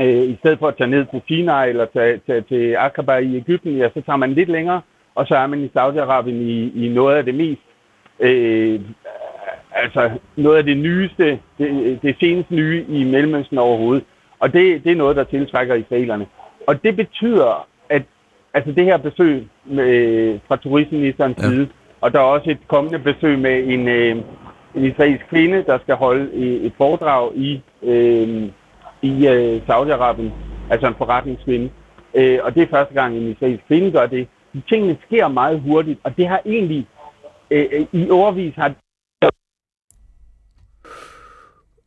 Øh, 0.00 0.22
I 0.22 0.36
stedet 0.38 0.58
for 0.58 0.68
at 0.68 0.76
tage 0.76 0.90
ned 0.90 1.06
til 1.06 1.22
Sinai 1.28 1.68
eller 1.68 1.86
tage, 1.86 2.20
tage 2.26 2.40
til 2.40 2.74
Aqaba 2.74 3.16
i 3.16 3.36
Ægypten, 3.36 3.76
ja, 3.76 3.88
så 3.94 4.00
tager 4.00 4.16
man 4.16 4.32
lidt 4.32 4.48
længere, 4.48 4.80
og 5.14 5.26
så 5.26 5.36
er 5.36 5.46
man 5.46 5.60
i 5.60 5.70
Saudi-Arabien 5.76 6.40
i, 6.40 6.86
i 6.86 6.88
noget 6.88 7.16
af 7.16 7.24
det 7.24 7.34
mest, 7.34 7.60
øh, 8.20 8.80
altså 9.72 10.10
noget 10.36 10.56
af 10.56 10.64
det 10.64 10.76
nyeste, 10.76 11.38
det, 11.58 11.98
det 12.02 12.16
seneste 12.20 12.54
nye 12.54 12.84
i 12.88 13.04
Mellemøsten 13.04 13.58
overhovedet. 13.58 14.04
Og 14.40 14.52
det, 14.52 14.84
det 14.84 14.92
er 14.92 14.96
noget, 14.96 15.16
der 15.16 15.24
tiltrækker 15.24 15.74
israelerne. 15.74 16.26
Og 16.66 16.82
det 16.82 16.96
betyder, 16.96 17.68
at 17.88 18.02
altså 18.54 18.72
det 18.72 18.84
her 18.84 18.96
besøg 18.96 19.48
med, 19.64 20.38
fra 20.48 20.56
turistministerens 20.56 21.38
ja. 21.38 21.48
side, 21.48 21.68
og 22.00 22.12
der 22.12 22.18
er 22.18 22.24
også 22.24 22.50
et 22.50 22.68
kommende 22.68 22.98
besøg 22.98 23.38
med 23.38 23.64
en, 23.66 23.88
øh, 23.88 24.16
en 24.74 24.84
israelsk 24.84 25.26
kvinde, 25.28 25.64
der 25.66 25.78
skal 25.78 25.94
holde 25.94 26.32
et 26.66 26.72
foredrag 26.76 27.36
i, 27.36 27.62
øh, 27.82 28.48
i 29.02 29.26
øh, 29.26 29.62
Saudi-Arabien, 29.68 30.30
altså 30.70 30.86
en 30.86 30.94
forretningskvinde. 30.98 31.70
Øh, 32.14 32.38
og 32.42 32.54
det 32.54 32.62
er 32.62 32.66
første 32.70 32.94
gang, 32.94 33.16
en 33.16 33.30
israelsk 33.30 33.66
kvinde 33.66 33.90
gør 33.90 34.06
det. 34.06 34.28
De 34.52 34.62
tingene 34.68 34.96
sker 35.06 35.28
meget 35.28 35.60
hurtigt, 35.60 36.00
og 36.04 36.16
det 36.16 36.28
har 36.28 36.40
egentlig 36.46 36.86
øh, 37.50 37.66
øh 37.72 37.86
i 37.92 38.10
overvis 38.10 38.54
har 38.54 38.74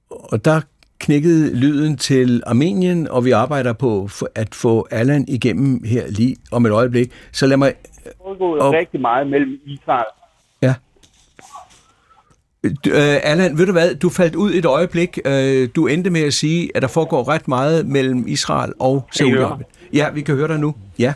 og 0.10 0.46
der 0.46 0.62
knækkede 1.00 1.60
lyden 1.60 1.98
til 1.98 2.44
Armenien, 2.46 3.08
og 3.08 3.26
vi 3.26 3.32
arbejder 3.32 3.74
på 3.74 4.08
at 4.36 4.56
få 4.56 4.88
Allan 4.92 5.26
igennem 5.28 5.84
her 5.84 6.08
lige 6.08 6.36
om 6.52 6.66
et 6.66 6.72
øjeblik. 6.72 7.12
Så 7.32 7.48
lad 7.48 7.58
mig... 7.58 7.74
Det 8.04 8.14
er 8.40 8.80
rigtig 8.80 9.02
meget 9.02 9.28
mellem 9.28 9.60
Israel 9.66 10.06
Uh, 12.66 12.72
Allan, 13.24 13.58
ved 13.58 13.66
du 13.66 13.72
hvad, 13.72 13.96
du 13.96 14.10
faldt 14.10 14.36
ud 14.36 14.54
et 14.54 14.66
øjeblik. 14.66 15.20
Uh, 15.26 15.32
du 15.76 15.88
endte 15.88 16.10
med 16.10 16.22
at 16.22 16.34
sige, 16.34 16.72
at 16.76 16.82
der 16.82 16.88
foregår 16.88 17.28
ret 17.28 17.48
meget 17.48 17.88
mellem 17.88 18.28
Israel 18.28 18.74
og 18.80 19.08
Saudi-Arabien. 19.16 19.90
Ja, 19.94 20.10
vi 20.12 20.22
kan 20.22 20.36
høre 20.36 20.48
dig 20.48 20.60
nu. 20.60 20.76
Ja. 21.00 21.14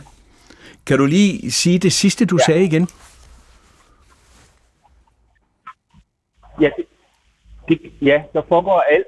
Kan 0.86 0.98
du 0.98 1.06
lige 1.06 1.50
sige 1.50 1.78
det 1.78 1.92
sidste, 1.92 2.26
du 2.26 2.36
ja. 2.40 2.44
sagde 2.44 2.64
igen? 2.64 2.88
Ja, 6.60 6.70
det, 6.76 6.86
det, 7.68 7.92
ja, 8.02 8.22
der 8.32 8.42
foregår 8.48 8.80
alt. 8.80 9.06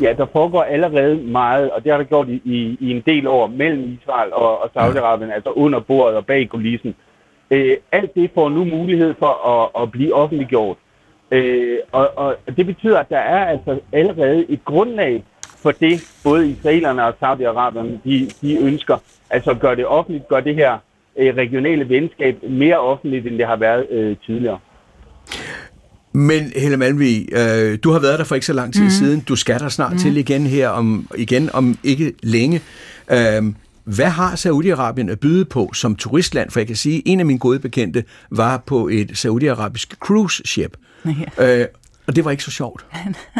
Ja, 0.00 0.12
der 0.12 0.26
foregår 0.32 0.62
allerede 0.62 1.16
meget, 1.16 1.70
og 1.70 1.84
det 1.84 1.92
har 1.92 1.98
der 1.98 2.04
gjort 2.04 2.28
i, 2.28 2.42
i, 2.44 2.76
i 2.80 2.90
en 2.90 3.02
del 3.06 3.26
år 3.26 3.46
mellem 3.46 3.98
Israel 4.02 4.32
og, 4.32 4.58
og 4.58 4.70
Saudi-Arabien, 4.76 5.28
ja. 5.28 5.34
altså 5.34 5.50
under 5.50 5.80
bordet 5.80 6.16
og 6.16 6.26
bag 6.26 6.48
kulissen. 6.48 6.94
Øh, 7.50 7.76
alt 7.92 8.14
det 8.14 8.30
får 8.34 8.48
nu 8.48 8.64
mulighed 8.64 9.14
for 9.18 9.48
at, 9.52 9.82
at 9.82 9.90
blive 9.90 10.14
offentliggjort. 10.14 10.76
Øh, 11.30 11.78
og, 11.92 12.18
og 12.18 12.36
det 12.56 12.66
betyder, 12.66 12.98
at 12.98 13.08
der 13.08 13.18
er 13.18 13.44
altså 13.44 13.80
allerede 13.92 14.46
et 14.48 14.64
grundlag 14.64 15.24
for 15.58 15.70
det, 15.70 16.00
både 16.24 16.50
israelerne 16.50 17.04
og 17.04 17.14
Saudi-Arabien, 17.22 18.00
de, 18.04 18.30
de 18.40 18.58
ønsker. 18.58 18.96
Altså 19.30 19.50
at 19.50 19.60
gøre 19.60 19.76
det 19.76 19.86
offentligt, 19.86 20.28
gøre 20.28 20.44
det 20.44 20.54
her 20.54 20.78
øh, 21.18 21.36
regionale 21.36 21.88
venskab 21.88 22.36
mere 22.48 22.78
offentligt, 22.78 23.26
end 23.26 23.38
det 23.38 23.46
har 23.46 23.56
været 23.56 23.86
øh, 23.90 24.16
tidligere. 24.26 24.58
Men 26.12 26.52
Helle 26.56 26.76
Malmvig, 26.76 27.28
øh, 27.32 27.78
du 27.84 27.90
har 27.90 28.00
været 28.00 28.18
der 28.18 28.24
for 28.24 28.34
ikke 28.34 28.46
så 28.46 28.52
lang 28.52 28.74
tid 28.74 28.84
mm. 28.84 28.90
siden. 28.90 29.20
Du 29.20 29.36
skal 29.36 29.60
der 29.60 29.68
snart 29.68 29.92
mm. 29.92 29.98
til 29.98 30.16
igen 30.16 30.46
her 30.46 30.68
om 30.68 31.08
igen 31.16 31.50
om 31.52 31.78
ikke 31.84 32.12
længe. 32.22 32.60
Øh, 33.10 33.42
hvad 33.94 34.06
har 34.06 34.32
Saudi-Arabien 34.34 35.10
at 35.10 35.20
byde 35.20 35.44
på 35.44 35.70
som 35.74 35.96
turistland? 35.96 36.50
For 36.50 36.60
jeg 36.60 36.66
kan 36.66 36.76
sige, 36.76 36.96
at 36.96 37.02
en 37.06 37.20
af 37.20 37.26
mine 37.26 37.38
gode 37.38 37.58
bekendte 37.58 38.04
var 38.30 38.62
på 38.66 38.88
et 38.88 39.10
saudiarabisk 39.14 39.94
cruise 40.00 40.42
ship. 40.46 40.76
Ja. 41.38 41.60
Øh, 41.60 41.66
og 42.06 42.16
det 42.16 42.24
var 42.24 42.30
ikke 42.30 42.44
så 42.44 42.50
sjovt. 42.50 42.86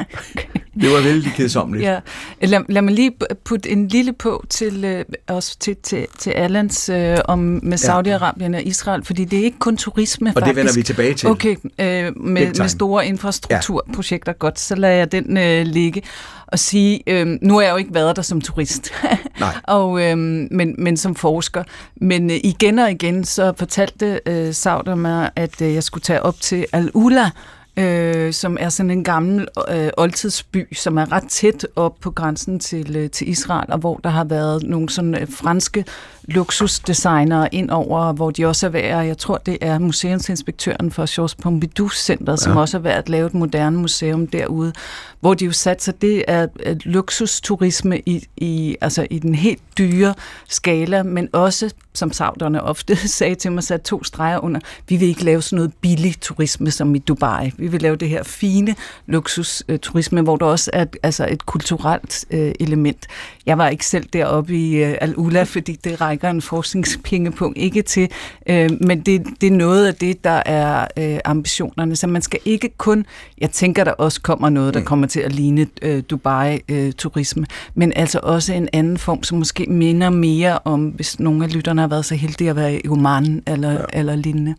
det 0.80 0.90
var 0.90 1.02
vældig 1.02 1.32
kedsommeligt. 1.32 1.86
Ja. 1.86 2.00
Lad, 2.42 2.60
lad 2.68 2.82
mig 2.82 2.94
lige 2.94 3.12
putte 3.44 3.70
en 3.70 3.88
lille 3.88 4.12
på 4.12 4.44
til, 4.48 4.84
øh, 4.84 5.04
også 5.28 5.58
til, 5.58 5.76
til, 5.82 6.06
til 6.18 6.30
Allans 6.30 6.88
øh, 6.88 7.18
om 7.24 7.38
med 7.62 7.78
Saudi-Arabien 7.78 8.56
og 8.56 8.62
Israel, 8.62 9.04
fordi 9.04 9.24
det 9.24 9.38
er 9.38 9.44
ikke 9.44 9.58
kun 9.58 9.76
turisme, 9.76 10.30
Og 10.30 10.34
faktisk. 10.34 10.48
det 10.48 10.56
vender 10.56 10.74
vi 10.74 10.82
tilbage 10.82 11.14
til. 11.14 11.28
Okay, 11.28 11.56
øh, 11.56 11.66
med, 11.78 12.58
med 12.58 12.68
store 12.68 13.06
infrastrukturprojekter. 13.06 14.32
Ja. 14.32 14.38
Godt, 14.38 14.60
så 14.60 14.74
lader 14.74 14.94
jeg 14.94 15.12
den 15.12 15.36
øh, 15.36 15.66
ligge 15.66 16.02
og 16.48 16.58
sige, 16.58 17.02
øh, 17.06 17.38
nu 17.42 17.54
har 17.54 17.62
jeg 17.62 17.70
jo 17.70 17.76
ikke 17.76 17.94
været 17.94 18.16
der 18.16 18.22
som 18.22 18.40
turist, 18.40 18.90
Nej. 19.40 19.54
og, 19.76 20.02
øh, 20.02 20.18
men, 20.18 20.74
men 20.78 20.96
som 20.96 21.14
forsker. 21.14 21.64
Men 21.96 22.30
øh, 22.30 22.36
igen 22.44 22.78
og 22.78 22.90
igen, 22.90 23.24
så 23.24 23.52
fortalte 23.56 24.20
øh, 24.26 24.54
Sauder 24.54 24.94
mig, 24.94 25.30
at 25.36 25.62
øh, 25.62 25.74
jeg 25.74 25.82
skulle 25.82 26.02
tage 26.02 26.22
op 26.22 26.40
til 26.40 26.66
Al-Ula, 26.72 27.30
øh, 27.76 28.32
som 28.32 28.56
er 28.60 28.68
sådan 28.68 28.90
en 28.90 29.04
gammel 29.04 29.48
øh, 29.70 29.90
oldtidsby, 29.96 30.76
som 30.76 30.98
er 30.98 31.12
ret 31.12 31.28
tæt 31.28 31.66
op 31.76 31.94
på 32.00 32.10
grænsen 32.10 32.60
til, 32.60 32.96
øh, 32.96 33.10
til 33.10 33.28
Israel, 33.28 33.72
og 33.72 33.78
hvor 33.78 34.00
der 34.04 34.10
har 34.10 34.24
været 34.24 34.62
nogle 34.62 34.88
sådan 34.88 35.14
øh, 35.14 35.28
franske 35.30 35.84
luksusdesignere 36.28 37.48
ind 37.54 37.70
over, 37.70 38.12
hvor 38.12 38.30
de 38.30 38.46
også 38.46 38.66
er 38.66 38.70
ved 38.70 38.80
jeg 38.80 39.18
tror 39.18 39.38
det 39.38 39.58
er 39.60 39.78
museumsinspektøren 39.78 40.90
for 40.90 41.14
Georges 41.14 41.34
Pompidou 41.34 41.88
Center, 41.88 42.36
som 42.36 42.52
Ja. 42.52 42.60
også 42.60 42.76
er 42.76 42.80
ved 42.80 42.90
at 42.90 43.08
lave 43.08 43.26
et 43.26 43.34
moderne 43.34 43.78
museum 43.78 44.26
derude, 44.26 44.72
hvor 45.20 45.34
de 45.34 45.44
jo 45.44 45.52
sat 45.52 45.82
sig, 45.82 46.02
det 46.02 46.24
er 46.28 46.46
luksusturisme 46.84 48.00
i, 48.06 48.26
i, 48.36 48.76
altså 48.80 49.06
i 49.10 49.18
den 49.18 49.34
helt 49.34 49.62
dyre 49.78 50.14
skala, 50.48 51.02
men 51.02 51.28
også, 51.32 51.70
som 51.94 52.12
sauderne 52.12 52.62
ofte 52.62 52.96
sagde 53.18 53.34
til 53.34 53.52
mig, 53.52 53.62
sat 53.62 53.82
to 53.82 54.04
streger 54.04 54.38
under, 54.44 54.60
vi 54.88 54.96
vil 54.96 55.08
ikke 55.08 55.24
lave 55.24 55.42
sådan 55.42 55.56
noget 55.56 55.72
billig 55.80 56.14
turisme 56.20 56.70
som 56.70 56.94
i 56.94 56.98
Dubai. 56.98 57.52
Vi 57.56 57.66
vil 57.68 57.82
lave 57.82 57.96
det 57.96 58.08
her 58.08 58.22
fine 58.22 58.74
luksusturisme, 59.06 60.22
hvor 60.22 60.36
der 60.36 60.46
også 60.46 60.70
er 60.72 60.84
altså 61.02 61.26
et 61.30 61.46
kulturelt 61.46 62.24
øh, 62.30 62.52
element. 62.60 63.06
Jeg 63.46 63.58
var 63.58 63.68
ikke 63.68 63.86
selv 63.86 64.06
deroppe 64.12 64.54
i 64.56 64.74
øh, 64.84 64.94
Al-Ula, 65.00 65.42
fordi 65.42 65.72
det 65.84 66.00
rækker 66.00 66.17
en 66.24 66.42
forskningspengepunkt 66.42 67.58
ikke 67.58 67.82
til, 67.82 68.10
øh, 68.48 68.70
men 68.80 69.00
det, 69.00 69.26
det 69.40 69.46
er 69.46 69.50
noget 69.50 69.86
af 69.86 69.94
det, 69.94 70.24
der 70.24 70.42
er 70.46 70.86
øh, 70.98 71.18
ambitionerne. 71.24 71.96
Så 71.96 72.06
man 72.06 72.22
skal 72.22 72.40
ikke 72.44 72.68
kun, 72.78 73.06
jeg 73.38 73.50
tænker, 73.50 73.84
der 73.84 73.92
også 73.92 74.20
kommer 74.20 74.48
noget, 74.48 74.74
der 74.74 74.80
kommer 74.80 75.06
til 75.06 75.20
at 75.20 75.32
ligne 75.32 75.66
øh, 75.82 76.02
Dubai-turisme, 76.10 77.46
men 77.74 77.92
altså 77.96 78.20
også 78.22 78.52
en 78.52 78.68
anden 78.72 78.98
form, 78.98 79.22
som 79.22 79.38
måske 79.38 79.66
minder 79.66 80.10
mere 80.10 80.58
om, 80.64 80.88
hvis 80.88 81.20
nogle 81.20 81.44
af 81.44 81.54
lytterne 81.54 81.80
har 81.80 81.88
været 81.88 82.04
så 82.04 82.14
heldige 82.14 82.50
at 82.50 82.56
være 82.56 82.74
i 82.74 82.88
Oman 82.88 83.42
eller, 83.46 83.72
ja. 83.72 83.84
eller 83.92 84.16
lignende. 84.16 84.54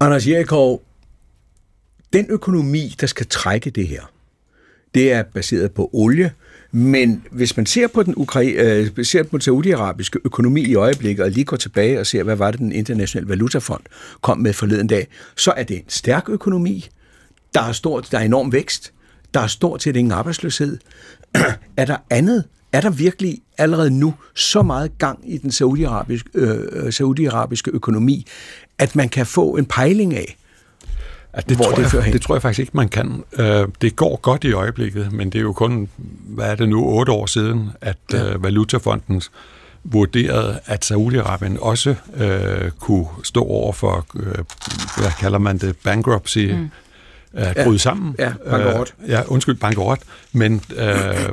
Anders 0.00 0.28
Jerikov, 0.28 0.82
den 2.12 2.26
økonomi, 2.28 2.94
der 3.00 3.06
skal 3.06 3.26
trække 3.26 3.70
det 3.70 3.88
her, 3.88 4.02
det 4.94 5.12
er 5.12 5.22
baseret 5.22 5.72
på 5.72 5.90
olie, 5.92 6.32
men 6.72 7.22
hvis 7.30 7.56
man 7.56 7.66
ser 7.66 7.86
på 7.86 8.02
den, 8.02 8.14
Ukra- 8.14 8.40
øh, 8.40 9.04
ser 9.04 9.22
på 9.22 9.28
den 9.32 9.40
saudiarabiske 9.40 10.18
økonomi 10.24 10.60
i 10.60 10.74
øjeblikket, 10.74 11.24
og 11.24 11.30
lige 11.30 11.44
går 11.44 11.56
tilbage 11.56 12.00
og 12.00 12.06
ser, 12.06 12.22
hvad 12.22 12.36
var 12.36 12.50
det, 12.50 12.60
den 12.60 12.72
internationale 12.72 13.28
valutafond 13.28 13.82
kom 14.20 14.38
med 14.38 14.52
forleden 14.52 14.86
dag, 14.86 15.06
så 15.36 15.52
er 15.56 15.62
det 15.62 15.76
en 15.76 15.84
stærk 15.88 16.28
økonomi. 16.28 16.88
Der 17.54 17.62
er, 17.62 17.72
stort, 17.72 18.08
der 18.10 18.18
er 18.18 18.22
enorm 18.22 18.52
vækst. 18.52 18.92
Der 19.34 19.40
er 19.40 19.46
stort 19.46 19.82
set 19.82 19.96
ingen 19.96 20.12
arbejdsløshed. 20.12 20.78
er 21.76 21.84
der 21.84 21.96
andet? 22.10 22.44
Er 22.72 22.80
der 22.80 22.90
virkelig 22.90 23.38
allerede 23.58 23.90
nu 23.90 24.14
så 24.34 24.62
meget 24.62 24.98
gang 24.98 25.32
i 25.32 25.38
den 25.38 25.52
saudiarabiske, 25.52 26.30
øh, 26.34 26.58
øh, 26.72 26.92
saudiarabiske 26.92 27.70
økonomi, 27.70 28.26
at 28.78 28.96
man 28.96 29.08
kan 29.08 29.26
få 29.26 29.56
en 29.56 29.64
pejling 29.64 30.14
af, 30.14 30.36
at 31.34 31.48
det, 31.48 31.56
hvor 31.56 31.64
tror 31.64 31.74
det 31.74 31.86
fører 31.86 32.02
jeg, 32.02 32.04
hen? 32.04 32.12
det 32.12 32.22
tror 32.22 32.34
jeg 32.34 32.42
faktisk 32.42 32.60
ikke, 32.60 32.72
man 32.74 32.88
kan. 32.88 33.24
Øh, 33.38 33.68
det 33.82 33.96
går 33.96 34.16
godt 34.16 34.44
i 34.44 34.52
øjeblikket, 34.52 35.12
men 35.12 35.30
det 35.30 35.38
er 35.38 35.42
jo 35.42 35.52
kun, 35.52 35.88
hvad 36.24 36.50
er 36.50 36.54
det 36.54 36.68
nu, 36.68 36.84
otte 36.84 37.12
år 37.12 37.26
siden, 37.26 37.70
at 37.80 37.96
ja. 38.12 38.32
øh, 38.32 38.42
Valutafonden 38.42 39.22
vurderede, 39.84 40.58
at 40.66 40.92
Saudi-Arabien 40.92 41.58
også 41.60 41.94
øh, 42.16 42.70
kunne 42.70 43.06
stå 43.24 43.44
over 43.44 43.72
for, 43.72 44.06
øh, 44.16 44.34
hvad 44.96 45.10
kalder 45.20 45.38
man 45.38 45.58
det, 45.58 45.76
bankruptcy, 45.84 46.38
mm. 46.38 46.70
at 47.32 47.56
Ja. 47.56 47.64
bryde 47.64 47.78
sammen. 47.78 48.14
Ja, 48.18 48.32
bankerot. 48.50 48.94
Øh, 49.02 49.10
ja, 49.10 49.22
undskyld, 49.28 49.56
bankerot. 49.56 49.98
Men 50.32 50.60
øh, 50.76 51.28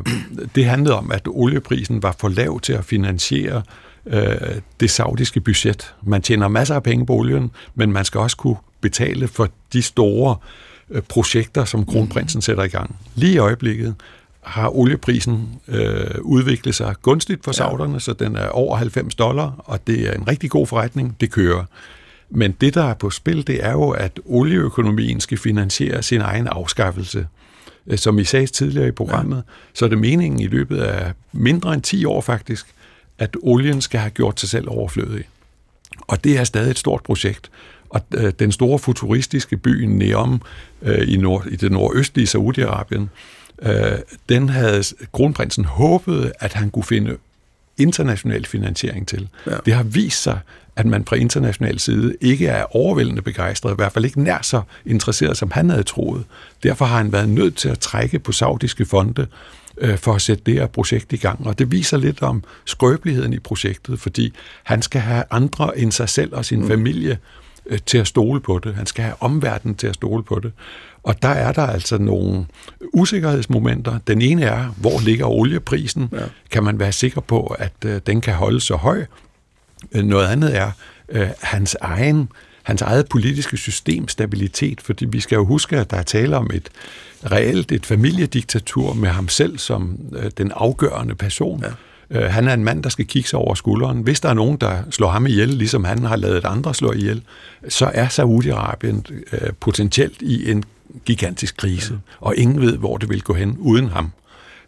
det 0.55 0.65
handlede 0.65 0.97
om, 0.97 1.11
at 1.11 1.21
olieprisen 1.27 2.03
var 2.03 2.15
for 2.19 2.29
lav 2.29 2.59
til 2.59 2.73
at 2.73 2.85
finansiere 2.85 3.61
øh, 4.05 4.35
det 4.79 4.91
saudiske 4.91 5.41
budget. 5.41 5.93
Man 6.03 6.21
tjener 6.21 6.47
masser 6.47 6.75
af 6.75 6.83
penge 6.83 7.05
på 7.05 7.13
olien, 7.13 7.51
men 7.75 7.91
man 7.91 8.05
skal 8.05 8.19
også 8.19 8.37
kunne 8.37 8.55
betale 8.81 9.27
for 9.27 9.49
de 9.73 9.81
store 9.81 10.35
øh, 10.89 11.01
projekter, 11.01 11.65
som 11.65 11.85
kronprinsen 11.85 12.41
sætter 12.41 12.63
i 12.63 12.67
gang. 12.67 12.95
Lige 13.15 13.33
i 13.33 13.37
øjeblikket 13.37 13.95
har 14.41 14.69
olieprisen 14.69 15.49
øh, 15.67 16.15
udviklet 16.21 16.75
sig 16.75 16.95
gunstigt 17.01 17.43
for 17.43 17.51
sauderne, 17.51 17.99
så 17.99 18.13
den 18.13 18.35
er 18.35 18.47
over 18.47 18.77
90 18.77 19.15
dollar, 19.15 19.53
og 19.57 19.87
det 19.87 20.09
er 20.09 20.13
en 20.13 20.27
rigtig 20.27 20.49
god 20.49 20.67
forretning. 20.67 21.15
Det 21.21 21.31
kører. 21.31 21.65
Men 22.29 22.51
det, 22.51 22.73
der 22.73 22.83
er 22.83 22.93
på 22.93 23.09
spil, 23.09 23.47
det 23.47 23.65
er 23.65 23.71
jo, 23.71 23.89
at 23.89 24.19
olieøkonomien 24.25 25.19
skal 25.19 25.37
finansiere 25.37 26.03
sin 26.03 26.21
egen 26.21 26.47
afskaffelse. 26.47 27.27
Øh, 27.87 27.97
Som 27.97 28.19
I 28.19 28.23
sagde 28.23 28.47
tidligere 28.47 28.87
i 28.87 28.91
programmet, 28.91 29.37
ja. 29.37 29.41
så 29.73 29.85
er 29.85 29.89
det 29.89 29.97
meningen 29.97 30.39
i 30.39 30.47
løbet 30.47 30.77
af 30.77 31.13
mindre 31.31 31.73
end 31.73 31.81
10 31.81 32.05
år 32.05 32.21
faktisk, 32.21 32.67
at 33.17 33.37
olien 33.41 33.81
skal 33.81 33.99
have 33.99 34.11
gjort 34.11 34.39
sig 34.39 34.49
selv 34.49 34.69
overflødig. 34.69 35.23
Og 36.07 36.23
det 36.23 36.37
er 36.37 36.43
stadig 36.43 36.71
et 36.71 36.79
stort 36.79 37.03
projekt. 37.03 37.51
Og 37.89 38.01
øh, 38.13 38.33
den 38.39 38.51
store 38.51 38.79
futuristiske 38.79 39.57
by 39.57 39.83
Neom 39.83 40.41
øh, 40.81 41.13
i, 41.13 41.17
nord, 41.17 41.45
i 41.51 41.55
det 41.55 41.71
nordøstlige 41.71 42.27
Saudi-Arabien, 42.27 43.07
øh, 43.61 43.99
den 44.29 44.49
havde 44.49 44.83
kronprinsen 45.11 45.65
håbet, 45.65 46.31
at 46.39 46.53
han 46.53 46.69
kunne 46.69 46.83
finde 46.83 47.17
international 47.77 48.45
finansiering 48.45 49.07
til. 49.07 49.27
Ja. 49.47 49.55
Det 49.65 49.73
har 49.73 49.83
vist 49.83 50.23
sig, 50.23 50.39
at 50.75 50.85
man 50.85 51.05
fra 51.05 51.15
international 51.15 51.79
side 51.79 52.15
ikke 52.21 52.47
er 52.47 52.75
overvældende 52.75 53.21
begejstret, 53.21 53.71
i 53.71 53.75
hvert 53.75 53.91
fald 53.91 54.05
ikke 54.05 54.21
nær 54.21 54.39
så 54.41 54.61
interesseret, 54.85 55.37
som 55.37 55.51
han 55.51 55.69
havde 55.69 55.83
troet. 55.83 56.23
Derfor 56.63 56.85
har 56.85 56.97
han 56.97 57.11
været 57.11 57.29
nødt 57.29 57.55
til 57.57 57.69
at 57.69 57.79
trække 57.79 58.19
på 58.19 58.31
saudiske 58.31 58.85
fonde 58.85 59.27
øh, 59.77 59.97
for 59.97 60.13
at 60.13 60.21
sætte 60.21 60.43
det 60.45 60.53
her 60.53 60.67
projekt 60.67 61.13
i 61.13 61.17
gang. 61.17 61.47
Og 61.47 61.59
det 61.59 61.71
viser 61.71 61.97
lidt 61.97 62.21
om 62.21 62.43
skrøbeligheden 62.65 63.33
i 63.33 63.39
projektet, 63.39 63.99
fordi 63.99 64.33
han 64.63 64.81
skal 64.81 65.01
have 65.01 65.23
andre 65.31 65.79
end 65.79 65.91
sig 65.91 66.09
selv 66.09 66.35
og 66.35 66.45
sin 66.45 66.61
mm. 66.61 66.67
familie 66.67 67.17
øh, 67.69 67.79
til 67.85 67.97
at 67.97 68.07
stole 68.07 68.39
på 68.41 68.59
det. 68.63 68.75
Han 68.75 68.85
skal 68.85 69.03
have 69.03 69.15
omverdenen 69.19 69.75
til 69.75 69.87
at 69.87 69.95
stole 69.95 70.23
på 70.23 70.39
det. 70.39 70.51
Og 71.03 71.21
der 71.21 71.29
er 71.29 71.51
der 71.51 71.65
altså 71.67 71.97
nogle 71.97 72.45
usikkerhedsmomenter. 72.93 73.99
Den 74.07 74.21
ene 74.21 74.43
er, 74.43 74.73
hvor 74.77 74.99
ligger 74.99 75.25
olieprisen? 75.25 76.09
Ja. 76.11 76.17
Kan 76.51 76.63
man 76.63 76.79
være 76.79 76.91
sikker 76.91 77.21
på, 77.21 77.55
at 77.59 77.73
øh, 77.85 78.01
den 78.07 78.21
kan 78.21 78.33
holde 78.33 78.59
så 78.59 78.75
høj? 78.75 79.05
Øh, 79.91 80.03
Noget 80.03 80.27
andet 80.27 80.57
er 80.57 80.71
øh, 81.09 81.27
hans 81.41 81.77
egen 81.81 82.29
hans 82.63 82.81
eget 82.81 83.09
politiske 83.09 83.57
system 83.57 84.07
stabilitet, 84.07 84.81
fordi 84.81 85.05
vi 85.05 85.19
skal 85.19 85.35
jo 85.35 85.45
huske, 85.45 85.77
at 85.77 85.91
der 85.91 85.97
er 85.97 86.03
tale 86.03 86.37
om 86.37 86.49
et 86.53 86.69
reelt 87.31 87.71
et 87.71 87.85
familiediktatur 87.85 88.93
med 88.93 89.09
ham 89.09 89.27
selv 89.27 89.57
som 89.57 89.99
øh, 90.15 90.31
den 90.37 90.51
afgørende 90.55 91.15
person. 91.15 91.63
Ja. 91.63 91.69
Øh, 92.11 92.21
han 92.23 92.47
er 92.47 92.53
en 92.53 92.63
mand, 92.63 92.83
der 92.83 92.89
skal 92.89 93.05
kigge 93.05 93.29
sig 93.29 93.39
over 93.39 93.55
skulderen. 93.55 94.01
Hvis 94.01 94.19
der 94.19 94.29
er 94.29 94.33
nogen, 94.33 94.57
der 94.57 94.77
slår 94.91 95.09
ham 95.09 95.27
ihjel, 95.27 95.49
ligesom 95.49 95.83
han 95.83 96.03
har 96.03 96.15
lavet 96.15 96.45
andre 96.45 96.73
slå 96.73 96.91
ihjel, 96.91 97.21
så 97.69 97.91
er 97.93 98.07
Saudi-Arabien 98.07 99.11
øh, 99.31 99.53
potentielt 99.59 100.21
i 100.21 100.51
en 100.51 100.63
gigantisk 101.05 101.57
krise, 101.57 101.93
ja. 101.93 101.99
og 102.19 102.35
ingen 102.35 102.61
ved, 102.61 102.77
hvor 102.77 102.97
det 102.97 103.09
vil 103.09 103.21
gå 103.21 103.33
hen 103.33 103.55
uden 103.59 103.89
ham. 103.89 104.11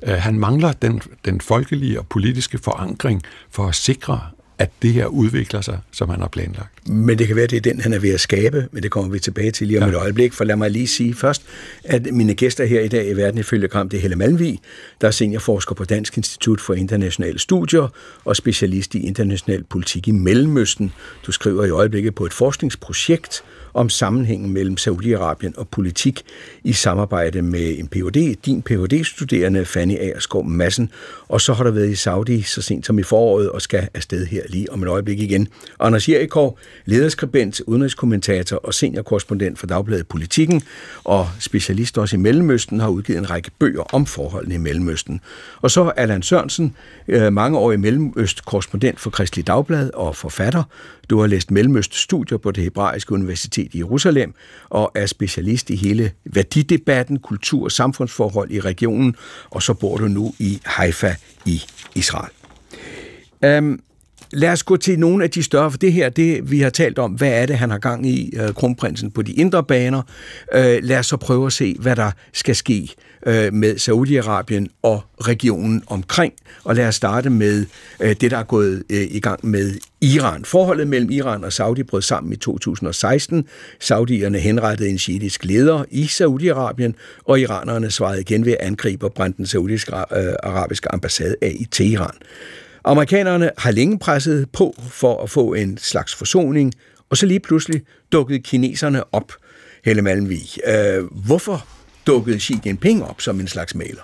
Øh, 0.03 0.13
han 0.13 0.39
mangler 0.39 0.71
den, 0.71 1.01
den 1.25 1.41
folkelige 1.41 1.99
og 1.99 2.07
politiske 2.07 2.57
forankring 2.57 3.21
for 3.49 3.67
at 3.67 3.75
sikre, 3.75 4.21
at 4.57 4.71
det 4.81 4.93
her 4.93 5.05
udvikler 5.05 5.61
sig, 5.61 5.79
som 5.91 6.09
han 6.09 6.19
har 6.19 6.27
planlagt. 6.27 6.80
Men 6.85 7.19
det 7.19 7.27
kan 7.27 7.35
være, 7.35 7.47
det 7.47 7.57
er 7.57 7.61
den, 7.61 7.81
han 7.81 7.93
er 7.93 7.99
ved 7.99 8.13
at 8.13 8.19
skabe, 8.19 8.67
men 8.71 8.83
det 8.83 8.91
kommer 8.91 9.11
vi 9.11 9.19
tilbage 9.19 9.51
til 9.51 9.67
lige 9.67 9.83
om 9.83 9.89
ja. 9.89 9.89
et 9.89 10.01
øjeblik. 10.01 10.33
For 10.33 10.43
lad 10.43 10.55
mig 10.55 10.71
lige 10.71 10.87
sige 10.87 11.13
først, 11.13 11.41
at 11.83 12.13
mine 12.13 12.33
gæster 12.33 12.65
her 12.65 12.81
i 12.81 12.87
dag 12.87 13.09
i 13.09 13.13
Verden 13.13 13.39
ifølge 13.39 13.67
Kram, 13.67 13.89
det 13.89 13.97
er 13.97 14.01
Helle 14.01 14.15
Malmvig, 14.15 14.59
der 15.01 15.07
er 15.07 15.11
seniorforsker 15.11 15.75
på 15.75 15.85
Dansk 15.85 16.17
Institut 16.17 16.61
for 16.61 16.73
Internationale 16.73 17.39
Studier 17.39 17.87
og 18.25 18.35
specialist 18.35 18.95
i 18.95 19.07
international 19.07 19.63
politik 19.63 20.07
i 20.07 20.11
Mellemøsten. 20.11 20.93
Du 21.25 21.31
skriver 21.31 21.65
i 21.65 21.69
øjeblikket 21.69 22.15
på 22.15 22.25
et 22.25 22.33
forskningsprojekt 22.33 23.43
om 23.73 23.89
sammenhængen 23.89 24.53
mellem 24.53 24.77
Saudi-Arabien 24.79 25.53
og 25.57 25.67
politik 25.67 26.21
i 26.63 26.73
samarbejde 26.73 27.41
med 27.41 27.79
en 27.79 27.87
Ph.D., 27.87 28.35
din 28.45 28.61
Ph.D.-studerende 28.61 29.65
Fanny 29.65 29.97
Aerskov 29.97 30.45
Madsen, 30.45 30.89
og 31.27 31.41
så 31.41 31.53
har 31.53 31.63
der 31.63 31.71
været 31.71 31.89
i 31.89 31.95
Saudi 31.95 32.41
så 32.41 32.61
sent 32.61 32.85
som 32.85 32.99
i 32.99 33.03
foråret 33.03 33.49
og 33.49 33.61
skal 33.61 33.87
afsted 33.93 34.25
her 34.25 34.41
lige 34.49 34.71
om 34.71 34.83
et 34.83 34.89
øjeblik 34.89 35.19
igen. 35.19 35.47
Anders 35.79 36.09
Jerikov, 36.09 36.59
lederskribent, 36.85 37.61
udenrigskommentator 37.67 38.57
og 38.57 38.73
seniorkorrespondent 38.73 39.59
for 39.59 39.67
Dagbladet 39.67 40.07
Politikken 40.07 40.61
og 41.03 41.29
specialist 41.39 41.97
også 41.97 42.15
i 42.15 42.19
Mellemøsten, 42.19 42.79
har 42.79 42.89
udgivet 42.89 43.19
en 43.19 43.29
række 43.29 43.51
bøger 43.59 43.93
om 43.93 44.05
forholdene 44.05 44.55
i 44.55 44.57
Mellemøsten. 44.57 45.21
Og 45.61 45.71
så 45.71 45.91
Allan 45.97 46.21
Sørensen, 46.21 46.75
øh, 47.07 47.33
mangeårig 47.33 47.79
Mellemøst-korrespondent 47.79 48.99
for 48.99 49.09
Kristelig 49.09 49.47
Dagblad 49.47 49.89
og 49.93 50.15
forfatter. 50.15 50.63
Du 51.09 51.19
har 51.19 51.27
læst 51.27 51.51
Mellemøst-studier 51.51 52.37
på 52.37 52.51
det 52.51 52.63
hebraiske 52.63 53.11
universitet 53.11 53.73
i 53.73 53.77
Jerusalem 53.77 54.33
og 54.69 54.91
er 54.95 55.05
specialist 55.05 55.69
i 55.69 55.75
hele 55.75 56.11
værdidebatten, 56.25 57.19
kultur 57.19 57.63
og 57.63 57.71
samfundsforhold 57.71 58.51
i 58.51 58.59
regionen, 58.59 59.15
og 59.49 59.63
så 59.63 59.73
bor 59.73 59.97
du 59.97 60.07
nu 60.07 60.33
i 60.39 60.61
Haifa 60.65 61.15
i 61.45 61.61
Israel. 61.95 62.31
Um, 63.45 63.79
lad 64.33 64.51
os 64.51 64.63
gå 64.63 64.77
til 64.77 64.99
nogle 64.99 65.23
af 65.23 65.29
de 65.29 65.43
større, 65.43 65.71
for 65.71 65.77
det 65.77 65.93
her, 65.93 66.09
det 66.09 66.51
vi 66.51 66.59
har 66.59 66.69
talt 66.69 66.99
om, 66.99 67.11
hvad 67.11 67.31
er 67.41 67.45
det, 67.45 67.57
han 67.57 67.69
har 67.69 67.77
gang 67.77 68.07
i, 68.07 68.33
øh, 68.37 68.53
kronprinsen 68.53 69.11
på 69.11 69.21
de 69.21 69.31
indre 69.31 69.63
baner. 69.63 70.01
Øh, 70.53 70.79
lad 70.83 70.99
os 70.99 71.05
så 71.05 71.17
prøve 71.17 71.45
at 71.45 71.53
se, 71.53 71.75
hvad 71.79 71.95
der 71.95 72.11
skal 72.33 72.55
ske 72.55 72.89
øh, 73.25 73.53
med 73.53 73.75
Saudi-Arabien 73.75 74.79
og 74.81 75.03
regionen 75.19 75.83
omkring. 75.87 76.33
Og 76.63 76.75
lad 76.75 76.87
os 76.87 76.95
starte 76.95 77.29
med 77.29 77.65
øh, 77.99 78.15
det, 78.21 78.31
der 78.31 78.37
er 78.37 78.43
gået 78.43 78.83
øh, 78.89 79.01
i 79.01 79.19
gang 79.19 79.47
med 79.47 79.73
Iran. 80.01 80.45
Forholdet 80.45 80.87
mellem 80.87 81.11
Iran 81.11 81.43
og 81.43 81.53
Saudi 81.53 81.83
brød 81.83 82.01
sammen 82.01 82.33
i 82.33 82.35
2016. 82.35 83.47
Saudierne 83.79 84.39
henrettede 84.39 84.89
en 84.89 84.97
shiitisk 84.97 85.45
leder 85.45 85.85
i 85.91 86.03
Saudi-Arabien, 86.03 86.91
og 87.25 87.39
iranerne 87.39 87.91
svarede 87.91 88.21
igen 88.21 88.45
ved 88.45 88.51
at 88.51 88.67
angribe 88.67 89.05
og 89.05 89.13
brænde 89.13 89.37
den 89.37 89.45
saudisk-arabiske 89.45 90.87
øh, 90.87 90.93
ambassade 90.93 91.35
af 91.41 91.55
i 91.59 91.65
Teheran. 91.71 92.15
Amerikanerne 92.85 93.51
har 93.57 93.71
længe 93.71 93.99
presset 93.99 94.49
på 94.49 94.75
for 94.89 95.23
at 95.23 95.29
få 95.29 95.53
en 95.53 95.77
slags 95.77 96.15
forsoning, 96.15 96.73
og 97.09 97.17
så 97.17 97.25
lige 97.25 97.39
pludselig 97.39 97.81
dukkede 98.11 98.39
kineserne 98.39 99.13
op, 99.13 99.31
Helle 99.85 100.01
Malmvig. 100.01 100.47
Øh, 100.67 101.03
hvorfor 101.25 101.65
dukkede 102.07 102.39
Xi 102.39 102.59
Jinping 102.65 103.03
op 103.03 103.21
som 103.21 103.39
en 103.39 103.47
slags 103.47 103.75
maler? 103.75 104.01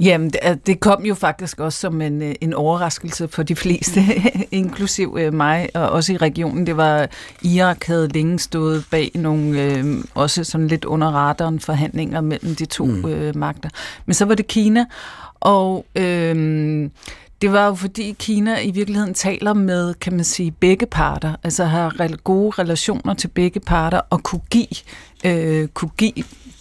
Jamen, 0.00 0.30
det 0.66 0.80
kom 0.80 1.04
jo 1.04 1.14
faktisk 1.14 1.60
også 1.60 1.80
som 1.80 2.00
en, 2.00 2.22
øh, 2.22 2.34
en 2.40 2.54
overraskelse 2.54 3.28
for 3.28 3.42
de 3.42 3.56
fleste, 3.56 4.00
inklusiv 4.50 5.16
øh, 5.20 5.34
mig, 5.34 5.68
og 5.74 5.90
også 5.90 6.12
i 6.12 6.16
regionen. 6.16 6.66
Det 6.66 6.76
var, 6.76 7.08
Irak 7.42 7.84
havde 7.84 8.08
længe 8.08 8.38
stået 8.38 8.84
bag 8.90 9.10
nogle, 9.14 9.62
øh, 9.62 10.04
også 10.14 10.44
sådan 10.44 10.68
lidt 10.68 10.84
under 10.84 11.06
radaren 11.06 11.60
forhandlinger 11.60 12.20
mellem 12.20 12.54
de 12.54 12.66
to 12.66 12.84
mm. 12.84 13.04
øh, 13.04 13.36
magter. 13.36 13.68
Men 14.06 14.14
så 14.14 14.24
var 14.24 14.34
det 14.34 14.46
Kina, 14.46 14.84
og 15.40 15.86
øh, 15.96 16.90
det 17.42 17.52
var 17.52 17.66
jo 17.66 17.74
fordi 17.74 18.16
Kina 18.18 18.60
i 18.60 18.70
virkeligheden 18.70 19.14
taler 19.14 19.54
med, 19.54 19.94
kan 19.94 20.12
man 20.12 20.24
sige, 20.24 20.50
begge 20.50 20.86
parter, 20.86 21.34
altså 21.42 21.64
har 21.64 22.16
gode 22.24 22.50
relationer 22.50 23.14
til 23.14 23.28
begge 23.28 23.60
parter 23.60 24.00
og 24.10 24.22
kunne 24.22 24.40
give, 24.50 24.66
øh, 25.24 25.68
kunne 25.68 25.90
give 25.96 26.12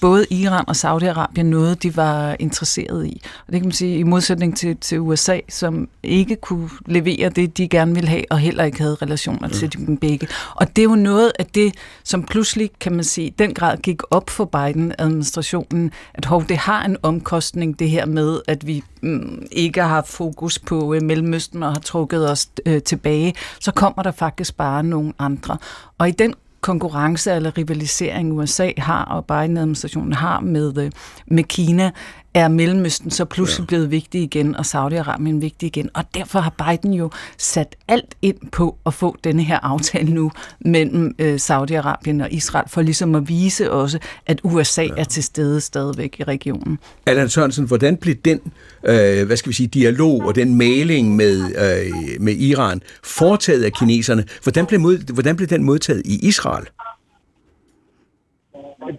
både 0.02 0.26
Iran 0.30 0.64
og 0.68 0.76
Saudi-Arabien 0.76 1.44
noget, 1.44 1.84
de 1.84 1.96
var 1.96 2.36
interesseret 2.40 3.06
i. 3.06 3.22
Og 3.48 3.54
det 3.54 3.62
kan 3.62 3.68
man 3.68 3.72
sige 3.72 3.98
i 3.98 4.04
modsætning 4.04 4.58
til, 4.58 4.78
til 4.78 5.00
USA, 5.00 5.40
som 5.50 5.90
ikke 6.04 6.36
kunne 6.36 6.70
levere 6.86 7.30
det, 7.30 7.58
de 7.58 7.68
gerne 7.68 7.94
ville 7.94 8.10
have, 8.10 8.24
og 8.30 8.40
heller 8.40 8.64
ikke 8.64 8.82
havde 8.82 8.96
relationer 8.96 9.48
mm. 9.48 9.54
til 9.54 9.74
dem 9.74 9.98
begge. 9.98 10.28
Og 10.56 10.76
det 10.76 10.82
er 10.82 10.84
jo 10.84 10.96
noget 10.96 11.32
af 11.40 11.46
det, 11.46 11.76
som 12.04 12.24
pludselig, 12.24 12.70
kan 12.80 12.92
man 12.94 13.04
sige, 13.04 13.34
den 13.40 13.54
grad 13.54 13.78
gik 13.78 14.02
op 14.12 14.30
for 14.30 14.46
Biden-administrationen, 14.46 15.92
at 16.14 16.26
hov, 16.26 16.44
det 16.50 16.58
har 16.58 16.86
en 16.86 16.98
omkostning, 17.04 17.80
det 17.80 17.90
her 17.90 18.06
med, 18.06 18.42
at 18.48 18.68
vi 18.68 18.84
mm, 19.02 19.46
ikke 19.52 19.82
har 19.82 20.02
fokus 20.02 20.60
på 20.60 20.94
øh, 20.94 21.02
Mellemøsten 21.04 21.64
og 21.64 21.72
har 21.72 21.80
trukket 21.80 22.32
os 22.32 22.48
øh, 22.66 22.82
tilbage, 22.82 23.34
så 23.60 23.72
kommer 23.72 24.04
der 24.04 24.12
faktisk 24.12 24.58
bare 24.58 24.84
nogle 24.84 25.14
andre. 25.20 25.58
Og 25.98 26.10
i 26.10 26.12
den 26.12 26.34
konkurrence 26.68 27.32
eller 27.32 27.58
rivalisering 27.58 28.34
USA 28.34 28.72
har 28.78 29.04
og 29.06 29.26
Biden-administrationen 29.26 30.14
har 30.14 30.40
med, 30.40 30.78
øh, 30.78 30.92
med 31.28 31.44
Kina, 31.44 31.92
er 32.34 32.48
Mellemøsten 32.48 33.12
så 33.12 33.26
pludselig 33.26 33.64
ja. 33.64 33.66
blevet 33.66 33.92
vigtig 33.92 34.22
igen, 34.22 34.56
og 34.56 34.66
Saudi-Arabien 34.66 35.40
vigtig 35.40 35.68
igen. 35.68 35.90
Og 35.94 36.04
derfor 36.14 36.40
har 36.40 36.50
Biden 36.50 36.94
jo 36.94 37.12
sat 37.38 37.76
alt 37.88 38.16
ind 38.22 38.38
på 38.52 38.78
at 38.86 38.94
få 38.94 39.18
denne 39.24 39.44
her 39.44 39.60
aftale 39.60 40.14
nu 40.14 40.32
mellem 40.60 41.16
øh, 41.20 41.36
Saudi-Arabien 41.36 42.24
og 42.24 42.32
Israel, 42.32 42.70
for 42.70 42.82
ligesom 42.82 43.16
at 43.16 43.30
vise 43.30 43.72
også, 43.72 44.00
at 44.26 44.40
USA 44.44 44.82
ja. 44.82 44.90
er 44.98 45.04
til 45.04 45.24
stede 45.24 45.62
stadigvæk 45.62 46.16
i 46.20 46.24
regionen. 46.24 46.80
Allan 47.06 47.30
Sørensen, 47.30 47.66
hvordan 47.66 47.98
blev 47.98 48.16
den 48.16 48.40
øh, 48.84 49.26
hvad 49.26 49.38
skal 49.38 49.50
vi 49.50 49.56
sige, 49.56 49.68
dialog 49.68 50.22
og 50.22 50.36
den 50.36 50.56
maling 50.56 51.16
med, 51.16 51.42
øh, 51.42 52.22
med 52.22 52.34
Iran 52.34 52.82
foretaget 53.04 53.64
af 53.64 53.72
kineserne? 53.74 54.24
Hvordan 54.44 54.66
blev, 54.66 54.80
mod, 54.80 55.14
hvordan 55.14 55.36
blev 55.36 55.48
den 55.48 55.64
modtaget 55.64 56.02
i 56.06 56.28
Israel? 56.28 56.66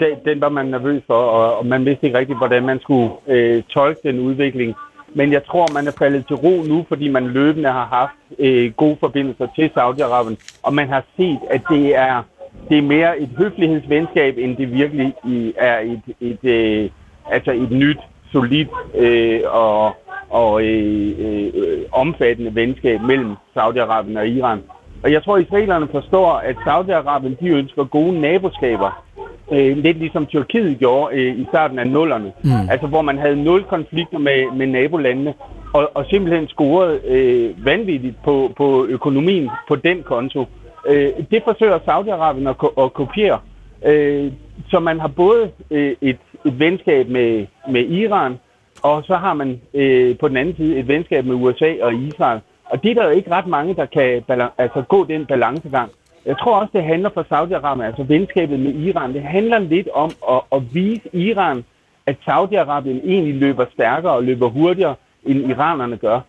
Den, 0.01 0.19
den 0.25 0.41
var 0.41 0.49
man 0.49 0.67
nervøs 0.67 1.03
for, 1.07 1.15
og, 1.15 1.59
og 1.59 1.67
man 1.67 1.85
vidste 1.85 2.07
ikke 2.07 2.19
rigtigt, 2.19 2.39
hvordan 2.39 2.67
man 2.67 2.81
skulle 2.81 3.11
øh, 3.27 3.63
tolke 3.63 4.01
den 4.05 4.21
udvikling. 4.21 4.75
Men 5.15 5.33
jeg 5.33 5.45
tror, 5.45 5.75
man 5.75 5.87
er 5.87 5.93
faldet 5.99 6.27
til 6.27 6.37
ro 6.37 6.63
nu, 6.63 6.85
fordi 6.89 7.09
man 7.09 7.27
løbende 7.27 7.69
har 7.69 7.87
haft 7.87 8.39
øh, 8.39 8.73
gode 8.73 8.97
forbindelser 9.01 9.47
til 9.57 9.71
Saudi-Arabien, 9.77 10.61
og 10.63 10.75
man 10.75 10.89
har 10.89 11.05
set, 11.17 11.39
at 11.51 11.63
det 11.71 11.97
er, 11.97 12.23
det 12.69 12.79
er 12.79 12.83
mere 12.83 13.21
et 13.21 13.31
høflighedsvenskab, 13.39 14.39
end 14.39 14.57
det 14.57 14.73
virkelig 14.73 15.15
er 15.57 15.79
et, 15.79 16.03
et, 16.21 16.45
øh, 16.45 16.91
altså 17.31 17.53
et 17.53 17.71
nyt, 17.71 17.99
solidt 18.33 18.69
øh, 18.95 19.41
og, 19.47 19.97
og 20.31 20.63
øh, 20.63 21.15
øh, 21.19 21.83
omfattende 21.93 22.55
venskab 22.55 23.01
mellem 23.01 23.37
Saudi-Arabien 23.57 24.19
og 24.19 24.29
Iran. 24.29 24.63
Og 25.03 25.13
jeg 25.13 25.23
tror, 25.23 25.37
at 25.37 25.43
israelerne 25.43 25.89
forstår, 25.93 26.33
at 26.33 26.57
Saudi-Arabien 26.57 27.37
de 27.41 27.49
ønsker 27.49 27.85
gode 27.85 28.21
naboskaber 28.21 29.05
øh, 29.53 29.77
lidt 29.77 29.99
ligesom 29.99 30.27
Tyrkiet 30.27 30.79
gjorde 30.79 31.17
øh, 31.17 31.39
i 31.39 31.47
starten 31.49 31.79
af 31.79 31.87
nullerne. 31.87 32.33
Mm. 32.45 32.51
Altså 32.71 32.87
hvor 32.87 33.03
man 33.03 33.19
havde 33.19 33.45
nul 33.45 33.65
konflikter 33.65 34.19
med, 34.19 34.57
med 34.57 34.67
nabolandene, 34.67 35.35
og, 35.75 35.91
og 35.95 36.05
simpelthen 36.11 36.49
scorede 36.49 37.01
øh, 37.09 37.65
vanvittigt 37.65 38.17
på, 38.25 38.53
på 38.57 38.87
økonomien 38.89 39.51
på 39.69 39.77
den 39.77 40.03
konto. 40.03 40.45
Øh, 40.89 41.11
det 41.31 41.43
forsøger 41.45 41.79
Saudi-Arabien 41.79 42.49
at, 42.49 42.85
at 42.85 42.93
kopiere. 42.93 43.39
Øh, 43.85 44.33
så 44.71 44.81
man 44.81 45.01
har 45.01 45.09
både 45.09 45.51
øh, 45.71 45.97
et, 46.01 46.19
et 46.45 46.59
venskab 46.59 47.09
med, 47.09 47.47
med 47.71 47.89
Iran, 47.89 48.39
og 48.83 49.05
så 49.05 49.17
har 49.17 49.35
man 49.35 49.61
øh, 49.75 50.19
på 50.19 50.29
den 50.29 50.37
anden 50.37 50.57
side 50.57 50.79
et 50.79 50.89
venskab 50.89 51.25
med 51.25 51.35
USA 51.35 51.75
og 51.83 51.95
Israel. 51.95 52.41
Og 52.65 52.83
det 52.83 52.91
er 52.91 52.95
der 52.95 53.05
jo 53.05 53.11
ikke 53.11 53.31
ret 53.31 53.47
mange, 53.47 53.75
der 53.75 53.87
kan 53.87 54.23
altså, 54.59 54.83
gå 54.89 55.05
den 55.05 55.27
balancegang. 55.27 55.91
Jeg 56.29 56.39
tror 56.39 56.61
også, 56.61 56.71
det 56.73 56.85
handler 56.85 57.11
for 57.15 57.23
Saudi-Arabien, 57.23 57.83
altså 57.83 58.03
venskabet 58.03 58.61
med 58.61 58.75
Iran, 58.75 59.15
det 59.15 59.23
handler 59.23 59.59
lidt 59.59 59.89
om 59.89 60.11
at, 60.31 60.41
at 60.53 60.75
vise 60.75 61.17
Iran, 61.17 61.65
at 62.07 62.17
Saudi-Arabien 62.29 63.01
egentlig 63.11 63.35
løber 63.35 63.65
stærkere 63.73 64.13
og 64.13 64.25
løber 64.25 64.49
hurtigere, 64.49 64.95
end 65.25 65.51
iranerne 65.51 65.97
gør. 65.97 66.21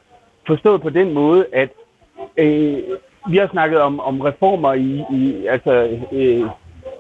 Forstået 0.48 0.82
på 0.82 0.90
den 0.90 1.14
måde, 1.14 1.46
at 1.54 1.70
øh, 2.38 2.78
vi 3.30 3.38
har 3.38 3.48
snakket 3.52 3.82
om, 3.82 4.00
om 4.00 4.22
reformer 4.22 4.74
i, 4.74 5.04
i 5.12 5.46
altså, 5.46 6.00
øh, 6.12 6.42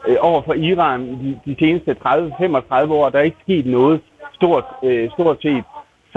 øh, 0.07 0.17
over 0.19 0.41
for 0.41 0.53
Iran 0.53 1.01
de, 1.01 1.39
de 1.45 1.55
seneste 1.59 1.95
30-35 2.05 2.91
år. 2.91 3.09
Der 3.09 3.19
er 3.19 3.23
ikke 3.23 3.38
sket 3.41 3.65
noget 3.65 4.01
stort, 4.33 4.65
øh, 4.83 5.12
stort 5.12 5.38
set. 5.41 5.63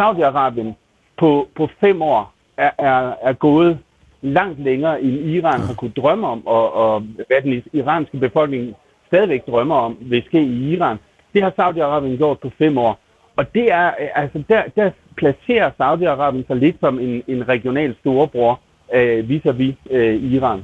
Saudi-Arabien 0.01 0.73
på, 1.17 1.49
på 1.57 1.69
fem 1.81 2.03
år 2.03 2.33
er, 2.57 2.71
er, 2.79 3.13
er 3.23 3.33
gået 3.33 3.79
langt 4.23 4.61
længere, 4.63 5.03
end 5.03 5.31
Iran 5.31 5.61
har 5.61 5.75
kunne 5.75 5.93
drømme 5.97 6.27
om, 6.27 6.47
og, 6.47 6.73
og 6.75 7.01
hvad 7.01 7.43
den 7.43 7.63
iranske 7.73 8.17
befolkning 8.17 8.75
stadigvæk 9.07 9.47
drømmer 9.47 9.75
om, 9.75 9.97
vil 10.01 10.23
ske 10.27 10.43
i 10.43 10.73
Iran. 10.73 10.97
Det 11.35 11.43
har 11.43 11.51
Saudi-Arabien 11.51 12.17
gjort 12.17 12.39
på 12.41 12.51
fem 12.59 12.79
år. 12.79 12.99
Og 13.37 13.55
det 13.55 13.73
er, 13.73 13.91
altså 14.15 14.43
der, 14.49 14.63
der 14.77 14.91
placerer 15.17 15.71
Saudi-Arabien 15.71 16.47
sig 16.47 16.57
lidt 16.57 16.77
som 16.81 16.99
en, 16.99 17.23
en 17.29 17.49
regional 17.49 17.97
storebror 18.01 18.61
øh, 18.95 19.29
vis-à-vis 19.29 19.77
øh, 19.91 20.33
Iran. 20.33 20.63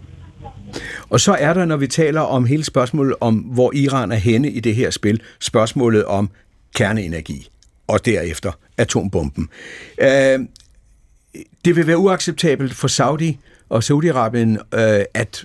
Og 1.11 1.21
så 1.21 1.37
er 1.41 1.55
der, 1.55 1.65
når 1.65 1.77
vi 1.77 1.87
taler 1.87 2.21
om 2.21 2.45
hele 2.45 2.65
spørgsmålet 2.65 3.15
om, 3.21 3.35
hvor 3.35 3.73
Iran 3.75 4.13
er 4.13 4.17
henne 4.17 4.51
i 4.51 4.61
det 4.61 4.75
her 4.75 4.91
spil, 4.91 5.23
spørgsmålet 5.41 6.05
om 6.05 6.31
kerneenergi 6.77 7.49
og 7.89 8.07
derefter 8.07 8.53
atombomben. 8.79 9.49
Øh, 10.01 10.39
det 11.65 11.77
vil 11.77 11.87
være 11.87 11.99
uacceptabelt 11.99 12.75
for 12.75 12.89
Saudi 12.89 13.39
og 13.69 13.79
Saudi-Arabien, 13.85 14.79
øh, 14.79 15.01
at 15.15 15.45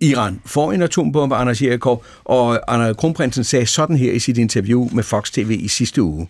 Iran 0.00 0.40
får 0.46 0.72
en 0.72 0.82
atombombe, 0.82 1.34
Anders 1.36 1.62
Jerikov, 1.62 2.04
og 2.24 2.74
Anders 2.74 2.96
Kronprinsen 2.96 3.44
sagde 3.44 3.66
sådan 3.66 3.96
her 3.96 4.12
i 4.12 4.18
sit 4.18 4.38
interview 4.38 4.88
med 4.92 5.02
Fox 5.02 5.30
TV 5.30 5.50
i 5.60 5.68
sidste 5.68 6.02
uge. 6.02 6.28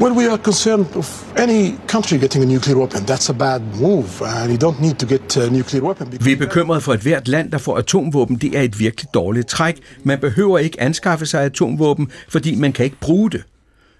When 0.00 0.12
we 0.12 0.30
are 0.30 0.38
concerned 0.38 0.86
of 0.96 1.24
any 1.38 1.70
country 1.88 2.14
getting 2.16 2.44
a 2.44 2.46
nuclear 2.54 2.76
weapon, 2.76 3.00
that's 3.00 3.30
a 3.30 3.32
bad 3.32 3.60
move, 3.80 4.04
and 4.26 4.50
you 4.62 4.70
don't 4.70 4.82
need 4.82 4.94
to 4.94 5.06
get 5.06 5.36
a 5.36 5.48
nuclear 5.50 5.82
weapon. 5.82 6.06
because- 6.08 6.24
Vi 6.24 6.32
er 6.32 6.36
bekymret 6.36 6.82
for, 6.82 6.92
at 6.92 7.00
hvert 7.00 7.28
land, 7.28 7.50
der 7.50 7.58
får 7.58 7.78
atomvåben, 7.78 8.36
det 8.36 8.58
er 8.58 8.62
et 8.62 8.78
virkelig 8.78 9.08
dårligt 9.14 9.48
træk. 9.48 9.76
Man 10.04 10.18
behøver 10.18 10.58
ikke 10.58 10.80
anskaffe 10.80 11.26
sig 11.26 11.42
atomvåben, 11.42 12.10
fordi 12.28 12.54
man 12.54 12.72
kan 12.72 12.84
ikke 12.84 12.96
bruge 13.00 13.30
det. 13.30 13.42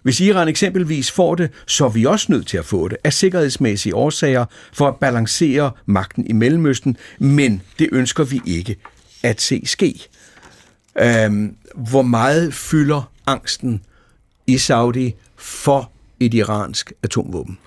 Hvis 0.03 0.21
Iran 0.21 0.49
eksempelvis 0.49 1.11
får 1.11 1.35
det, 1.35 1.51
så 1.67 1.85
er 1.85 1.88
vi 1.88 2.05
også 2.05 2.27
nødt 2.33 2.47
til 2.47 2.57
at 2.57 2.65
få 2.65 2.88
det 2.88 2.97
af 3.05 3.12
sikkerhedsmæssige 3.12 3.95
årsager 3.95 4.45
for 4.73 4.88
at 4.88 4.97
balancere 4.97 5.71
magten 5.87 6.27
i 6.27 6.33
Mellemøsten, 6.33 6.97
men 7.19 7.62
det 7.79 7.88
ønsker 7.93 8.25
vi 8.25 8.41
ikke 8.47 8.77
at 9.23 9.41
se 9.41 9.62
ske. 9.65 10.01
Øhm, 10.99 11.57
hvor 11.75 12.03
meget 12.03 12.55
fylder 12.55 13.11
angsten 13.27 13.83
i 14.47 14.59
Saudi 14.59 15.15
for 15.37 15.91
et 16.21 16.35
iransk 16.35 16.93
atomvåben? 17.03 17.59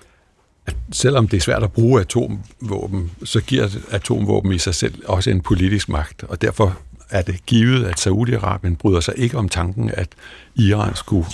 At 0.66 0.76
selvom 0.92 1.28
det 1.28 1.36
er 1.36 1.40
svært 1.40 1.62
at 1.62 1.72
bruge 1.72 2.00
atomvåben, 2.00 3.10
så 3.24 3.40
giver 3.40 3.68
atomvåben 3.90 4.52
i 4.52 4.58
sig 4.58 4.74
selv 4.74 4.94
også 5.06 5.30
en 5.30 5.40
politisk 5.40 5.88
magt, 5.88 6.22
og 6.22 6.42
derfor 6.42 6.78
er 7.10 7.22
det 7.22 7.46
givet, 7.46 7.84
at 7.84 8.06
Saudi-Arabien 8.06 8.76
bryder 8.76 9.00
sig 9.00 9.14
ikke 9.16 9.38
om 9.38 9.48
tanken, 9.48 9.90
at 9.94 10.08
Iran 10.54 10.94
skulle 10.94 11.26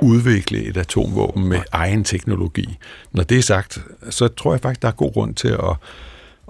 udvikle 0.00 0.64
et 0.64 0.76
atomvåben 0.76 1.48
med 1.48 1.60
egen 1.72 2.04
teknologi. 2.04 2.78
Når 3.12 3.22
det 3.22 3.38
er 3.38 3.42
sagt, 3.42 3.78
så 4.10 4.28
tror 4.28 4.52
jeg 4.52 4.60
faktisk, 4.60 4.82
der 4.82 4.88
er 4.88 4.92
god 4.92 5.12
grund 5.12 5.34
til 5.34 5.48
at, 5.48 5.76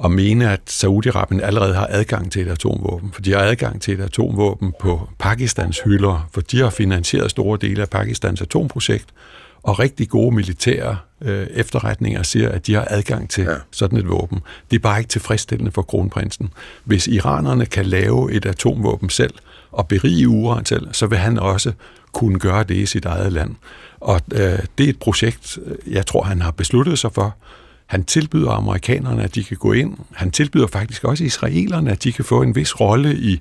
at 0.04 0.10
mene, 0.10 0.50
at 0.50 0.60
Saudi-Arabien 0.70 1.40
allerede 1.42 1.74
har 1.74 1.86
adgang 1.90 2.32
til 2.32 2.42
et 2.42 2.50
atomvåben, 2.50 3.12
for 3.12 3.22
de 3.22 3.32
har 3.32 3.40
adgang 3.40 3.82
til 3.82 3.94
et 3.94 4.04
atomvåben 4.04 4.72
på 4.80 5.08
Pakistans 5.18 5.80
hylder, 5.80 6.28
for 6.32 6.40
de 6.40 6.60
har 6.60 6.70
finansieret 6.70 7.30
store 7.30 7.58
dele 7.60 7.82
af 7.82 7.90
Pakistans 7.90 8.42
atomprojekt, 8.42 9.06
og 9.62 9.78
rigtig 9.78 10.08
gode 10.08 10.34
militære 10.34 10.96
øh, 11.20 11.46
efterretninger 11.50 12.22
siger, 12.22 12.48
at 12.48 12.66
de 12.66 12.74
har 12.74 12.86
adgang 12.90 13.30
til 13.30 13.44
ja. 13.44 13.54
sådan 13.70 13.98
et 13.98 14.08
våben. 14.08 14.40
Det 14.70 14.76
er 14.76 14.80
bare 14.80 14.98
ikke 14.98 15.08
tilfredsstillende 15.08 15.70
for 15.72 15.82
kronprinsen. 15.82 16.50
Hvis 16.84 17.06
iranerne 17.06 17.66
kan 17.66 17.86
lave 17.86 18.32
et 18.32 18.46
atomvåben 18.46 19.10
selv 19.10 19.34
og 19.72 19.88
berige 19.88 20.28
uran 20.28 20.64
selv, 20.64 20.88
så 20.92 21.06
vil 21.06 21.18
han 21.18 21.38
også 21.38 21.72
kunne 22.14 22.38
gøre 22.38 22.64
det 22.64 22.74
i 22.74 22.86
sit 22.86 23.04
eget 23.04 23.32
land. 23.32 23.54
Og 24.00 24.20
øh, 24.32 24.58
det 24.78 24.84
er 24.84 24.88
et 24.88 24.98
projekt, 24.98 25.58
jeg 25.86 26.06
tror, 26.06 26.22
han 26.22 26.42
har 26.42 26.50
besluttet 26.50 26.98
sig 26.98 27.12
for. 27.12 27.36
Han 27.86 28.04
tilbyder 28.04 28.50
amerikanerne, 28.50 29.22
at 29.22 29.34
de 29.34 29.44
kan 29.44 29.56
gå 29.56 29.72
ind. 29.72 29.96
Han 30.12 30.30
tilbyder 30.30 30.66
faktisk 30.66 31.04
også 31.04 31.24
israelerne, 31.24 31.90
at 31.90 32.04
de 32.04 32.12
kan 32.12 32.24
få 32.24 32.42
en 32.42 32.54
vis 32.56 32.80
rolle 32.80 33.16
i 33.16 33.40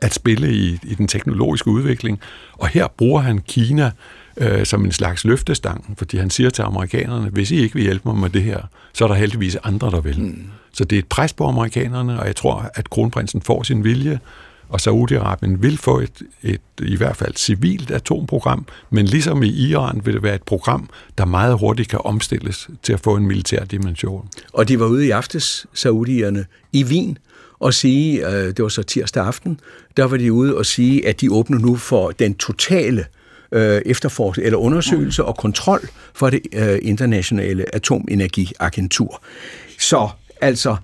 at 0.00 0.14
spille 0.14 0.54
i, 0.54 0.78
i 0.82 0.94
den 0.94 1.08
teknologiske 1.08 1.68
udvikling. 1.68 2.20
Og 2.52 2.68
her 2.68 2.86
bruger 2.88 3.20
han 3.20 3.38
Kina 3.38 3.90
øh, 4.36 4.66
som 4.66 4.84
en 4.84 4.92
slags 4.92 5.24
løftestang, 5.24 5.94
fordi 5.98 6.16
han 6.16 6.30
siger 6.30 6.50
til 6.50 6.62
amerikanerne, 6.62 7.28
hvis 7.28 7.50
I 7.50 7.56
ikke 7.56 7.74
vil 7.74 7.82
hjælpe 7.82 8.08
mig 8.08 8.18
med 8.18 8.30
det 8.30 8.42
her, 8.42 8.60
så 8.92 9.04
er 9.04 9.08
der 9.08 9.14
heldigvis 9.14 9.56
andre, 9.64 9.90
der 9.90 10.00
vil. 10.00 10.20
Mm. 10.20 10.44
Så 10.72 10.84
det 10.84 10.96
er 10.96 10.98
et 10.98 11.06
pres 11.06 11.32
på 11.32 11.46
amerikanerne, 11.46 12.20
og 12.20 12.26
jeg 12.26 12.36
tror, 12.36 12.70
at 12.74 12.90
kronprinsen 12.90 13.42
får 13.42 13.62
sin 13.62 13.84
vilje, 13.84 14.20
og 14.68 14.80
Saudi-Arabien 14.80 15.62
vil 15.62 15.78
få 15.78 16.00
et, 16.00 16.22
et 16.42 16.60
i 16.82 16.96
hvert 16.96 17.16
fald 17.16 17.34
civilt 17.36 17.90
atomprogram, 17.90 18.66
men 18.90 19.06
ligesom 19.06 19.42
i 19.42 19.48
Iran 19.48 20.00
vil 20.04 20.14
det 20.14 20.22
være 20.22 20.34
et 20.34 20.42
program, 20.42 20.88
der 21.18 21.24
meget 21.24 21.58
hurtigt 21.58 21.88
kan 21.88 22.00
omstilles 22.04 22.68
til 22.82 22.92
at 22.92 23.00
få 23.00 23.16
en 23.16 23.26
militær 23.26 23.64
dimension. 23.64 24.28
Og 24.52 24.68
de 24.68 24.80
var 24.80 24.86
ude 24.86 25.06
i 25.06 25.10
aftes, 25.10 25.66
saudierne, 25.74 26.44
i 26.72 26.84
Wien, 26.84 27.18
og 27.58 27.74
sige, 27.74 28.28
øh, 28.28 28.46
det 28.46 28.62
var 28.62 28.68
så 28.68 28.82
tirsdag 28.82 29.26
aften, 29.26 29.60
der 29.96 30.04
var 30.04 30.16
de 30.16 30.32
ude 30.32 30.56
og 30.56 30.66
sige, 30.66 31.08
at 31.08 31.20
de 31.20 31.32
åbner 31.32 31.58
nu 31.58 31.76
for 31.76 32.10
den 32.10 32.34
totale 32.34 33.04
øh, 33.52 33.82
efterforskning 33.86 34.46
eller 34.46 34.58
undersøgelse 34.58 35.24
og 35.24 35.36
kontrol 35.36 35.88
for 36.14 36.30
det 36.30 36.40
øh, 36.52 36.78
internationale 36.82 37.74
atomenergiagentur. 37.74 39.22
Så 39.78 40.08
altså, 40.40 40.76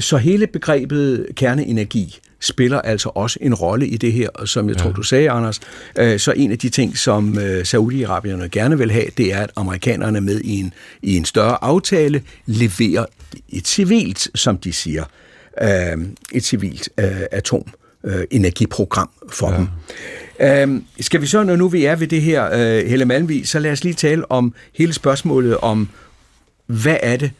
så 0.00 0.16
hele 0.16 0.46
begrebet 0.46 1.26
kerneenergi 1.36 2.18
spiller 2.44 2.80
altså 2.80 3.08
også 3.14 3.38
en 3.40 3.54
rolle 3.54 3.86
i 3.86 3.96
det 3.96 4.12
her, 4.12 4.28
og 4.28 4.48
som 4.48 4.68
jeg 4.68 4.76
ja. 4.76 4.82
tror, 4.82 4.92
du 4.92 5.02
sagde, 5.02 5.30
Anders, 5.30 5.60
øh, 5.98 6.18
så 6.18 6.32
en 6.32 6.52
af 6.52 6.58
de 6.58 6.68
ting, 6.68 6.98
som 6.98 7.38
øh, 7.38 7.60
Saudi-Arabierne 7.60 8.48
gerne 8.48 8.78
vil 8.78 8.90
have, 8.90 9.06
det 9.16 9.32
er, 9.32 9.40
at 9.40 9.50
amerikanerne 9.56 10.20
med 10.20 10.40
i 10.40 10.60
en, 10.60 10.72
i 11.02 11.16
en 11.16 11.24
større 11.24 11.64
aftale 11.64 12.22
leverer 12.46 13.06
et 13.48 13.68
civilt, 13.68 14.28
som 14.34 14.58
de 14.58 14.72
siger, 14.72 15.04
øh, 15.62 16.06
et 16.32 16.44
civilt 16.44 16.88
øh, 16.98 17.20
atom 17.32 17.64
øh, 18.04 18.24
energiprogram 18.30 19.10
for 19.32 19.50
ja. 19.52 19.56
dem. 19.56 19.68
Øhm, 20.40 20.84
skal 21.00 21.20
vi 21.20 21.26
så, 21.26 21.42
når 21.42 21.56
nu 21.56 21.68
vi 21.68 21.84
er 21.84 21.96
ved 21.96 22.06
det 22.06 22.22
her, 22.22 22.50
øh, 22.52 22.88
Helle 22.88 23.04
Malmvig, 23.04 23.48
så 23.48 23.58
lad 23.58 23.72
os 23.72 23.84
lige 23.84 23.94
tale 23.94 24.30
om 24.30 24.54
hele 24.72 24.92
spørgsmålet 24.92 25.56
om, 25.56 25.88
hvad 26.66 26.96
er 27.02 27.16
det, 27.16 27.30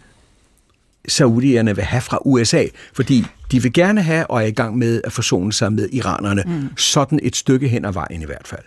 saudierne 1.08 1.76
vil 1.76 1.84
have 1.84 2.00
fra 2.00 2.18
USA? 2.24 2.64
Fordi 2.94 3.24
de 3.52 3.62
vil 3.62 3.72
gerne 3.72 4.02
have 4.02 4.26
og 4.26 4.42
er 4.42 4.46
i 4.46 4.50
gang 4.50 4.78
med 4.78 5.00
at 5.04 5.12
forsone 5.12 5.52
sig 5.52 5.72
med 5.72 5.88
iranerne, 5.92 6.42
mm. 6.46 6.76
sådan 6.76 7.20
et 7.22 7.36
stykke 7.36 7.68
hen 7.68 7.84
ad 7.84 7.92
vejen 7.92 8.22
i 8.22 8.24
hvert 8.24 8.48
fald. 8.48 8.62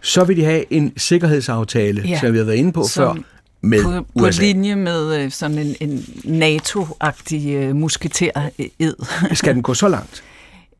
Så 0.00 0.24
vil 0.24 0.36
de 0.36 0.44
have 0.44 0.72
en 0.72 0.92
sikkerhedsaftale, 0.96 2.02
ja. 2.08 2.20
som 2.20 2.32
vi 2.32 2.38
har 2.38 2.44
været 2.44 2.56
inde 2.56 2.72
på 2.72 2.84
Som 2.84 3.16
før, 3.16 3.22
med 3.60 3.82
på, 3.82 3.90
på 3.90 4.26
USA. 4.26 4.42
linje 4.42 4.76
med 4.76 5.16
øh, 5.16 5.30
sådan 5.30 5.58
en, 5.58 5.76
en 5.80 6.04
NATO-agtig 6.24 7.48
øh, 7.48 7.76
musketer-ed. 7.76 8.94
Skal 9.34 9.54
den 9.54 9.62
gå 9.62 9.74
så 9.74 9.88
langt? 9.88 10.22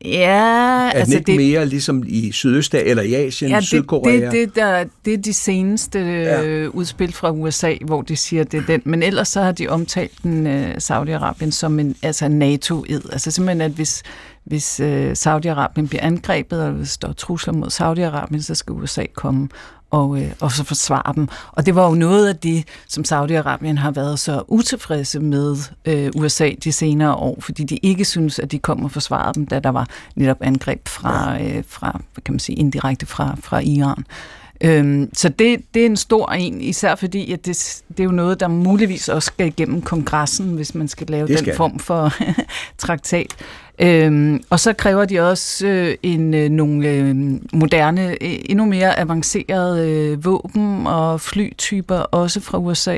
Ja, 0.05 0.19
Er 0.19 0.89
altså 0.89 1.11
den 1.11 1.17
ikke 1.19 1.31
det, 1.31 1.51
mere 1.51 1.65
ligesom 1.65 2.03
i 2.07 2.31
Sydøstasien 2.31 2.89
eller 2.89 3.03
i 3.03 3.13
Asien, 3.13 3.51
ja, 3.51 3.57
det, 3.57 3.65
Sydkorea? 3.65 4.15
det, 4.15 4.31
det, 4.31 4.55
der, 4.55 4.85
det 5.05 5.13
er 5.13 5.17
de 5.17 5.33
seneste 5.33 5.99
Ja. 5.99 6.41
ja. 6.41 6.67
udspil 6.67 7.13
fra 7.13 7.31
USA, 7.31 7.75
hvor 7.85 8.01
de 8.01 8.15
siger, 8.15 8.43
det 8.43 8.57
er 8.59 8.65
den. 8.65 8.81
Men 8.85 9.03
ellers 9.03 9.27
så 9.27 9.41
har 9.41 9.51
de 9.51 9.67
omtalt 9.67 10.11
den 10.23 10.47
uh, 10.47 10.71
Saudi-Arabien 10.71 11.51
som 11.51 11.79
en 11.79 11.95
altså 12.01 12.27
NATO-ed. 12.27 13.01
Altså 13.11 13.31
simpelthen, 13.31 13.61
at 13.61 13.71
hvis, 13.71 14.03
hvis 14.43 14.79
uh, 14.83 15.11
Saudi-Arabien 15.11 15.87
bliver 15.87 16.01
angrebet, 16.01 16.63
og 16.63 16.71
hvis 16.71 16.97
der 16.97 17.07
er 17.07 17.13
trusler 17.13 17.53
mod 17.53 17.67
Saudi-Arabien, 17.67 18.41
så 18.41 18.55
skal 18.55 18.73
USA 18.73 19.03
komme 19.15 19.49
og, 19.91 20.21
øh, 20.21 20.31
og 20.39 20.51
så 20.51 20.63
forsvare 20.63 21.13
dem. 21.15 21.27
Og 21.51 21.65
det 21.65 21.75
var 21.75 21.87
jo 21.89 21.95
noget 21.95 22.27
af 22.27 22.37
det, 22.37 22.67
som 22.87 23.03
Saudi-Arabien 23.07 23.77
har 23.77 23.91
været 23.91 24.19
så 24.19 24.43
utilfredse 24.47 25.19
med 25.19 25.57
øh, 25.85 26.11
USA 26.15 26.51
de 26.63 26.71
senere 26.71 27.15
år, 27.15 27.37
fordi 27.39 27.63
de 27.63 27.77
ikke 27.77 28.05
synes, 28.05 28.39
at 28.39 28.51
de 28.51 28.59
kom 28.59 28.83
og 28.83 28.91
forsvarede 28.91 29.33
dem, 29.33 29.47
da 29.47 29.59
der 29.59 29.69
var 29.69 29.87
netop 30.15 30.37
angreb 30.41 30.87
fra, 30.87 31.41
øh, 31.41 31.63
fra 31.67 32.01
hvad 32.13 32.21
kan 32.21 32.33
man 32.33 32.39
sige, 32.39 32.55
indirekte 32.55 33.05
fra, 33.05 33.35
fra 33.43 33.59
Iran. 33.59 34.05
Øhm, 34.63 35.09
så 35.13 35.29
det, 35.29 35.61
det 35.73 35.81
er 35.81 35.85
en 35.85 35.97
stor 35.97 36.31
en, 36.31 36.61
især 36.61 36.95
fordi, 36.95 37.31
at 37.31 37.45
det, 37.45 37.83
det 37.87 37.99
er 37.99 38.03
jo 38.03 38.11
noget, 38.11 38.39
der 38.39 38.47
muligvis 38.47 39.09
også 39.09 39.27
skal 39.27 39.47
igennem 39.47 39.81
kongressen, 39.81 40.49
hvis 40.49 40.75
man 40.75 40.87
skal 40.87 41.07
lave 41.07 41.27
Det 41.27 41.39
skal 41.39 41.45
den 41.45 41.57
form 41.57 41.79
for 41.79 42.13
traktat. 42.77 43.35
Øhm, 43.79 44.43
og 44.49 44.59
så 44.59 44.73
kræver 44.73 45.05
de 45.05 45.19
også 45.19 45.67
øh, 45.67 45.97
en, 46.03 46.33
øh, 46.33 46.49
nogle 46.49 46.89
øh, 46.89 47.15
moderne, 47.53 48.11
øh, 48.11 48.39
endnu 48.45 48.65
mere 48.65 48.99
avancerede 48.99 49.89
øh, 49.89 50.25
våben 50.25 50.87
og 50.87 51.21
flytyper, 51.21 51.95
også 51.95 52.39
fra 52.39 52.57
USA. 52.57 52.97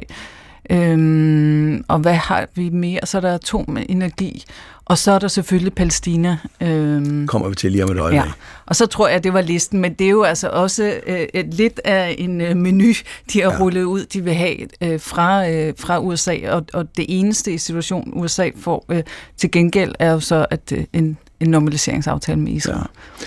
Øhm, 0.72 1.84
og 1.88 2.00
hvad 2.00 2.14
har 2.14 2.48
vi 2.56 2.70
mere? 2.70 3.00
Så 3.06 3.18
er 3.18 3.22
der 3.22 3.34
atomenergi, 3.34 4.44
og 4.86 4.98
så 4.98 5.12
er 5.12 5.20
der 5.20 5.28
selvfølgelig 5.28 5.74
Palæstina. 5.74 6.38
Øhm, 6.62 7.28
Kommer 7.28 7.50
vi 7.50 7.56
til 7.56 7.72
lige 7.72 7.84
om 7.84 7.92
et 7.92 8.00
øjeblik. 8.00 8.22
Ja, 8.22 8.32
og 8.66 8.76
så 8.76 8.86
tror 8.86 9.08
jeg, 9.08 9.24
det 9.24 9.34
var 9.34 9.42
listen, 9.42 9.80
men 9.80 9.94
det 9.94 10.06
er 10.06 10.12
jo 10.12 10.24
altså 10.24 10.50
også 10.50 11.00
øh, 11.08 11.28
et, 11.34 11.54
lidt 11.54 11.82
af 11.84 12.16
en 12.18 12.42
øh, 12.42 12.58
menu, 12.58 12.94
de 13.34 13.42
har 13.42 13.52
ja. 13.52 13.60
rullet 13.60 13.84
ud, 13.84 14.06
de 14.06 14.24
vil 14.24 14.34
have 14.34 14.58
øh, 14.82 15.00
fra, 15.00 15.50
øh, 15.50 15.74
fra 15.78 16.00
USA, 16.00 16.38
og, 16.50 16.66
og 16.74 16.98
det 16.98 17.06
eneste 17.10 17.54
i 17.54 17.58
situationen, 17.58 18.14
USA 18.14 18.50
får 18.58 18.86
øh, 18.90 19.04
til 19.38 19.52
gengæld, 19.52 19.96
er 20.00 20.12
jo 20.12 20.20
så 20.20 20.46
at 20.50 20.72
øh, 20.72 20.84
en, 20.94 21.18
en 21.40 21.50
normaliseringsaftale 21.50 22.40
med 22.40 22.52
Israel. 22.52 22.78
Ja. 23.22 23.26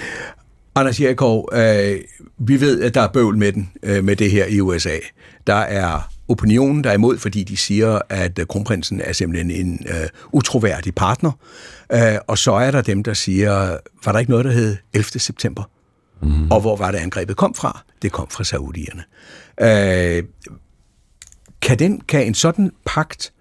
Anders 0.74 1.00
Jerkov, 1.00 1.48
øh, 1.52 1.96
vi 2.38 2.60
ved, 2.60 2.82
at 2.82 2.94
der 2.94 3.00
er 3.00 3.08
bøvl 3.08 3.38
med, 3.38 3.52
den, 3.52 3.70
øh, 3.82 4.04
med 4.04 4.16
det 4.16 4.30
her 4.30 4.46
i 4.46 4.60
USA. 4.60 4.96
Der 5.46 5.54
er 5.54 6.15
opinionen, 6.28 6.84
der 6.84 6.90
er 6.90 6.94
imod, 6.94 7.18
fordi 7.18 7.44
de 7.44 7.56
siger, 7.56 7.98
at 8.08 8.38
øh, 8.38 8.46
kronprinsen 8.46 9.00
er 9.00 9.12
simpelthen 9.12 9.50
en 9.50 9.86
øh, 9.88 10.08
utroværdig 10.32 10.94
partner. 10.94 11.32
Øh, 11.92 12.18
og 12.26 12.38
så 12.38 12.52
er 12.52 12.70
der 12.70 12.82
dem, 12.82 13.02
der 13.02 13.14
siger, 13.14 13.76
var 14.04 14.12
der 14.12 14.18
ikke 14.18 14.30
noget, 14.30 14.44
der 14.44 14.52
hed 14.52 14.76
11. 14.94 15.04
september? 15.04 15.62
Mm. 16.22 16.50
Og 16.50 16.60
hvor 16.60 16.76
var 16.76 16.90
det, 16.90 16.98
angrebet 16.98 17.36
kom 17.36 17.54
fra? 17.54 17.84
Det 18.02 18.12
kom 18.12 18.28
fra 18.30 18.44
saudierne. 18.44 19.02
Øh, 19.60 20.22
kan, 21.62 21.78
den, 21.78 22.00
kan 22.00 22.26
en 22.26 22.34
sådan 22.34 22.72
pagt 22.86 23.32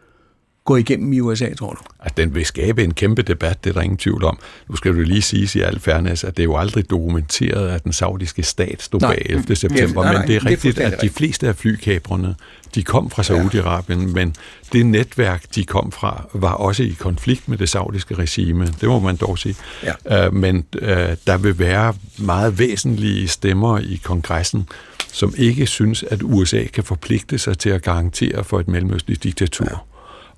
gå 0.65 0.75
igennem 0.75 1.13
i 1.13 1.19
USA, 1.19 1.53
tror 1.53 1.71
du? 1.73 1.81
At 1.99 2.17
den 2.17 2.35
vil 2.35 2.45
skabe 2.45 2.83
en 2.83 2.93
kæmpe 2.93 3.21
debat, 3.21 3.63
det 3.63 3.69
er 3.69 3.73
der 3.73 3.81
ingen 3.81 3.97
tvivl 3.97 4.23
om. 4.23 4.37
Nu 4.69 4.75
skal 4.75 4.95
du 4.95 4.99
lige 4.99 5.21
sige 5.21 5.59
i 5.59 5.61
al 5.61 5.79
fairness, 5.79 6.23
at 6.23 6.37
det 6.37 6.43
er 6.43 6.47
jo 6.47 6.57
aldrig 6.57 6.89
dokumenteret, 6.89 7.69
at 7.69 7.83
den 7.83 7.93
saudiske 7.93 8.43
stat 8.43 8.81
stod 8.81 8.99
Nej. 8.99 9.15
bag 9.15 9.25
11. 9.25 9.45
Mm. 9.49 9.55
september, 9.55 10.03
Nej, 10.03 10.13
nej, 10.13 10.21
men 10.21 10.27
det 10.27 10.35
er 10.35 10.39
det 10.39 10.47
er 10.47 10.51
rigtigt, 10.51 10.79
at 10.79 10.91
de 10.91 10.95
rigtigt. 10.95 11.13
fleste 11.13 11.47
af 11.47 11.55
flykabrene, 11.55 12.35
de 12.75 12.83
kom 12.83 13.09
fra 13.09 13.23
Saudi-Arabien, 13.23 13.99
ja. 14.01 14.13
men 14.13 14.35
det 14.73 14.85
netværk, 14.85 15.55
de 15.55 15.63
kom 15.63 15.91
fra, 15.91 16.27
var 16.33 16.51
også 16.51 16.83
i 16.83 16.95
konflikt 16.99 17.49
med 17.49 17.57
det 17.57 17.69
saudiske 17.69 18.15
regime. 18.15 18.65
Det 18.81 18.89
må 18.89 18.99
man 18.99 19.15
dog 19.15 19.39
sige. 19.39 19.55
Ja. 19.83 20.25
Øh, 20.25 20.33
men 20.33 20.65
øh, 20.79 21.17
der 21.27 21.37
vil 21.37 21.59
være 21.59 21.93
meget 22.17 22.59
væsentlige 22.59 23.27
stemmer 23.27 23.79
i 23.79 23.99
kongressen, 24.03 24.67
som 25.13 25.33
ikke 25.37 25.67
synes, 25.67 26.03
at 26.03 26.19
USA 26.23 26.63
kan 26.73 26.83
forpligte 26.83 27.37
sig 27.37 27.57
til 27.57 27.69
at 27.69 27.81
garantere 27.81 28.43
for 28.43 28.59
et 28.59 28.67
mellemøstligt 28.67 29.23
diktatur. 29.23 29.67
Ja 29.71 29.77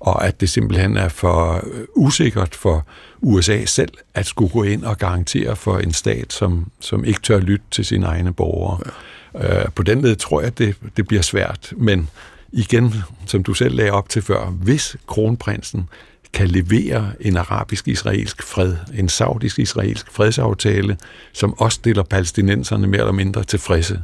og 0.00 0.26
at 0.26 0.40
det 0.40 0.50
simpelthen 0.50 0.96
er 0.96 1.08
for 1.08 1.54
øh, 1.54 1.84
usikkert 1.96 2.54
for 2.54 2.86
USA 3.20 3.64
selv 3.64 3.92
at 4.14 4.26
skulle 4.26 4.52
gå 4.52 4.62
ind 4.62 4.84
og 4.84 4.98
garantere 4.98 5.56
for 5.56 5.78
en 5.78 5.92
stat, 5.92 6.32
som, 6.32 6.70
som 6.80 7.04
ikke 7.04 7.20
tør 7.20 7.38
lytte 7.38 7.64
til 7.70 7.84
sine 7.84 8.06
egne 8.06 8.32
borgere. 8.32 8.80
Ja. 8.86 8.90
Øh, 9.36 9.64
på 9.74 9.82
den 9.82 10.02
led 10.02 10.16
tror 10.16 10.40
jeg, 10.40 10.46
at 10.46 10.58
det, 10.58 10.76
det 10.96 11.08
bliver 11.08 11.22
svært, 11.22 11.72
men 11.76 12.08
igen, 12.52 12.94
som 13.26 13.42
du 13.42 13.54
selv 13.54 13.74
lagde 13.74 13.90
op 13.90 14.08
til 14.08 14.22
før, 14.22 14.46
hvis 14.46 14.96
kronprinsen 15.06 15.88
kan 16.32 16.48
levere 16.48 17.12
en 17.20 17.36
arabisk-israelsk 17.36 18.42
fred, 18.42 18.76
en 18.94 19.08
saudisk-israelsk 19.08 20.12
fredsaftale, 20.12 20.96
som 21.32 21.58
også 21.58 21.76
stiller 21.76 22.02
palæstinenserne 22.02 22.86
mere 22.86 23.00
eller 23.00 23.12
mindre 23.12 23.44
tilfredse, 23.44 24.00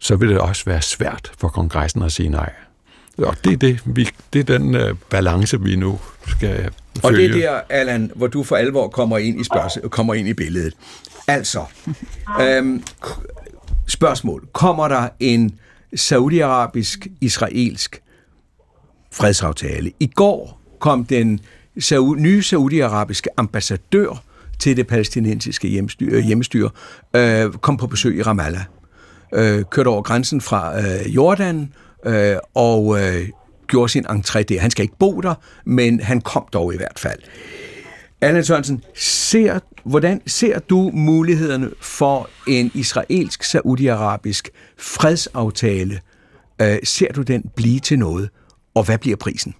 så 0.00 0.16
vil 0.16 0.28
det 0.28 0.38
også 0.38 0.64
være 0.64 0.82
svært 0.82 1.32
for 1.38 1.48
kongressen 1.48 2.02
at 2.02 2.12
sige 2.12 2.28
nej. 2.28 2.52
Og 3.18 3.36
det 3.44 3.52
er, 3.52 3.56
det, 3.56 3.80
vi, 3.84 4.08
det 4.32 4.50
er 4.50 4.58
den 4.58 4.74
uh, 4.74 4.96
balance, 5.10 5.60
vi 5.60 5.76
nu 5.76 5.98
skal 6.26 6.48
følge. 6.48 6.70
Og 7.02 7.12
det 7.12 7.24
er 7.24 7.32
der, 7.32 7.60
Allan, 7.68 8.10
hvor 8.14 8.26
du 8.26 8.42
for 8.42 8.56
alvor 8.56 8.88
kommer 8.88 9.18
ind 9.18 9.40
i, 9.40 9.44
spørgsmål, 9.44 9.88
kommer 9.88 10.14
ind 10.14 10.28
i 10.28 10.34
billedet. 10.34 10.74
Altså, 11.28 11.64
øhm, 12.42 12.82
spørgsmål. 13.88 14.48
Kommer 14.52 14.88
der 14.88 15.08
en 15.20 15.58
saudiarabisk-israelsk 15.96 18.02
fredsaftale? 19.12 19.92
I 20.00 20.06
går 20.06 20.60
kom 20.80 21.04
den 21.04 21.40
nye 22.16 22.42
saudiarabiske 22.42 23.30
ambassadør 23.36 24.22
til 24.58 24.76
det 24.76 24.86
palæstinensiske 24.86 25.68
hjemstyre, 25.68 26.12
øh, 26.12 26.24
hjemstyre 26.24 26.70
øh, 27.16 27.52
kom 27.52 27.76
på 27.76 27.86
besøg 27.86 28.18
i 28.18 28.22
Ramallah. 28.22 28.64
Øh, 29.34 29.64
kørte 29.70 29.88
over 29.88 30.02
grænsen 30.02 30.40
fra 30.40 30.80
øh, 30.80 31.14
Jordan 31.14 31.72
øh, 32.06 32.36
og 32.54 33.00
øh, 33.00 33.28
gjorde 33.68 33.88
sin 33.88 34.06
entré 34.06 34.42
der. 34.42 34.60
Han 34.60 34.70
skal 34.70 34.82
ikke 34.82 34.98
bo 34.98 35.20
der, 35.20 35.34
men 35.64 36.00
han 36.00 36.20
kom 36.20 36.46
dog 36.52 36.74
i 36.74 36.76
hvert 36.76 36.98
fald. 36.98 37.18
Allan 38.20 38.44
Sørensen, 38.44 38.84
ser, 38.94 39.58
hvordan 39.84 40.20
ser 40.26 40.58
du 40.58 40.90
mulighederne 40.94 41.70
for 41.80 42.28
en 42.48 42.70
israelsk-saudiarabisk 42.74 44.48
fredsaftale? 44.78 46.00
Øh, 46.62 46.78
ser 46.84 47.12
du 47.12 47.22
den 47.22 47.50
blive 47.56 47.78
til 47.78 47.98
noget, 47.98 48.30
og 48.74 48.86
hvad 48.86 48.98
bliver 48.98 49.16
prisen? 49.16 49.54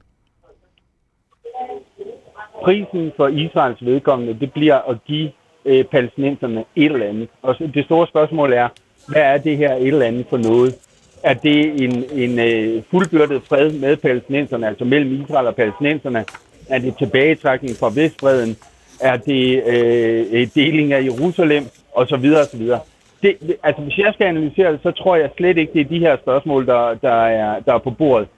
Prisen 2.64 3.12
for 3.16 3.28
Israels 3.28 3.84
vedkommende, 3.84 4.40
det 4.40 4.52
bliver 4.52 4.90
at 4.90 4.98
give 5.06 5.30
øh, 5.64 5.84
palæstinenserne 5.84 6.64
et 6.76 6.92
eller 6.92 7.06
andet. 7.06 7.28
Og 7.42 7.59
det 7.59 7.84
store 7.84 8.06
spørgsmål 8.06 8.52
er, 8.52 8.68
hvad 9.09 9.22
er 9.22 9.38
det 9.38 9.56
her 9.56 9.74
et 9.74 9.86
eller 9.86 10.06
andet 10.06 10.26
for 10.30 10.36
noget? 10.36 10.74
er 11.22 11.34
det 11.34 11.82
en, 11.82 12.04
en 12.12 12.38
øh, 12.38 12.82
fuldbyrdet 12.90 13.42
fred 13.48 13.72
med 13.72 13.96
palæstinenserne, 13.96 14.66
altså 14.66 14.84
mellem 14.84 15.22
Israel 15.22 15.46
og 15.46 15.56
palæstinenserne? 15.56 16.24
Er 16.68 16.78
det 16.78 16.94
tilbagetrækning 16.98 17.76
fra 17.76 17.90
Vestbreden? 17.94 18.56
Er 19.00 19.16
det 19.16 19.62
øh, 19.66 20.26
øh, 20.32 20.48
deling 20.54 20.92
af 20.92 21.02
Jerusalem? 21.02 21.64
Og 21.92 22.08
så 22.08 22.16
videre, 22.16 22.40
og 22.40 22.46
så 22.46 22.56
videre. 22.56 22.80
Det, 23.22 23.36
altså, 23.62 23.82
hvis 23.82 23.98
jeg 23.98 24.14
skal 24.14 24.26
analysere 24.26 24.72
det, 24.72 24.80
så 24.82 24.90
tror 24.90 25.16
jeg 25.16 25.30
slet 25.36 25.58
ikke, 25.58 25.72
det 25.72 25.80
er 25.80 25.84
de 25.84 25.98
her 25.98 26.16
spørgsmål, 26.16 26.66
der, 26.66 26.94
der, 26.94 27.22
er, 27.26 27.60
der 27.60 27.74
er 27.74 27.78
på 27.78 27.90
bordet. 27.90 28.28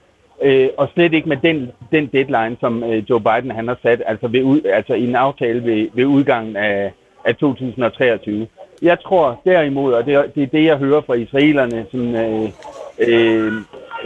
Øh, 0.41 0.69
og 0.77 0.89
slet 0.93 1.13
ikke 1.13 1.29
med 1.29 1.37
den, 1.37 1.71
den 1.91 2.07
deadline, 2.07 2.57
som 2.59 2.83
øh, 2.83 3.09
Joe 3.09 3.19
Biden 3.19 3.51
han 3.51 3.67
har 3.67 3.77
sat, 3.81 4.01
altså, 4.05 4.27
ved, 4.27 4.43
ud, 4.43 4.61
altså 4.65 4.93
i 4.93 5.03
en 5.03 5.15
aftale 5.15 5.63
ved, 5.63 5.87
ved 5.93 6.05
udgangen 6.05 6.55
af, 6.55 6.91
af 7.25 7.35
2023. 7.35 8.47
Jeg 8.81 8.99
tror 8.99 9.41
derimod, 9.45 9.93
og 9.93 10.05
det 10.05 10.13
er, 10.13 10.23
det 10.35 10.43
er 10.43 10.47
det, 10.47 10.65
jeg 10.65 10.77
hører 10.77 11.01
fra 11.01 11.13
israelerne 11.13 11.85
som, 11.91 12.15
øh, 12.15 12.49
øh, 12.99 13.53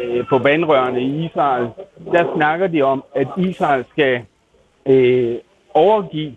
øh, 0.03 0.27
på 0.27 0.37
vandrørene 0.37 1.01
i 1.01 1.25
Israel, 1.25 1.67
der 2.11 2.35
snakker 2.35 2.67
de 2.67 2.81
om, 2.81 3.03
at 3.15 3.27
Israel 3.37 3.85
skal 3.91 4.21
øh, 4.85 5.35
overgive 5.73 6.35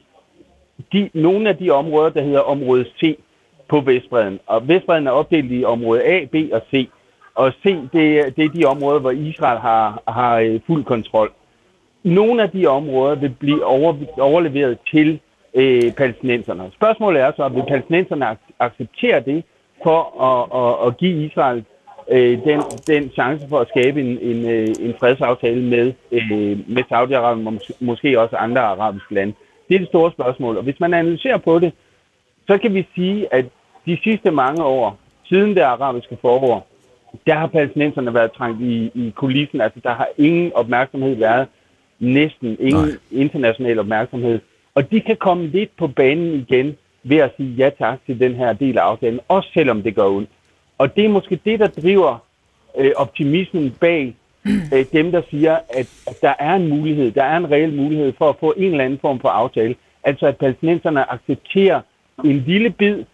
de, 0.92 1.10
nogle 1.14 1.48
af 1.48 1.56
de 1.56 1.70
områder, 1.70 2.10
der 2.10 2.22
hedder 2.22 2.40
område 2.40 2.84
C 3.00 3.18
på 3.68 3.80
Vestbreden. 3.80 4.40
Og 4.46 4.68
Vestbreden 4.68 5.06
er 5.06 5.10
opdelt 5.10 5.52
i 5.52 5.64
område 5.64 6.02
A, 6.02 6.24
B 6.24 6.34
og 6.52 6.62
C. 6.70 6.88
Og 7.34 7.52
C, 7.52 7.76
det, 7.92 8.36
det 8.36 8.44
er 8.44 8.48
de 8.48 8.64
områder, 8.64 9.00
hvor 9.00 9.10
Israel 9.10 9.58
har, 9.58 10.02
har 10.08 10.38
øh, 10.38 10.60
fuld 10.66 10.84
kontrol. 10.84 11.32
Nogle 12.02 12.42
af 12.42 12.50
de 12.50 12.66
områder 12.66 13.14
vil 13.14 13.30
blive 13.30 13.64
over, 13.64 13.94
overleveret 14.18 14.78
til 14.90 15.20
øh, 15.54 15.92
palæstinenserne. 15.92 16.70
Spørgsmålet 16.74 17.22
er 17.22 17.32
så, 17.36 17.48
vil 17.48 17.64
palæstinenserne 17.68 18.36
acceptere 18.58 19.20
det 19.20 19.44
for 19.82 20.00
at, 20.28 20.40
at, 20.60 20.86
at 20.86 20.96
give 20.96 21.24
Israel 21.26 21.64
øh, 22.10 22.44
den, 22.44 22.60
den 22.86 23.10
chance 23.10 23.48
for 23.48 23.58
at 23.58 23.68
skabe 23.68 24.00
en, 24.00 24.18
en, 24.18 24.50
øh, 24.50 24.68
en 24.80 24.94
fredsaftale 25.00 25.62
med, 25.62 25.92
øh, 26.12 26.58
med 26.68 26.82
Saudi-Arabien 26.92 27.46
og 27.46 27.54
mås- 27.54 27.76
måske 27.80 28.20
også 28.20 28.36
andre 28.36 28.60
arabiske 28.60 29.14
lande? 29.14 29.32
Det 29.68 29.74
er 29.74 29.78
det 29.78 29.88
store 29.88 30.12
spørgsmål. 30.12 30.56
Og 30.56 30.62
hvis 30.62 30.80
man 30.80 30.94
analyserer 30.94 31.36
på 31.38 31.58
det, 31.58 31.72
så 32.46 32.58
kan 32.58 32.74
vi 32.74 32.86
sige, 32.94 33.34
at 33.34 33.44
de 33.86 33.98
sidste 34.04 34.30
mange 34.30 34.64
år, 34.64 34.98
siden 35.24 35.54
det 35.54 35.60
arabiske 35.60 36.18
forår, 36.20 36.66
der 37.26 37.34
har 37.34 37.46
palæstinenserne 37.46 38.14
været 38.14 38.32
trængt 38.32 38.60
i, 38.60 38.90
i 38.94 39.12
kulissen. 39.16 39.60
Altså, 39.60 39.80
der 39.82 39.94
har 39.94 40.08
ingen 40.18 40.52
opmærksomhed 40.54 41.14
været. 41.14 41.48
Næsten 41.98 42.56
ingen 42.60 42.84
Nej. 42.84 43.22
international 43.22 43.78
opmærksomhed. 43.78 44.40
Og 44.74 44.90
de 44.90 45.00
kan 45.00 45.16
komme 45.16 45.46
lidt 45.46 45.70
på 45.76 45.86
banen 45.86 46.34
igen 46.34 46.76
ved 47.02 47.16
at 47.16 47.32
sige 47.36 47.54
ja 47.54 47.70
tak 47.78 47.98
til 48.06 48.20
den 48.20 48.34
her 48.34 48.52
del 48.52 48.78
af 48.78 48.82
aftalen, 48.82 49.20
også 49.28 49.48
selvom 49.54 49.82
det 49.82 49.94
gør 49.94 50.04
ondt. 50.04 50.30
Og 50.78 50.96
det 50.96 51.04
er 51.04 51.08
måske 51.08 51.40
det, 51.44 51.60
der 51.60 51.66
driver 51.66 52.18
øh, 52.78 52.92
optimismen 52.96 53.76
bag 53.80 54.16
øh, 54.74 54.84
dem, 54.92 55.12
der 55.12 55.22
siger, 55.30 55.58
at, 55.68 55.88
at 56.06 56.16
der 56.22 56.34
er 56.38 56.54
en 56.54 56.68
mulighed, 56.68 57.10
der 57.10 57.24
er 57.24 57.36
en 57.36 57.50
reel 57.50 57.76
mulighed 57.76 58.12
for 58.18 58.28
at 58.28 58.36
få 58.40 58.54
en 58.56 58.70
eller 58.70 58.84
anden 58.84 58.98
form 58.98 59.20
for 59.20 59.28
aftale. 59.28 59.74
Altså 60.04 60.26
at 60.26 60.36
palæstinenserne 60.36 61.12
accepterer 61.12 61.80
en 62.24 62.38
lille 62.46 62.70
bid 62.70 63.04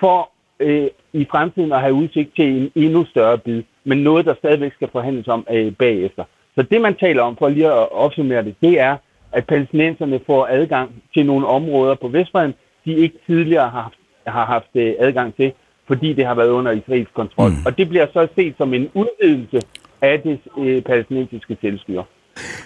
for 0.00 0.30
øh, 0.60 0.88
i 1.12 1.26
fremtiden 1.30 1.72
at 1.72 1.80
have 1.80 1.94
udsigt 1.94 2.34
til 2.36 2.62
en 2.62 2.72
endnu 2.74 3.04
større 3.04 3.38
bid, 3.38 3.62
men 3.84 3.98
noget, 3.98 4.26
der 4.26 4.34
stadigvæk 4.34 4.72
skal 4.74 4.88
forhandles 4.92 5.28
om 5.28 5.46
øh, 5.50 5.72
bagefter. 5.72 6.24
Så 6.54 6.62
det, 6.62 6.80
man 6.80 6.94
taler 6.94 7.22
om, 7.22 7.36
for 7.36 7.48
lige 7.48 7.66
at 7.66 7.92
opsummere 7.92 8.44
det, 8.44 8.54
det 8.60 8.80
er, 8.80 8.96
at 9.32 9.46
palæstinenserne 9.46 10.20
får 10.26 10.46
adgang 10.50 11.02
til 11.14 11.26
nogle 11.26 11.46
områder 11.46 11.94
på 11.94 12.08
Vestbreden, 12.08 12.54
de 12.84 12.94
ikke 12.94 13.18
tidligere 13.26 13.68
har 13.70 13.80
haft, 13.82 13.98
har 14.26 14.44
haft 14.44 14.70
øh, 14.74 14.94
adgang 14.98 15.36
til, 15.36 15.52
fordi 15.90 16.12
det 16.12 16.26
har 16.26 16.34
været 16.34 16.48
under 16.48 16.72
israelsk 16.72 17.14
kontrol. 17.14 17.50
Mm. 17.50 17.66
Og 17.66 17.78
det 17.78 17.88
bliver 17.88 18.06
så 18.12 18.28
set 18.34 18.54
som 18.58 18.74
en 18.74 18.88
udvidelse 18.94 19.60
af 20.00 20.20
det 20.24 20.38
øh, 20.58 20.82
palæstinensiske 20.82 21.56
selvstyre. 21.60 22.04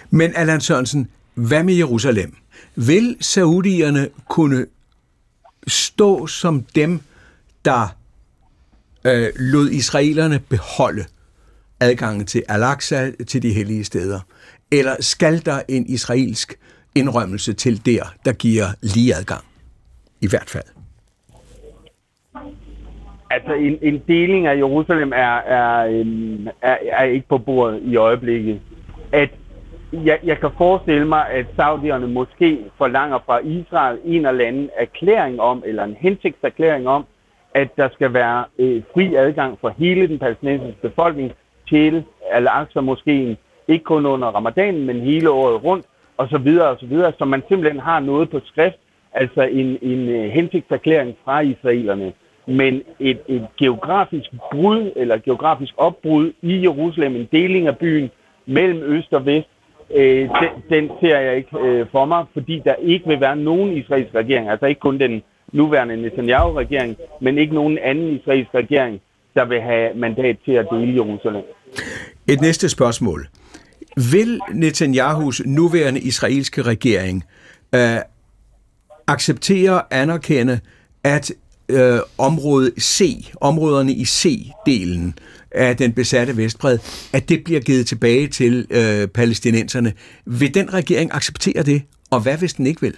Men 0.09 0.33
Allan 0.35 0.61
Sørensen, 0.61 1.09
hvad 1.33 1.63
med 1.63 1.73
Jerusalem? 1.73 2.35
Vil 2.75 3.17
saudierne 3.21 4.09
kunne 4.29 4.65
stå 5.67 6.27
som 6.27 6.63
dem, 6.75 6.99
der 7.65 7.95
øh, 9.05 9.27
lod 9.35 9.69
israelerne 9.69 10.39
beholde 10.49 11.05
adgangen 11.79 12.25
til 12.25 12.43
Al-Aqsa, 12.49 13.11
til 13.27 13.41
de 13.41 13.53
hellige 13.53 13.83
steder? 13.83 14.19
Eller 14.71 14.95
skal 14.99 15.45
der 15.45 15.61
en 15.67 15.85
israelsk 15.89 16.59
indrømmelse 16.95 17.53
til 17.53 17.85
der, 17.85 18.13
der 18.25 18.33
giver 18.33 18.65
lige 18.81 19.15
adgang? 19.15 19.43
I 20.21 20.27
hvert 20.27 20.49
fald. 20.49 20.65
Altså, 23.29 23.53
en, 23.53 23.77
en 23.81 24.03
deling 24.07 24.47
af 24.47 24.57
Jerusalem 24.57 25.11
er, 25.15 25.37
er, 25.37 25.87
øhm, 25.87 26.47
er, 26.61 26.77
er 26.91 27.03
ikke 27.03 27.27
på 27.27 27.37
bordet 27.37 27.81
i 27.83 27.95
øjeblikket. 27.95 28.61
At 29.11 29.29
jeg, 29.93 30.19
jeg 30.23 30.39
kan 30.39 30.49
forestille 30.57 31.07
mig, 31.07 31.29
at 31.29 31.45
saudierne 31.55 32.07
måske 32.07 32.59
forlanger 32.77 33.19
fra 33.25 33.39
Israel 33.39 33.99
en 34.05 34.25
eller 34.25 34.45
anden 34.45 34.69
erklæring 34.77 35.41
om, 35.41 35.63
eller 35.65 35.83
en 35.83 35.97
hensigtserklæring 35.99 36.87
om, 36.87 37.05
at 37.53 37.77
der 37.77 37.89
skal 37.93 38.13
være 38.13 38.45
øh, 38.59 38.83
fri 38.93 39.15
adgang 39.15 39.57
for 39.61 39.73
hele 39.77 40.07
den 40.07 40.19
palæstinensiske 40.19 40.81
befolkning 40.81 41.31
til 41.69 42.03
Al-Aqsa-moskeen 42.31 43.37
ikke 43.67 43.83
kun 43.83 44.05
under 44.05 44.27
ramadanen, 44.27 44.85
men 44.85 45.01
hele 45.01 45.29
året 45.29 45.63
rundt, 45.63 45.85
og 46.17 46.29
så 46.29 46.37
videre 46.37 46.69
og 46.69 46.77
så 46.79 46.85
videre, 46.85 47.13
så 47.17 47.25
man 47.25 47.43
simpelthen 47.47 47.79
har 47.79 47.99
noget 47.99 48.29
på 48.29 48.39
skrift, 48.45 48.77
altså 49.13 49.41
en, 49.41 49.77
en 49.81 50.09
øh, 50.09 50.29
hensigtserklæring 50.29 51.15
fra 51.25 51.39
israelerne. 51.39 52.13
Men 52.47 52.81
et, 52.99 53.19
et 53.27 53.47
geografisk 53.57 54.29
brud, 54.51 54.91
eller 54.95 55.17
geografisk 55.17 55.73
opbrud 55.77 56.31
i 56.41 56.61
Jerusalem, 56.61 57.15
en 57.15 57.27
deling 57.31 57.67
af 57.67 57.77
byen 57.77 58.09
mellem 58.45 58.83
øst 58.83 59.13
og 59.13 59.25
vest, 59.25 59.47
øh, 59.95 60.19
den, 60.19 60.51
den 60.69 60.91
ser 61.01 61.19
jeg 61.19 61.37
ikke 61.37 61.59
øh, 61.59 61.85
for 61.91 62.05
mig, 62.05 62.25
fordi 62.33 62.61
der 62.65 62.75
ikke 62.75 63.07
vil 63.07 63.19
være 63.21 63.35
nogen 63.35 63.77
israelsk 63.77 64.15
regering, 64.15 64.49
altså 64.49 64.65
ikke 64.65 64.79
kun 64.79 64.99
den 64.99 65.21
nuværende 65.53 65.97
Netanyahu-regering, 65.97 66.95
men 67.21 67.37
ikke 67.37 67.55
nogen 67.55 67.77
anden 67.77 68.19
israelsk 68.19 68.53
regering, 68.53 69.01
der 69.35 69.45
vil 69.45 69.61
have 69.61 69.93
mandat 69.95 70.37
til 70.45 70.51
at 70.51 70.67
dele 70.71 70.93
Jerusalem. 70.93 71.43
Et 72.27 72.41
næste 72.41 72.69
spørgsmål. 72.69 73.27
Vil 74.11 74.39
Netanyahus 74.53 75.41
nuværende 75.45 75.99
israelske 75.99 76.61
regering 76.61 77.23
øh, 77.75 77.97
acceptere 79.07 79.71
og 79.71 79.83
anerkende, 79.91 80.59
at 81.03 81.31
øh, 81.69 81.99
område 82.17 82.71
C, 82.81 83.25
områderne 83.41 83.91
i 83.91 84.03
C-delen 84.03 85.13
af 85.51 85.77
den 85.77 85.93
besatte 85.93 86.37
Vestbred, 86.37 86.79
at 87.13 87.29
det 87.29 87.43
bliver 87.43 87.59
givet 87.59 87.87
tilbage 87.87 88.27
til 88.27 88.67
øh, 88.69 89.07
palæstinenserne. 89.07 89.93
Vil 90.25 90.53
den 90.53 90.73
regering 90.73 91.13
acceptere 91.13 91.63
det, 91.63 91.81
og 92.11 92.23
hvad 92.23 92.37
hvis 92.37 92.53
den 92.53 92.65
ikke 92.67 92.81
vil? 92.81 92.95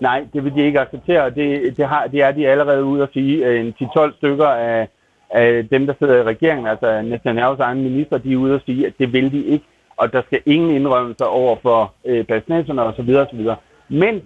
Nej, 0.00 0.26
det 0.32 0.44
vil 0.44 0.54
de 0.54 0.66
ikke 0.66 0.80
acceptere. 0.80 1.30
Det, 1.30 1.76
det, 1.76 1.88
har, 1.88 2.06
det 2.06 2.22
er 2.22 2.32
de 2.32 2.48
allerede 2.48 2.84
ude 2.84 3.02
at 3.02 3.08
sige. 3.12 3.46
Øh, 3.46 3.60
en 3.60 3.74
10-12 3.82 4.16
stykker 4.16 4.46
af, 4.46 4.88
af 5.30 5.68
dem, 5.68 5.86
der 5.86 5.94
sidder 5.98 6.16
i 6.16 6.22
regeringen, 6.22 6.66
altså 6.66 7.00
Netanyahu's 7.00 7.62
egen 7.62 7.82
minister, 7.82 8.18
de 8.18 8.32
er 8.32 8.36
ude 8.36 8.54
at 8.54 8.62
sige, 8.66 8.86
at 8.86 8.92
det 8.98 9.12
vil 9.12 9.32
de 9.32 9.44
ikke. 9.44 9.64
Og 9.96 10.12
der 10.12 10.22
skal 10.26 10.40
ingen 10.46 10.70
indrømmelser 10.70 11.24
over 11.24 11.56
for 11.62 11.92
øh, 12.04 12.24
palæstinenserne 12.24 12.82
osv. 12.82 13.10
osv. 13.16 13.46
Men, 13.88 14.22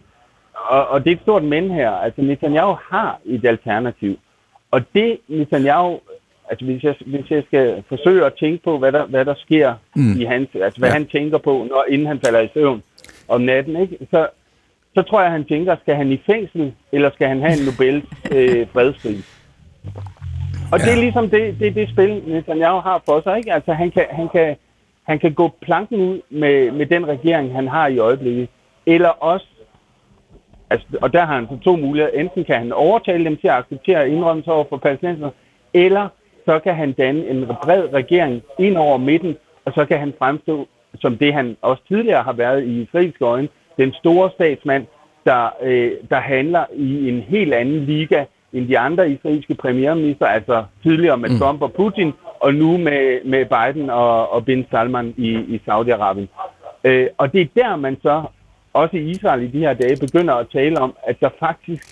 og, 0.57 0.89
og 0.89 1.05
det 1.05 1.11
er 1.11 1.15
et 1.15 1.23
stort 1.23 1.45
men 1.45 1.71
her, 1.71 1.91
altså 1.91 2.23
Netanyahu 2.23 2.77
har 2.91 3.21
et 3.25 3.45
alternativ. 3.45 4.19
Og 4.71 4.81
det 4.95 5.19
Netanyahu, 5.29 6.01
altså 6.51 6.65
hvis 6.65 6.83
jeg, 6.83 6.95
hvis 7.07 7.31
jeg 7.31 7.43
skal 7.47 7.85
forsøge 7.89 8.27
at 8.27 8.35
tænke 8.35 8.65
på, 8.65 8.79
hvad 8.79 8.93
der, 8.93 9.07
hvad 9.07 9.25
der 9.25 9.35
sker 9.35 9.75
mm. 9.97 10.21
i 10.21 10.25
hans, 10.25 10.49
altså 10.55 10.79
hvad 10.79 10.89
ja. 10.89 10.93
han 10.93 11.07
tænker 11.07 11.39
på, 11.39 11.67
når, 11.71 11.85
inden 11.89 12.07
han 12.07 12.21
falder 12.25 12.41
i 12.41 12.49
søvn 12.55 12.83
om 13.29 13.41
natten, 13.41 13.77
ikke? 13.77 13.99
Så, 14.11 14.29
så 14.95 15.03
tror 15.03 15.23
jeg, 15.23 15.31
han 15.31 15.45
tænker, 15.45 15.77
skal 15.83 15.95
han 15.95 16.13
i 16.13 16.21
fængsel, 16.27 16.75
eller 16.93 17.11
skal 17.11 17.29
han 17.29 17.41
have 17.41 17.53
en 17.53 17.65
Nobels 17.65 18.05
øh, 18.33 18.67
fredspris? 18.73 19.43
Og 20.73 20.79
ja. 20.79 20.85
det 20.85 20.93
er 20.93 21.01
ligesom 21.01 21.31
det, 21.31 21.57
det, 21.61 21.75
det 21.75 21.89
spil, 21.89 22.23
Netanyahu 22.27 22.81
har 22.81 23.03
for 23.05 23.21
sig, 23.21 23.37
ikke? 23.37 23.53
Altså 23.53 23.73
han 23.73 23.91
kan, 23.91 24.07
han 24.11 24.29
kan, 24.29 24.57
han 25.03 25.19
kan 25.19 25.33
gå 25.35 25.51
planken 25.61 26.01
ud 26.01 26.21
med, 26.31 26.71
med 26.71 26.87
den 26.87 27.09
regering, 27.09 27.55
han 27.55 27.69
har 27.69 27.87
i 27.89 27.99
øjeblikket, 27.99 28.49
eller 28.87 29.09
også 29.09 29.47
Altså, 30.71 30.87
og 31.03 31.13
der 31.13 31.25
har 31.25 31.35
han 31.35 31.47
så 31.51 31.59
to 31.65 31.77
muligheder. 31.77 32.21
Enten 32.21 32.45
kan 32.45 32.59
han 32.59 32.73
overtale 32.73 33.25
dem 33.25 33.37
til 33.37 33.49
at 33.49 33.55
acceptere 33.55 34.11
indrømmelser 34.11 34.53
over 34.53 34.65
for 34.69 34.77
palæstinenser, 34.77 35.31
eller 35.75 36.09
så 36.45 36.59
kan 36.59 36.75
han 36.75 36.93
danne 36.93 37.29
en 37.29 37.47
bred 37.47 37.93
regering 37.93 38.43
ind 38.59 38.77
over 38.77 38.99
midten, 38.99 39.37
og 39.65 39.73
så 39.73 39.85
kan 39.85 39.99
han 39.99 40.15
fremstå 40.19 40.69
som 41.01 41.19
det, 41.19 41.35
han 41.35 41.57
også 41.63 41.83
tidligere 41.89 42.23
har 42.23 42.33
været 42.33 42.65
i 42.65 42.83
israelske 42.83 43.25
øjne, 43.25 43.49
den 43.79 43.93
store 43.93 44.31
statsmand, 44.31 44.87
der, 45.25 45.49
øh, 45.63 45.93
der 46.11 46.21
handler 46.21 46.65
i 46.75 47.09
en 47.09 47.21
helt 47.21 47.55
anden 47.55 47.85
liga 47.85 48.25
end 48.53 48.69
de 48.69 48.79
andre 48.79 49.11
israelske 49.11 49.55
premierminister, 49.55 50.27
altså 50.27 50.65
tidligere 50.83 51.19
med 51.19 51.31
mm. 51.31 51.39
Trump 51.39 51.63
og 51.63 51.73
Putin, 51.73 52.13
og 52.41 52.55
nu 52.55 52.77
med, 52.77 53.25
med 53.25 53.45
Biden 53.45 53.91
og, 53.91 54.33
og 54.33 54.45
Bin 54.45 54.67
Salman 54.71 55.15
i, 55.17 55.29
i 55.29 55.61
Saudi-Arabien. 55.69 56.27
Øh, 56.85 57.07
og 57.19 57.33
det 57.33 57.41
er 57.41 57.63
der, 57.63 57.77
man 57.77 57.97
så 58.03 58.23
også 58.83 58.97
i 58.97 59.11
Israel 59.11 59.43
i 59.43 59.47
de 59.47 59.59
her 59.59 59.75
dage 59.75 59.97
begynder 60.07 60.35
at 60.35 60.47
tale 60.53 60.79
om, 60.79 60.97
at 61.07 61.17
der 61.21 61.31
faktisk, 61.39 61.85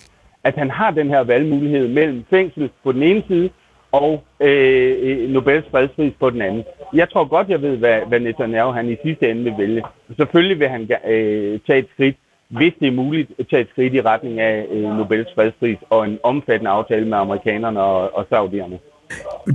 at 0.43 0.53
han 0.61 0.69
har 0.69 0.91
den 0.91 1.07
her 1.09 1.23
valgmulighed 1.23 1.87
mellem 1.87 2.25
fængsel 2.29 2.69
på 2.83 2.91
den 2.91 3.03
ene 3.03 3.23
side 3.27 3.49
og 3.91 4.23
øh, 4.39 4.95
øh, 5.01 5.29
Nobels 5.29 5.65
fredspris 5.71 6.13
på 6.19 6.29
den 6.29 6.41
anden. 6.41 6.63
Jeg 6.93 7.09
tror 7.09 7.25
godt, 7.25 7.49
jeg 7.49 7.61
ved, 7.61 7.77
hvad, 7.77 7.99
hvad 8.07 8.19
Netanyahu 8.19 8.71
han 8.71 8.89
i 8.89 8.95
sidste 9.03 9.29
ende 9.31 9.43
vil 9.43 9.53
vælge. 9.57 9.83
Selvfølgelig 10.17 10.59
vil 10.59 10.69
han 10.69 10.81
øh, 10.81 11.59
tage 11.67 11.79
et 11.79 11.87
skridt, 11.93 12.15
hvis 12.49 12.73
det 12.79 12.87
er 12.87 12.91
muligt, 12.91 13.31
tage 13.49 13.61
et 13.61 13.69
skridt 13.71 13.93
i 13.93 14.01
retning 14.01 14.39
af 14.39 14.65
øh, 14.71 14.97
Nobels 14.97 15.29
fredspris 15.35 15.77
og 15.89 16.05
en 16.05 16.19
omfattende 16.23 16.71
aftale 16.71 17.05
med 17.07 17.17
amerikanerne 17.17 17.81
og, 17.81 18.15
og 18.17 18.25
saudierne. 18.29 18.79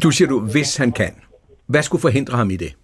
Du 0.03 0.11
siger 0.11 0.28
du, 0.28 0.41
hvis 0.41 0.76
han 0.76 0.93
kan. 0.93 1.12
Hvad 1.66 1.83
skulle 1.83 2.01
forhindre 2.01 2.37
ham 2.37 2.51
i 2.51 2.57
det? 2.57 2.74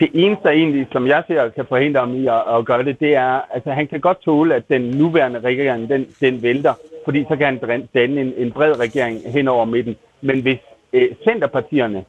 Det 0.00 0.10
eneste 0.14 0.48
egentlig, 0.48 0.86
som 0.92 1.06
jeg 1.06 1.22
ser, 1.26 1.48
kan 1.48 1.66
forhindre 1.68 2.00
ham 2.00 2.14
i 2.14 2.26
at, 2.26 2.42
at 2.56 2.64
gøre 2.64 2.84
det, 2.84 3.00
det 3.00 3.14
er, 3.14 3.40
altså 3.54 3.70
han 3.70 3.86
kan 3.86 4.00
godt 4.00 4.22
tåle, 4.22 4.54
at 4.54 4.62
den 4.68 4.82
nuværende 4.82 5.40
regering, 5.40 5.88
den, 5.88 6.06
den 6.20 6.42
vælter, 6.42 6.74
fordi 7.04 7.24
så 7.28 7.36
kan 7.36 7.46
han 7.46 7.88
danne 7.94 8.20
en, 8.20 8.32
en 8.36 8.52
bred 8.52 8.80
regering 8.80 9.20
hen 9.26 9.48
over 9.48 9.64
midten. 9.64 9.96
Men 10.20 10.42
hvis 10.42 10.58
øh, 10.92 11.08
centerpartierne, 11.24 12.04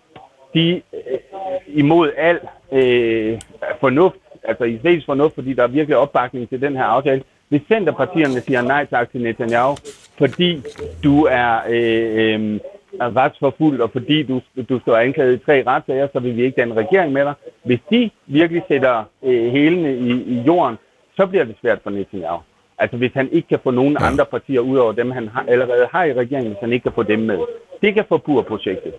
de 0.53 0.81
øh, 0.93 1.19
imod 1.67 2.11
al 2.17 2.39
øh, 2.71 3.39
fornuft, 3.79 4.17
altså 4.43 4.63
israelsk 4.63 5.05
fornuft, 5.05 5.35
fordi 5.35 5.53
der 5.53 5.63
er 5.63 5.67
virkelig 5.67 5.97
opbakning 5.97 6.49
til 6.49 6.61
den 6.61 6.75
her 6.75 6.83
aftale, 6.83 7.23
hvis 7.49 7.61
centerpartierne 7.67 8.41
siger 8.41 8.61
nej 8.61 8.85
tak 8.85 9.11
til 9.11 9.21
Netanyahu, 9.21 9.75
fordi 10.17 10.61
du 11.03 11.23
er 11.23 11.59
øh, 11.69 12.33
øh, 12.33 12.59
er 13.01 13.17
retsforfulgt, 13.17 13.81
og 13.81 13.89
fordi 13.91 14.23
du, 14.23 14.41
du 14.69 14.79
står 14.79 14.97
anklaget 14.97 15.33
i 15.33 15.45
tre 15.45 15.63
retssager, 15.67 16.07
så 16.13 16.19
vil 16.19 16.37
vi 16.37 16.43
ikke 16.43 16.61
danne 16.61 16.75
regering 16.75 17.13
med 17.13 17.25
dig. 17.25 17.33
Hvis 17.65 17.79
de 17.91 18.09
virkelig 18.27 18.63
sætter 18.67 19.03
øh, 19.23 19.51
hælene 19.51 19.97
i, 19.97 20.11
i 20.11 20.41
jorden, 20.47 20.75
så 21.15 21.25
bliver 21.25 21.45
det 21.45 21.55
svært 21.61 21.79
for 21.83 21.89
Netanyahu. 21.89 22.41
Altså 22.79 22.97
hvis 22.97 23.11
han 23.13 23.29
ikke 23.31 23.47
kan 23.47 23.59
få 23.63 23.71
nogen 23.71 23.97
ja. 23.99 24.07
andre 24.07 24.25
partier 24.25 24.59
ud 24.59 24.77
over 24.77 24.91
dem, 24.91 25.11
han 25.11 25.27
har, 25.27 25.45
allerede 25.47 25.87
har 25.91 26.03
i 26.03 26.13
regeringen, 26.13 26.51
hvis 26.51 26.59
han 26.61 26.73
ikke 26.73 26.83
kan 26.83 26.91
få 26.95 27.03
dem 27.03 27.19
med. 27.19 27.39
Det 27.81 27.93
kan 27.93 28.05
forpure 28.09 28.43
projektet. 28.43 28.93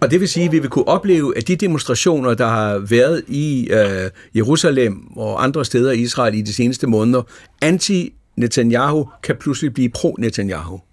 Og 0.00 0.10
det 0.10 0.20
vil 0.20 0.28
sige, 0.28 0.46
at 0.46 0.52
vi 0.52 0.58
vil 0.58 0.70
kunne 0.70 0.88
opleve, 0.88 1.36
at 1.36 1.48
de 1.48 1.56
demonstrationer, 1.56 2.34
der 2.34 2.46
har 2.46 2.86
været 2.90 3.22
i 3.28 3.68
øh, 3.70 4.10
Jerusalem 4.36 5.16
og 5.16 5.44
andre 5.44 5.64
steder 5.64 5.92
i 5.92 5.98
Israel 5.98 6.34
i 6.34 6.42
de 6.42 6.52
seneste 6.52 6.86
måneder, 6.86 7.22
anti-Netanyahu 7.64 9.08
kan 9.22 9.36
pludselig 9.36 9.74
blive 9.74 9.90
pro-Netanyahu. 9.98 10.87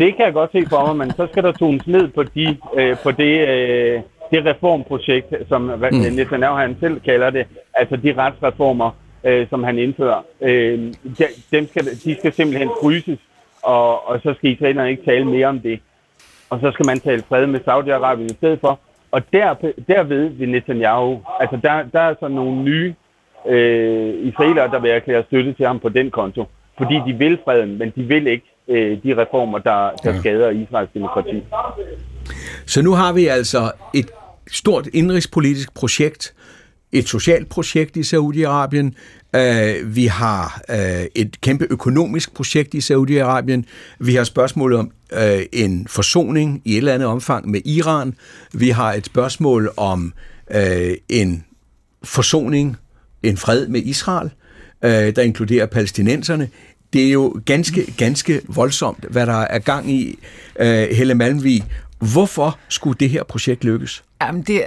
Det 0.00 0.16
kan 0.16 0.24
jeg 0.24 0.32
godt 0.32 0.52
se 0.52 0.66
for 0.68 0.86
mig, 0.86 0.96
men 0.96 1.10
så 1.16 1.26
skal 1.30 1.42
der 1.42 1.52
tones 1.52 1.86
ned 1.86 2.08
på, 2.08 2.22
de, 2.22 2.56
øh, 2.74 2.96
på 3.02 3.10
det, 3.10 3.48
øh, 3.48 4.00
det 4.30 4.46
reformprojekt, 4.46 5.34
som 5.48 5.60
mm. 5.62 5.80
Netanyahu 6.16 6.56
han 6.56 6.76
selv 6.80 7.00
kalder 7.00 7.30
det, 7.30 7.46
altså 7.74 7.96
de 7.96 8.14
retsreformer, 8.18 8.90
øh, 9.24 9.48
som 9.50 9.64
han 9.64 9.78
indfører. 9.78 10.24
Øh, 10.40 10.78
de, 11.18 11.24
dem 11.52 11.68
skal, 11.68 11.84
de 12.04 12.16
skal 12.18 12.32
simpelthen 12.32 12.70
fryses, 12.82 13.18
og, 13.62 14.08
og 14.08 14.20
så 14.22 14.34
skal 14.34 14.50
israelerne 14.50 14.90
ikke 14.90 15.04
tale 15.04 15.24
mere 15.24 15.46
om 15.46 15.60
det. 15.60 15.80
Og 16.50 16.60
så 16.60 16.70
skal 16.70 16.86
man 16.86 17.00
tale 17.00 17.22
fred 17.28 17.46
med 17.46 17.60
Saudi-Arabien 17.60 18.32
i 18.32 18.36
stedet 18.36 18.60
for. 18.60 18.78
Og 19.10 19.22
der, 19.32 19.54
derved 19.88 20.28
vil 20.28 20.48
Netanyahu, 20.48 21.20
altså 21.40 21.58
der, 21.62 21.82
der 21.92 22.00
er 22.00 22.14
så 22.20 22.28
nogle 22.28 22.62
nye 22.62 22.94
øh, 23.46 24.14
israelere, 24.26 24.70
der 24.70 24.78
vil 24.78 24.90
erklære 24.90 25.22
støtte 25.22 25.52
til 25.52 25.66
ham 25.66 25.78
på 25.78 25.88
den 25.88 26.10
konto. 26.10 26.44
Fordi 26.78 27.00
de 27.06 27.12
vil 27.12 27.38
freden, 27.44 27.78
men 27.78 27.92
de 27.96 28.02
vil 28.02 28.26
ikke 28.26 28.49
øh, 28.70 29.02
de 29.02 29.16
reformer, 29.16 29.58
der, 29.58 29.90
der 30.04 30.12
ja. 30.14 30.20
skader 30.20 30.50
Israels 30.50 30.90
demokrati. 30.94 31.42
Så 32.66 32.82
nu 32.82 32.92
har 32.92 33.12
vi 33.12 33.26
altså 33.26 33.72
et 33.94 34.10
stort 34.50 34.86
indrigspolitisk 34.92 35.74
projekt, 35.74 36.34
et 36.92 37.08
socialt 37.08 37.48
projekt 37.48 37.96
i 37.96 38.00
Saudi-Arabien, 38.00 38.94
Uh, 39.36 39.96
vi 39.96 40.06
har 40.06 40.62
uh, 40.68 41.04
et 41.14 41.40
kæmpe 41.40 41.66
økonomisk 41.70 42.34
projekt 42.34 42.74
i 42.74 42.78
Saudi-Arabien. 42.78 43.62
Vi 43.98 44.14
har 44.14 44.24
spørgsmålet 44.24 44.78
om 44.78 44.90
uh, 45.12 45.40
en 45.52 45.86
forsoning 45.88 46.62
i 46.64 46.72
et 46.72 46.76
eller 46.76 46.94
andet 46.94 47.08
omfang 47.08 47.50
med 47.50 47.60
Iran. 47.64 48.14
Vi 48.52 48.68
har 48.68 48.92
et 48.92 49.06
spørgsmål 49.06 49.70
om 49.76 50.12
uh, 50.54 50.60
en 51.08 51.44
forsoning, 52.04 52.76
en 53.22 53.36
fred 53.36 53.68
med 53.68 53.82
Israel, 53.82 54.30
uh, 54.84 54.90
der 54.90 55.22
inkluderer 55.22 55.66
palæstinenserne 55.66 56.48
det 56.92 57.06
er 57.06 57.10
jo 57.10 57.40
ganske, 57.46 57.92
ganske 57.96 58.40
voldsomt, 58.48 59.04
hvad 59.10 59.26
der 59.26 59.40
er 59.40 59.58
gang 59.58 59.90
i, 59.90 60.18
uh, 60.60 60.66
Helle 60.66 61.14
Malmvig. 61.14 61.64
Hvorfor 62.12 62.58
skulle 62.68 62.96
det 63.00 63.10
her 63.10 63.22
projekt 63.22 63.64
lykkes? 63.64 64.04
Jamen, 64.22 64.42
det, 64.42 64.64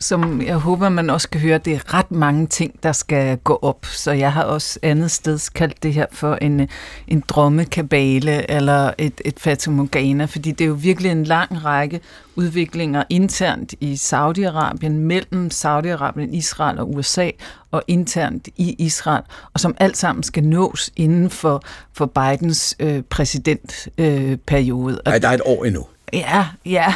som 0.00 0.42
jeg 0.42 0.56
håber, 0.56 0.88
man 0.88 1.10
også 1.10 1.28
kan 1.28 1.40
høre, 1.40 1.58
det 1.58 1.72
er 1.72 1.94
ret 1.94 2.10
mange 2.10 2.46
ting, 2.46 2.82
der 2.82 2.92
skal 2.92 3.38
gå 3.38 3.58
op. 3.62 3.86
Så 3.86 4.12
jeg 4.12 4.32
har 4.32 4.42
også 4.42 4.78
andet 4.82 5.10
sted 5.10 5.52
kaldt 5.54 5.82
det 5.82 5.94
her 5.94 6.06
for 6.12 6.34
en, 6.34 6.68
en 7.08 7.24
drømmekabale 7.28 8.50
eller 8.50 8.92
et, 8.98 9.20
et 9.24 9.40
fatamorgana, 9.40 10.24
fordi 10.24 10.50
det 10.50 10.64
er 10.64 10.68
jo 10.68 10.76
virkelig 10.80 11.12
en 11.12 11.24
lang 11.24 11.64
række 11.64 12.00
udviklinger 12.36 13.02
internt 13.10 13.74
i 13.80 13.94
Saudi-Arabien, 13.94 14.88
mellem 14.88 15.50
Saudi-Arabien, 15.54 16.34
Israel 16.36 16.78
og 16.78 16.94
USA, 16.94 17.30
og 17.70 17.82
internt 17.88 18.48
i 18.56 18.76
Israel, 18.78 19.22
og 19.54 19.60
som 19.60 19.74
alt 19.80 19.96
sammen 19.96 20.22
skal 20.22 20.44
nås 20.44 20.90
inden 20.96 21.30
for, 21.30 21.62
for 21.92 22.06
Bidens 22.06 22.76
øh, 22.80 23.02
præsidentperiode. 23.02 24.94
Øh, 24.94 25.00
Nej, 25.06 25.18
der 25.18 25.28
er 25.28 25.32
et 25.32 25.42
år 25.44 25.64
endnu. 25.64 25.86
Ja, 26.12 26.46
ja. 26.66 26.94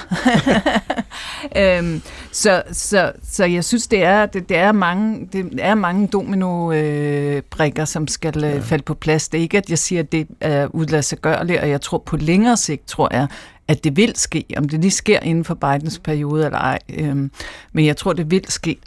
øhm, 1.78 2.02
så, 2.32 2.62
så, 2.72 3.12
så 3.22 3.44
jeg 3.44 3.64
synes, 3.64 3.86
det 3.86 4.04
er, 4.04 4.26
det, 4.26 4.48
det 4.48 4.56
er 4.56 4.72
mange, 4.72 5.28
det 5.32 5.50
er 5.58 5.74
mange 5.74 6.06
domino-brikker, 6.06 7.82
øh, 7.82 7.86
som 7.86 8.08
skal 8.08 8.44
øh, 8.44 8.50
ja. 8.50 8.58
falde 8.58 8.82
på 8.82 8.94
plads. 8.94 9.28
Det 9.28 9.38
er 9.38 9.42
ikke, 9.42 9.58
at 9.58 9.70
jeg 9.70 9.78
siger, 9.78 10.02
at 10.02 10.12
det 10.12 10.28
er 10.40 10.66
udladsegørligt, 10.66 11.60
og 11.60 11.68
jeg 11.68 11.80
tror 11.80 11.98
på 11.98 12.16
længere 12.16 12.56
sigt, 12.56 12.86
tror 12.86 13.14
jeg, 13.14 13.26
at 13.68 13.84
det 13.84 13.96
vil 13.96 14.12
ske. 14.16 14.44
Om 14.56 14.68
det 14.68 14.80
lige 14.80 14.90
sker 14.90 15.20
inden 15.20 15.44
for 15.44 15.54
Bidens 15.54 15.98
periode 15.98 16.44
eller 16.44 16.58
ej. 16.58 16.78
Øhm, 16.88 17.30
men 17.72 17.86
jeg 17.86 17.96
tror, 17.96 18.12
det 18.12 18.30
vil 18.30 18.44
ske. 18.48 18.78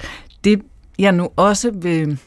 Det, 0.43 0.61
jeg 0.99 1.11
nu 1.11 1.30
også 1.36 1.71
vil 1.71 2.19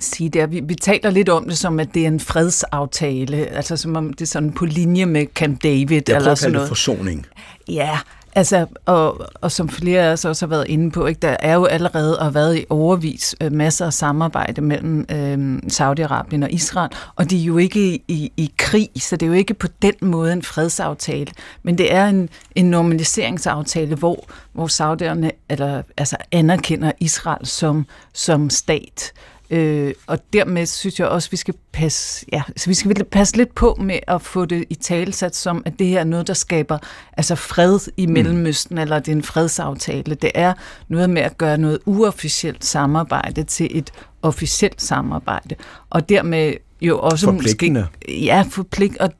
sige 0.00 0.30
det 0.30 0.42
er, 0.42 0.46
vi, 0.46 0.60
vi 0.64 0.74
taler 0.74 1.10
lidt 1.10 1.28
om 1.28 1.44
det 1.48 1.58
som, 1.58 1.80
at 1.80 1.94
det 1.94 2.02
er 2.02 2.06
en 2.06 2.20
fredsaftale, 2.20 3.36
altså 3.36 3.76
som 3.76 3.96
om 3.96 4.12
det 4.12 4.20
er 4.20 4.26
sådan 4.26 4.52
på 4.52 4.64
linje 4.64 5.06
med 5.06 5.26
Camp 5.34 5.62
David. 5.62 6.02
Jeg 6.08 6.16
eller 6.16 6.34
sådan 6.34 6.52
noget. 6.52 6.68
forsoning. 6.68 7.26
Ja, 7.68 7.98
altså, 8.34 8.66
og, 8.86 9.20
og 9.34 9.52
som 9.52 9.68
flere 9.68 10.02
af 10.02 10.12
os 10.12 10.24
også 10.24 10.46
har 10.46 10.50
været 10.50 10.66
inde 10.68 10.90
på, 10.90 11.06
ikke, 11.06 11.18
der 11.18 11.36
er 11.40 11.54
jo 11.54 11.64
allerede 11.64 12.18
og 12.18 12.24
har 12.24 12.30
været 12.30 12.58
i 12.58 12.64
overvis 12.70 13.34
øh, 13.40 13.52
masser 13.52 13.86
af 13.86 13.92
samarbejde 13.92 14.60
mellem 14.60 15.06
øh, 15.10 15.58
Saudi-Arabien 15.72 16.42
og 16.42 16.52
Israel, 16.52 16.90
og 17.16 17.30
de 17.30 17.40
er 17.40 17.44
jo 17.44 17.58
ikke 17.58 17.94
i, 17.94 18.02
i, 18.08 18.32
i 18.36 18.52
krig, 18.58 18.88
så 18.96 19.16
det 19.16 19.26
er 19.26 19.30
jo 19.30 19.36
ikke 19.36 19.54
på 19.54 19.66
den 19.82 19.94
måde 20.02 20.32
en 20.32 20.42
fredsaftale, 20.42 21.32
men 21.62 21.78
det 21.78 21.94
er 21.94 22.06
en, 22.06 22.28
en 22.54 22.70
normaliseringsaftale, 22.70 23.94
hvor, 23.94 24.24
hvor 24.52 24.66
saudierne 24.66 25.30
eller, 25.48 25.82
altså, 25.96 26.16
anerkender 26.32 26.92
Israel 27.00 27.46
som, 27.46 27.86
som 28.12 28.50
stat. 28.50 29.12
Øh, 29.50 29.94
og 30.06 30.18
dermed 30.32 30.66
synes 30.66 31.00
jeg 31.00 31.08
også, 31.08 31.28
at 31.28 31.32
vi 31.32 31.36
skal 31.36 31.54
passe, 31.72 32.26
ja, 32.32 32.42
så 32.56 32.70
vi 32.70 32.74
skal 32.74 33.04
passe 33.04 33.36
lidt 33.36 33.54
på 33.54 33.76
med 33.80 33.98
at 34.06 34.22
få 34.22 34.44
det 34.44 34.64
i 34.70 34.74
talesat 34.74 35.36
som, 35.36 35.62
at 35.66 35.78
det 35.78 35.86
her 35.86 36.00
er 36.00 36.04
noget, 36.04 36.26
der 36.26 36.34
skaber 36.34 36.78
altså 37.16 37.34
fred 37.34 37.78
i 37.96 38.06
Mellemøsten, 38.06 38.74
mm. 38.74 38.80
eller 38.80 38.98
det 38.98 39.12
er 39.12 39.16
en 39.16 39.22
fredsaftale. 39.22 40.14
Det 40.14 40.30
er 40.34 40.52
noget 40.88 41.10
med 41.10 41.22
at 41.22 41.38
gøre 41.38 41.58
noget 41.58 41.78
uofficielt 41.86 42.64
samarbejde 42.64 43.42
til 43.42 43.78
et 43.78 43.90
officielt 44.22 44.82
samarbejde. 44.82 45.54
Og 45.90 46.08
dermed 46.08 46.54
jo 46.80 46.98
også 46.98 47.26
Forpligtende. 47.26 47.80
måske... 47.80 48.20
Ja, 48.24 48.44
forpligt, 48.50 48.98
og 48.98 49.10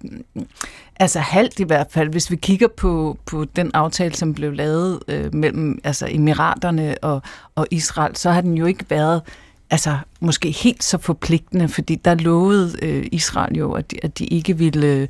Altså 1.00 1.18
halvt 1.18 1.60
i 1.60 1.64
hvert 1.64 1.86
fald, 1.90 2.08
hvis 2.08 2.30
vi 2.30 2.36
kigger 2.36 2.68
på, 2.76 3.18
på 3.26 3.44
den 3.44 3.70
aftale, 3.74 4.14
som 4.14 4.34
blev 4.34 4.52
lavet 4.52 5.00
øh, 5.08 5.34
mellem 5.34 5.80
altså 5.84 6.06
Emiraterne 6.10 6.94
og, 7.02 7.22
og 7.54 7.66
Israel, 7.70 8.16
så 8.16 8.30
har 8.30 8.40
den 8.40 8.58
jo 8.58 8.66
ikke 8.66 8.84
været 8.88 9.22
altså 9.70 9.98
måske 10.20 10.50
helt 10.50 10.84
så 10.84 10.98
forpligtende, 10.98 11.68
fordi 11.68 11.94
der 11.94 12.14
lovede 12.14 12.76
øh, 12.82 13.06
Israel 13.12 13.56
jo, 13.56 13.72
at 13.72 13.90
de, 13.90 13.96
at 14.02 14.18
de 14.18 14.26
ikke 14.26 14.58
ville 14.58 14.86
øh, 14.86 15.08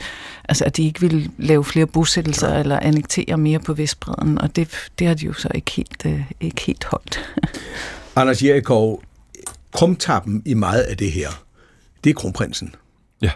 altså 0.49 0.65
at 0.65 0.77
de 0.77 0.83
ikke 0.83 1.01
ville 1.01 1.31
lave 1.39 1.65
flere 1.65 1.87
bosættelser 1.87 2.53
ja. 2.53 2.61
eller 2.61 2.79
annektere 2.81 3.37
mere 3.37 3.59
på 3.59 3.75
Vestbredden, 3.75 4.39
og 4.39 4.57
det, 4.57 4.69
det 4.99 5.07
har 5.07 5.15
de 5.15 5.27
jo 5.27 5.33
så 5.33 5.49
ikke 5.55 5.71
helt, 5.71 6.07
øh, 6.07 6.23
ikke 6.41 6.61
helt 6.61 6.85
holdt. 6.85 7.21
Anders 8.17 8.43
Jerikov, 8.43 9.03
krumtappen 9.73 10.43
i 10.47 10.55
meget 10.55 10.83
af 10.83 10.97
det 10.97 11.13
her, 11.13 11.29
det 12.05 12.11
er 12.11 12.15
kronprinsen. 12.15 12.75
Ja. 13.23 13.31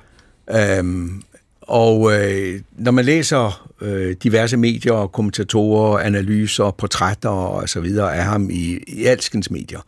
Øhm, 0.50 1.22
og 1.60 2.12
øh, 2.12 2.60
når 2.72 2.90
man 2.90 3.04
læser 3.04 3.70
øh, 3.80 4.16
diverse 4.22 4.56
medier, 4.56 5.06
kommentatorer, 5.06 5.98
analyser, 5.98 6.70
portrætter 6.70 7.28
og 7.28 7.68
så 7.68 7.80
videre 7.80 8.16
af 8.16 8.24
ham 8.24 8.50
i, 8.50 8.78
i 8.86 9.04
alskens 9.04 9.50
medier, 9.50 9.80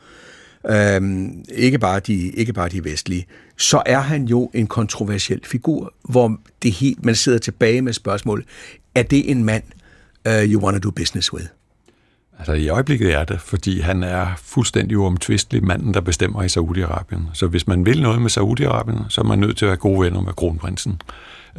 øhm, 0.68 1.44
ikke, 1.54 1.78
bare 1.78 2.00
de, 2.00 2.30
ikke 2.30 2.52
bare 2.52 2.68
de 2.68 2.84
vestlige, 2.84 3.26
så 3.58 3.82
er 3.86 4.00
han 4.00 4.24
jo 4.24 4.50
en 4.54 4.66
kontroversiel 4.66 5.40
figur, 5.44 5.94
hvor 6.02 6.36
det 6.62 6.72
helt, 6.72 7.04
man 7.04 7.14
sidder 7.14 7.38
tilbage 7.38 7.82
med 7.82 7.92
spørgsmålet, 7.92 8.46
er 8.94 9.02
det 9.02 9.30
en 9.30 9.44
mand, 9.44 9.62
uh, 10.28 10.52
you 10.52 10.62
want 10.62 10.82
to 10.82 10.88
do 10.88 10.92
business 10.92 11.32
with? 11.32 11.46
Altså 12.38 12.52
i 12.52 12.68
øjeblikket 12.68 13.14
er 13.14 13.24
det, 13.24 13.40
fordi 13.40 13.80
han 13.80 14.02
er 14.02 14.26
fuldstændig 14.36 14.98
uomtvistelig 14.98 15.64
manden, 15.64 15.94
der 15.94 16.00
bestemmer 16.00 16.42
i 16.42 16.46
Saudi-Arabien. 16.46 17.20
Så 17.32 17.46
hvis 17.46 17.66
man 17.66 17.86
vil 17.86 18.02
noget 18.02 18.22
med 18.22 18.30
Saudi-Arabien, 18.30 19.08
så 19.08 19.20
er 19.20 19.24
man 19.24 19.38
nødt 19.38 19.56
til 19.56 19.64
at 19.64 19.68
være 19.68 19.76
gode 19.76 20.00
venner 20.00 20.20
med 20.20 20.32
kronprinsen. 20.32 21.00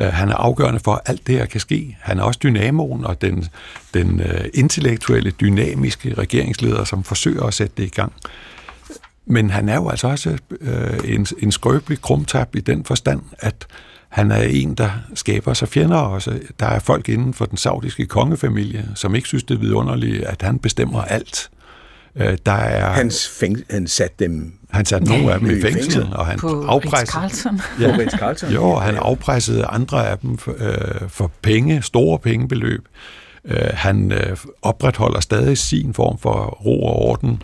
Øh, 0.01 0.07
han 0.07 0.29
er 0.29 0.35
afgørende 0.35 0.79
for, 0.79 0.93
at 0.93 1.01
alt 1.05 1.27
det 1.27 1.35
her 1.35 1.45
kan 1.45 1.59
ske. 1.59 1.97
Han 2.01 2.19
er 2.19 2.23
også 2.23 2.39
dynamoen 2.43 3.05
og 3.05 3.21
den, 3.21 3.45
den 3.93 4.19
øh, 4.19 4.45
intellektuelle, 4.53 5.31
dynamiske 5.31 6.13
regeringsleder, 6.13 6.83
som 6.83 7.03
forsøger 7.03 7.43
at 7.43 7.53
sætte 7.53 7.73
det 7.77 7.83
i 7.83 7.95
gang. 7.95 8.13
Men 9.29 9.49
han 9.49 9.69
er 9.69 9.75
jo 9.75 9.89
altså 9.89 10.07
også 10.07 10.37
øh, 10.61 10.99
en, 11.05 11.27
en 11.39 11.51
skrøbelig 11.51 12.01
krumtab 12.01 12.55
i 12.55 12.59
den 12.59 12.83
forstand, 12.85 13.21
at 13.39 13.67
han 14.09 14.31
er 14.31 14.41
en, 14.41 14.73
der 14.75 14.89
skaber 15.13 15.53
sig 15.53 15.67
fjender 15.67 15.97
også. 15.97 16.39
Der 16.59 16.65
er 16.65 16.79
folk 16.79 17.09
inden 17.09 17.33
for 17.33 17.45
den 17.45 17.57
saudiske 17.57 18.05
kongefamilie, 18.05 18.89
som 18.95 19.15
ikke 19.15 19.27
synes, 19.27 19.43
det 19.43 19.55
er 19.55 19.59
vidunderligt, 19.59 20.23
at 20.23 20.41
han 20.41 20.59
bestemmer 20.59 21.01
alt. 21.01 21.49
Øh, 22.15 22.37
der 22.45 22.51
er, 22.51 22.89
Hans 22.89 23.29
fæng, 23.39 23.57
han 23.69 23.87
satte 23.87 24.25
dem... 24.25 24.53
han 24.69 24.85
satte 24.85 25.07
nogle 25.07 25.33
af 25.33 25.39
dem 25.39 25.49
i 25.49 25.61
fængsel, 25.61 25.73
fængsel. 25.73 26.07
og 26.11 26.25
han 26.25 26.39
På 26.39 26.65
afpressede... 26.67 27.25
Ritz-Carlton. 27.25 27.81
Ja. 27.81 27.95
På 27.95 28.01
Ritz-Carlton. 28.01 28.53
Jo, 28.53 28.75
han 28.75 28.95
afpressede 28.95 29.65
andre 29.65 30.09
af 30.09 30.17
dem 30.17 30.37
for, 30.37 30.55
øh, 30.59 31.09
for 31.09 31.31
penge, 31.41 31.81
store 31.81 32.19
pengebeløb. 32.19 32.87
Øh, 33.45 33.69
han 33.73 34.11
øh, 34.11 34.37
opretholder 34.61 35.19
stadig 35.19 35.57
sin 35.57 35.93
form 35.93 36.17
for 36.19 36.45
ro 36.65 36.85
og 36.85 36.95
orden 36.95 37.41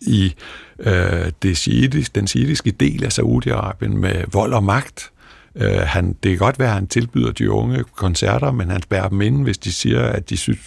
i 0.00 0.34
øh, 0.78 1.32
det 1.42 1.56
shiitis, 1.56 2.10
den 2.10 2.26
shiitiske 2.26 2.70
del 2.70 3.04
af 3.04 3.18
Saudi-Arabien 3.18 3.96
med 3.96 4.24
vold 4.32 4.52
og 4.52 4.64
magt. 4.64 5.10
Øh, 5.54 5.78
han, 5.78 6.16
det 6.22 6.30
kan 6.30 6.38
godt 6.38 6.58
være, 6.58 6.68
at 6.68 6.74
han 6.74 6.86
tilbyder 6.86 7.32
de 7.32 7.50
unge 7.50 7.84
koncerter, 7.96 8.50
men 8.50 8.70
han 8.70 8.82
spærrer 8.82 9.08
dem 9.08 9.20
inde, 9.20 9.42
hvis 9.42 9.58
de 9.58 9.72
siger, 9.72 10.02
at 10.02 10.30
de 10.30 10.36
synes, 10.36 10.58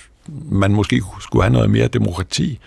man 0.52 0.72
måske 0.72 1.02
skulle 1.20 1.44
have 1.44 1.54
noget 1.54 1.70
mere 1.70 1.88
demokrati. 1.88 2.60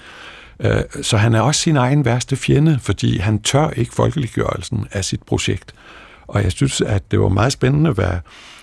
Øh, 0.61 0.83
så 1.03 1.17
han 1.17 1.35
er 1.35 1.41
også 1.41 1.61
sin 1.61 1.77
egen 1.77 2.05
værste 2.05 2.37
fjende, 2.37 2.79
fordi 2.83 3.19
han 3.19 3.43
tør 3.43 3.71
ikke 3.71 3.95
folkeliggørelsen 3.95 4.87
af 4.93 5.05
sit 5.05 5.23
projekt. 5.23 5.75
Og 6.27 6.43
jeg 6.43 6.53
synes, 6.53 6.81
at 6.81 7.11
det 7.11 7.21
var 7.21 7.29
meget 7.29 7.53
spændende, 7.53 7.91
hvad, 7.91 8.19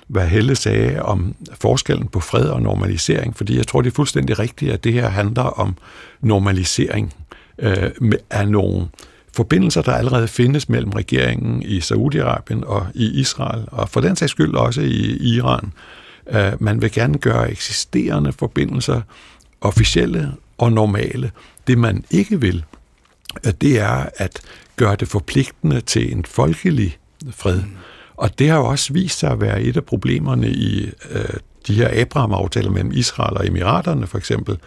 hvad 0.07 0.27
Helle 0.27 0.55
sagde 0.55 1.01
om 1.01 1.35
forskellen 1.61 2.07
på 2.07 2.19
fred 2.19 2.45
og 2.45 2.61
normalisering, 2.61 3.37
fordi 3.37 3.57
jeg 3.57 3.67
tror, 3.67 3.81
det 3.81 3.89
er 3.89 3.95
fuldstændig 3.95 4.39
rigtigt, 4.39 4.71
at 4.71 4.83
det 4.83 4.93
her 4.93 5.09
handler 5.09 5.43
om 5.43 5.77
normalisering 6.21 7.13
øh, 7.59 7.91
med- 8.01 8.17
af 8.29 8.47
nogle 8.47 8.87
forbindelser, 9.35 9.81
der 9.81 9.91
allerede 9.91 10.27
findes 10.27 10.69
mellem 10.69 10.91
regeringen 10.91 11.63
i 11.63 11.79
Saudi-Arabien 11.79 12.63
og 12.65 12.87
i 12.93 13.19
Israel, 13.19 13.63
og 13.67 13.89
for 13.89 14.01
den 14.01 14.15
sags 14.15 14.31
skyld 14.31 14.55
også 14.55 14.81
i 14.81 15.17
Iran. 15.35 15.73
Øh, 16.29 16.51
man 16.59 16.81
vil 16.81 16.91
gerne 16.91 17.17
gøre 17.17 17.51
eksisterende 17.51 18.33
forbindelser 18.33 19.01
officielle 19.61 20.31
og 20.57 20.71
normale. 20.71 21.31
Det 21.67 21.77
man 21.77 22.05
ikke 22.11 22.41
vil, 22.41 22.63
øh, 23.45 23.53
det 23.61 23.79
er 23.79 24.05
at 24.17 24.41
gøre 24.75 24.95
det 24.95 25.07
forpligtende 25.07 25.81
til 25.81 26.11
en 26.11 26.25
folkelig 26.25 26.97
fred. 27.31 27.55
Mm. 27.61 27.71
Og 28.17 28.39
det 28.39 28.49
har 28.49 28.57
jo 28.57 28.65
også 28.65 28.93
vist 28.93 29.19
sig 29.19 29.31
at 29.31 29.41
være 29.41 29.61
et 29.61 29.77
af 29.77 29.85
problemerne 29.85 30.49
i 30.49 30.89
øh, 31.11 31.23
de 31.67 31.73
her 31.73 32.01
Abraham-aftaler 32.01 32.69
mellem 32.69 32.91
Israel 32.91 33.37
og 33.37 33.47
Emiraterne 33.47 34.07
for 34.07 34.17
eksempel, 34.17 34.57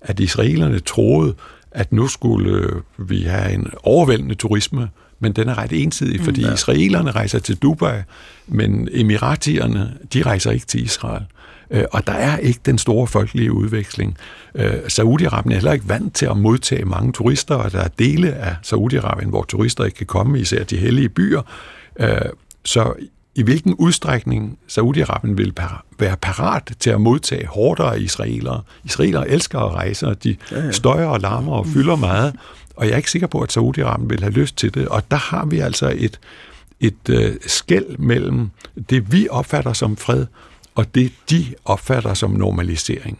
at 0.00 0.20
israelerne 0.20 0.78
troede, 0.80 1.34
at 1.78 1.92
nu 1.92 2.08
skulle 2.08 2.50
øh, 2.50 3.10
vi 3.10 3.22
have 3.22 3.52
en 3.52 3.66
overvældende 3.82 4.34
turisme, 4.34 4.88
men 5.20 5.32
den 5.32 5.48
er 5.48 5.58
ret 5.58 5.72
ensidig, 5.72 6.20
fordi 6.20 6.40
ja. 6.40 6.52
israelerne 6.54 7.10
rejser 7.10 7.38
til 7.38 7.56
Dubai, 7.56 8.00
men 8.46 8.88
emiratierne, 8.92 9.94
de 10.12 10.22
rejser 10.22 10.50
ikke 10.50 10.66
til 10.66 10.84
Israel. 10.84 11.22
Øh, 11.70 11.84
Og 11.92 12.06
der 12.06 12.12
er 12.12 12.36
ikke 12.38 12.60
den 12.66 12.78
store 12.78 13.06
folkelige 13.06 13.52
udveksling. 13.52 14.16
Øh, 14.54 14.72
Saudi-Arabien 14.72 15.50
er 15.50 15.54
heller 15.54 15.72
ikke 15.72 15.88
vant 15.88 16.14
til 16.14 16.26
at 16.26 16.36
modtage 16.36 16.84
mange 16.84 17.12
turister, 17.12 17.54
og 17.54 17.72
der 17.72 17.80
er 17.80 17.88
dele 17.88 18.32
af 18.32 18.54
Saudi-Arabien, 18.66 19.28
hvor 19.28 19.42
turister 19.42 19.84
ikke 19.84 19.96
kan 19.96 20.06
komme, 20.06 20.40
især 20.40 20.64
de 20.64 20.76
hellige 20.76 21.08
byer. 21.08 21.42
Så 22.64 22.92
i 23.38 23.42
hvilken 23.42 23.74
udstrækning 23.74 24.58
Saudi-Arabien 24.68 25.34
vil 25.36 25.54
være 25.98 26.16
parat 26.16 26.72
til 26.80 26.90
at 26.90 27.00
modtage 27.00 27.46
hårdere 27.46 28.00
israelere. 28.00 28.62
Israelere 28.84 29.28
elsker 29.28 29.58
at 29.58 29.72
rejse, 29.72 30.06
og 30.06 30.24
de 30.24 30.36
ja, 30.50 30.60
ja. 30.60 30.72
støjer 30.72 31.06
og 31.06 31.20
larmer 31.20 31.52
og 31.52 31.66
fylder 31.66 31.96
meget. 31.96 32.36
Og 32.76 32.86
jeg 32.86 32.92
er 32.92 32.96
ikke 32.96 33.10
sikker 33.10 33.26
på, 33.26 33.40
at 33.40 33.56
Saudi-Arabien 33.56 34.08
vil 34.08 34.20
have 34.20 34.32
lyst 34.32 34.56
til 34.56 34.74
det. 34.74 34.88
Og 34.88 35.10
der 35.10 35.16
har 35.16 35.46
vi 35.46 35.58
altså 35.58 35.94
et, 35.96 36.20
et 36.80 37.08
øh, 37.08 37.36
skæld 37.46 37.98
mellem 37.98 38.50
det, 38.90 39.12
vi 39.12 39.28
opfatter 39.30 39.72
som 39.72 39.96
fred, 39.96 40.26
og 40.74 40.94
det, 40.94 41.12
de 41.30 41.46
opfatter 41.64 42.14
som 42.14 42.30
normalisering. 42.30 43.18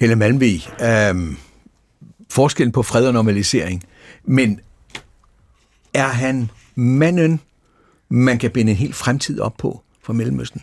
Helle 0.00 0.16
Malmvig, 0.16 0.68
øhm, 0.82 1.36
forskellen 2.30 2.72
på 2.72 2.82
fred 2.82 3.06
og 3.06 3.12
normalisering, 3.12 3.84
men 4.24 4.60
er 5.94 6.08
han 6.08 6.50
manden, 6.74 7.40
man 8.10 8.38
kan 8.38 8.50
binde 8.50 8.70
en 8.70 8.76
hel 8.76 8.92
fremtid 8.92 9.40
op 9.40 9.56
på 9.56 9.82
for 10.02 10.12
Mellemøsten? 10.12 10.62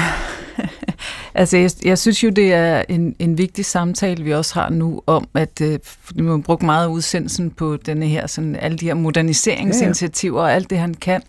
Altså, 1.34 1.56
jeg, 1.56 1.70
jeg 1.84 1.98
synes 1.98 2.24
jo, 2.24 2.28
det 2.28 2.52
er 2.52 2.84
en, 2.88 3.16
en 3.18 3.38
vigtig 3.38 3.64
samtale, 3.64 4.24
vi 4.24 4.34
også 4.34 4.54
har 4.54 4.70
nu, 4.70 5.02
om 5.06 5.28
at 5.34 5.60
øh, 5.60 5.78
fordi 5.84 6.22
vi 6.22 6.28
har 6.28 6.38
brugt 6.38 6.62
meget 6.62 6.84
af 6.84 6.88
udsendelsen 6.88 7.50
på 7.50 7.76
denne 7.76 8.06
her, 8.06 8.26
sådan, 8.26 8.56
alle 8.56 8.78
de 8.78 8.86
her 8.86 8.94
moderniseringsinitiativer 8.94 10.42
og 10.42 10.52
alt 10.52 10.70
det, 10.70 10.78
han 10.78 10.94
kan. 10.94 11.22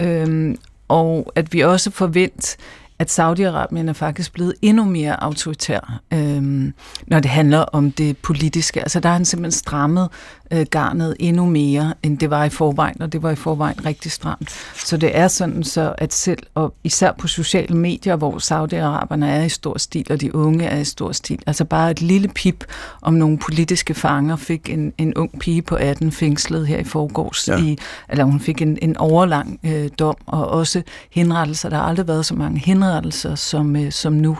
Øhm, 0.00 0.56
og 0.88 1.32
at 1.34 1.52
vi 1.52 1.60
også 1.60 1.90
forventer, 1.90 2.56
at 2.98 3.18
Saudi-Arabien 3.18 3.88
er 3.88 3.92
faktisk 3.92 4.32
blevet 4.32 4.54
endnu 4.62 4.84
mere 4.84 5.22
autoritær, 5.22 6.00
øhm, 6.12 6.72
når 7.06 7.20
det 7.20 7.30
handler 7.30 7.58
om 7.58 7.92
det 7.92 8.16
politiske. 8.16 8.80
Altså 8.80 9.00
der 9.00 9.08
har 9.08 9.16
han 9.16 9.24
simpelthen 9.24 9.58
strammet 9.58 10.08
øh, 10.50 10.66
garnet 10.70 11.16
endnu 11.20 11.46
mere, 11.46 11.94
end 12.02 12.18
det 12.18 12.30
var 12.30 12.44
i 12.44 12.48
forvejen, 12.48 13.02
og 13.02 13.12
det 13.12 13.22
var 13.22 13.30
i 13.30 13.36
forvejen 13.36 13.86
rigtig 13.86 14.12
stramt. 14.12 14.50
Så 14.74 14.96
det 14.96 15.16
er 15.16 15.28
sådan 15.28 15.64
så, 15.64 15.94
at 15.98 16.12
selv, 16.12 16.38
og 16.54 16.74
især 16.84 17.12
på 17.12 17.26
sociale 17.26 17.76
medier, 17.76 18.16
hvor 18.16 18.38
Saudi-Araberne 18.38 19.26
er 19.26 19.42
i 19.42 19.48
stor 19.48 19.78
stil, 19.78 20.06
og 20.10 20.20
de 20.20 20.34
unge 20.34 20.64
er 20.64 20.78
i 20.78 20.84
stor 20.84 21.12
stil, 21.12 21.38
altså 21.46 21.64
bare 21.64 21.90
et 21.90 22.02
lille 22.02 22.28
pip 22.28 22.64
om 23.02 23.14
nogle 23.14 23.38
politiske 23.38 23.94
fanger 23.94 24.36
fik 24.36 24.70
en, 24.70 24.92
en 24.98 25.14
ung 25.14 25.40
pige 25.40 25.62
på 25.62 25.74
18 25.74 26.12
fængslet 26.12 26.66
her 26.66 26.78
i 26.78 26.84
forgårs, 26.84 27.48
ja. 27.48 27.58
i, 27.58 27.78
eller 28.08 28.24
hun 28.24 28.40
fik 28.40 28.62
en, 28.62 28.78
en 28.82 28.96
overlang 28.96 29.60
øh, 29.64 29.90
dom, 29.98 30.16
og 30.26 30.48
også 30.48 30.82
henrettelser. 31.10 31.68
Der 31.68 31.76
har 31.76 31.84
aldrig 31.84 32.08
været 32.08 32.26
så 32.26 32.34
mange 32.34 32.58
henrettelser 32.58 33.34
som, 33.34 33.76
øh, 33.76 33.92
som 33.92 34.12
nu. 34.12 34.38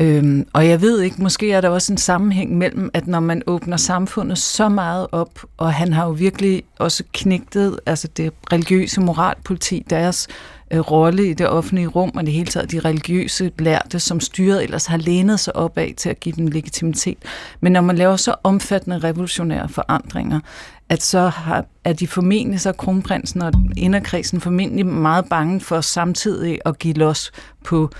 Øhm, 0.00 0.46
og 0.52 0.68
jeg 0.68 0.80
ved 0.80 1.00
ikke, 1.00 1.22
måske 1.22 1.52
er 1.52 1.60
der 1.60 1.68
også 1.68 1.92
en 1.92 1.98
sammenhæng 1.98 2.58
mellem, 2.58 2.90
at 2.94 3.06
når 3.06 3.20
man 3.20 3.42
åbner 3.46 3.76
samfundet 3.76 4.38
så 4.38 4.68
meget 4.68 5.06
op, 5.12 5.44
og 5.56 5.72
han 5.72 5.92
har 5.92 6.04
jo 6.04 6.10
virkelig 6.10 6.62
også 6.78 7.04
knægtet, 7.12 7.80
altså 7.86 8.08
det 8.16 8.32
religiøse 8.52 9.00
moralpoliti, 9.00 9.86
deres 9.90 10.28
øh, 10.70 10.80
rolle 10.80 11.30
i 11.30 11.34
det 11.34 11.48
offentlige 11.48 11.86
rum, 11.86 12.10
og 12.14 12.24
det 12.26 12.32
hele 12.32 12.46
taget 12.46 12.72
de 12.72 12.80
religiøse 12.80 13.52
lærte, 13.58 14.00
som 14.00 14.20
styret 14.20 14.64
ellers 14.64 14.86
har 14.86 14.96
lænet 14.96 15.40
sig 15.40 15.56
op 15.56 15.78
af 15.78 15.94
til 15.96 16.08
at 16.08 16.20
give 16.20 16.34
dem 16.36 16.46
legitimitet. 16.46 17.18
Men 17.60 17.72
når 17.72 17.80
man 17.80 17.96
laver 17.96 18.16
så 18.16 18.34
omfattende 18.44 18.98
revolutionære 18.98 19.68
forandringer, 19.68 20.40
at 20.88 21.02
så 21.02 21.28
har, 21.28 21.64
er 21.84 21.92
de 21.92 22.06
formentlig, 22.06 22.60
så 22.60 22.72
kronprinsen 22.72 23.42
og 23.42 23.52
inderkredsen 23.76 24.40
formentlig 24.40 24.86
meget 24.86 25.24
bange 25.30 25.60
for 25.60 25.80
samtidig 25.80 26.58
at 26.66 26.78
give 26.78 26.94
los 26.94 27.32
på 27.64 27.90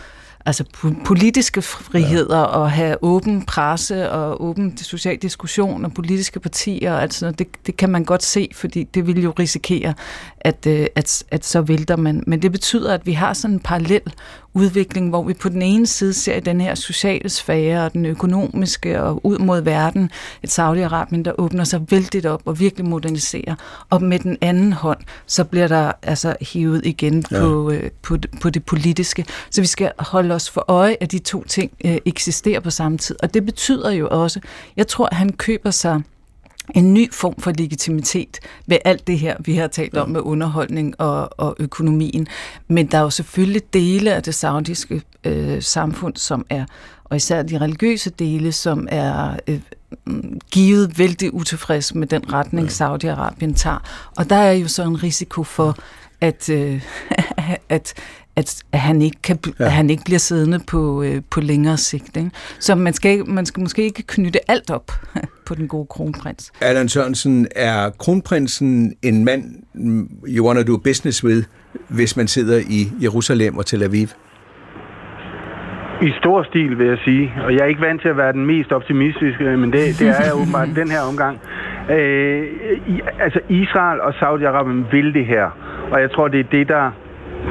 altså 0.47 0.65
politiske 1.05 1.63
friheder 1.63 2.39
ja. 2.39 2.45
og 2.45 2.71
have 2.71 2.97
åben 3.05 3.45
presse 3.47 4.11
og 4.11 4.45
åben 4.45 4.77
social 4.77 5.17
diskussion 5.17 5.85
og 5.85 5.95
politiske 5.95 6.41
partier 6.41 6.93
og 6.93 7.03
altså 7.03 7.31
det, 7.31 7.49
det 7.67 7.77
kan 7.77 7.91
man 7.91 8.05
godt 8.05 8.23
se, 8.23 8.51
fordi 8.55 8.85
det 8.85 9.07
vil 9.07 9.23
jo 9.23 9.35
risikere, 9.39 9.95
at, 10.41 10.67
øh, 10.67 10.87
at, 10.95 11.25
at 11.31 11.45
så 11.45 11.61
vælter 11.61 11.97
man. 11.97 12.25
Men 12.27 12.43
det 12.43 12.53
betyder, 12.53 12.95
at 12.95 13.07
vi 13.07 13.13
har 13.13 13.33
sådan 13.33 13.55
en 13.55 13.61
parallel 13.61 14.03
udvikling, 14.59 15.09
hvor 15.09 15.23
vi 15.23 15.35
på 15.35 15.49
den 15.49 15.63
ene 15.63 15.87
side 15.87 16.15
ser 16.15 16.41
den 16.41 16.61
her 16.61 16.75
sociale 16.75 17.29
sfære 17.29 17.85
og 17.85 17.93
den 17.93 18.07
økonomiske 18.07 19.03
og 19.03 19.27
ud 19.27 19.39
mod 19.39 19.61
verden, 19.61 20.11
et 20.43 20.59
Saudi-Arabien, 20.59 21.23
der 21.23 21.33
åbner 21.39 21.65
sig 21.65 21.91
vældigt 21.91 22.27
op 22.27 22.43
og 22.45 22.61
virkelig 22.61 22.87
moderniserer. 22.87 23.55
Og 23.91 24.03
med 24.03 24.19
den 24.19 24.39
anden 24.41 24.73
hånd, 24.73 24.99
så 25.27 25.45
bliver 25.45 25.69
der 25.69 25.93
altså 26.03 26.37
hivet 26.41 26.87
igen 26.87 27.25
ja. 27.31 27.41
på, 27.41 27.71
øh, 27.71 27.91
på, 28.03 28.17
på 28.41 28.51
det 28.51 28.65
politiske. 28.65 29.25
Så 29.51 29.61
vi 29.61 29.67
skal 29.67 29.93
holde 29.99 30.35
os 30.35 30.51
for 30.51 30.65
øje, 30.69 30.97
at 31.01 31.13
de 31.13 31.19
to 31.19 31.45
ting 31.45 31.73
øh, 31.85 31.99
eksisterer 32.05 32.61
på 32.61 32.71
samme 32.71 32.99
tid. 32.99 33.17
Og 33.23 33.35
det 33.35 33.45
betyder 33.45 33.91
jo 33.91 34.09
også, 34.11 34.41
jeg 34.77 34.87
tror, 34.87 35.07
at 35.07 35.17
han 35.17 35.33
køber 35.33 35.71
sig 35.71 36.03
en 36.75 36.95
ny 36.95 37.13
form 37.13 37.35
for 37.39 37.53
legitimitet 37.59 38.39
ved 38.67 38.79
alt 38.85 39.07
det 39.07 39.19
her, 39.19 39.37
vi 39.45 39.55
har 39.55 39.67
talt 39.67 39.97
om 39.97 40.11
med 40.11 40.21
underholdning 40.21 41.01
og, 41.01 41.41
og 41.41 41.57
økonomien. 41.59 42.27
Men 42.69 42.87
der 42.87 42.99
er 42.99 43.03
jo 43.03 43.11
selvfølgelig 43.11 43.63
dele 43.73 44.15
af 44.15 44.23
det 44.23 44.35
saudiske 44.35 45.03
øh, 45.25 45.63
samfund, 45.63 46.17
som 46.17 46.47
er, 46.51 46.65
og 47.05 47.17
især 47.17 47.43
de 47.43 47.59
religiøse 47.59 48.11
dele, 48.11 48.53
som 48.53 48.89
er 48.91 49.37
øh, 49.47 49.61
givet 50.51 50.99
vældig 50.99 51.35
utilfreds 51.35 51.95
med 51.95 52.07
den 52.07 52.33
retning, 52.33 52.69
Saudi-Arabien 52.69 53.55
tager. 53.55 54.11
Og 54.17 54.31
der 54.31 54.37
er 54.37 54.53
jo 54.53 54.69
så 54.69 54.83
en 54.83 55.03
risiko 55.03 55.43
for, 55.43 55.77
at, 56.21 56.49
øh, 56.49 56.83
at, 57.69 57.95
at, 58.39 58.63
at, 58.73 58.81
han 58.81 59.03
ikke 59.03 59.23
kan, 59.23 59.39
ja. 59.47 59.65
at 59.65 59.73
han 59.73 59.91
ikke 59.91 60.03
bliver 60.05 60.19
siddende 60.19 60.61
på, 60.71 61.03
øh, 61.03 61.23
på 61.31 61.41
længere 61.41 61.77
sigt. 61.77 62.17
Ikke? 62.17 62.31
Så 62.59 62.75
man 62.75 62.93
skal, 62.93 63.29
man 63.29 63.47
skal 63.47 63.61
måske 63.61 63.83
ikke 63.83 64.03
knytte 64.03 64.51
alt 64.51 64.71
op 64.71 64.93
på 65.47 65.55
den 65.55 65.69
gode 65.69 65.87
kronprins. 65.87 66.53
Allan 66.61 66.89
Sørensen, 66.89 67.47
er 67.57 67.91
kronprinsen 67.91 68.95
en 69.03 69.25
mand, 69.25 69.45
you 70.29 70.47
want 70.47 70.67
to 70.67 70.73
do 70.73 70.79
business 70.79 71.25
with, 71.25 71.47
hvis 71.89 72.17
man 72.17 72.29
sidder 72.29 72.59
i 72.59 72.81
Jerusalem 73.03 73.59
og 73.59 73.67
Tel 73.67 73.83
Aviv? 73.83 74.09
I 76.03 76.11
stor 76.21 76.43
stil, 76.43 76.79
vil 76.79 76.87
jeg 76.87 76.99
sige. 77.05 77.33
Og 77.45 77.53
jeg 77.53 77.61
er 77.61 77.67
ikke 77.67 77.81
vant 77.81 78.03
til 78.03 78.09
at 78.09 78.17
være 78.17 78.33
den 78.33 78.47
mest 78.47 78.73
optimistiske, 78.73 79.45
men 79.45 79.73
det, 79.73 79.99
det 79.99 80.09
er 80.09 80.25
jeg 80.25 80.35
åbenbart 80.35 80.69
den 80.77 80.91
her 80.91 81.01
omgang. 81.01 81.41
Øh, 81.91 82.43
i, 82.87 83.01
altså 83.21 83.41
Israel 83.49 84.01
og 84.01 84.13
Saudi-Arabien 84.21 84.81
vil 84.93 85.15
det 85.15 85.27
her. 85.27 85.47
Og 85.93 86.01
jeg 86.01 86.11
tror, 86.11 86.29
det 86.29 86.41
er 86.41 86.51
det, 86.51 86.69
der 86.69 86.91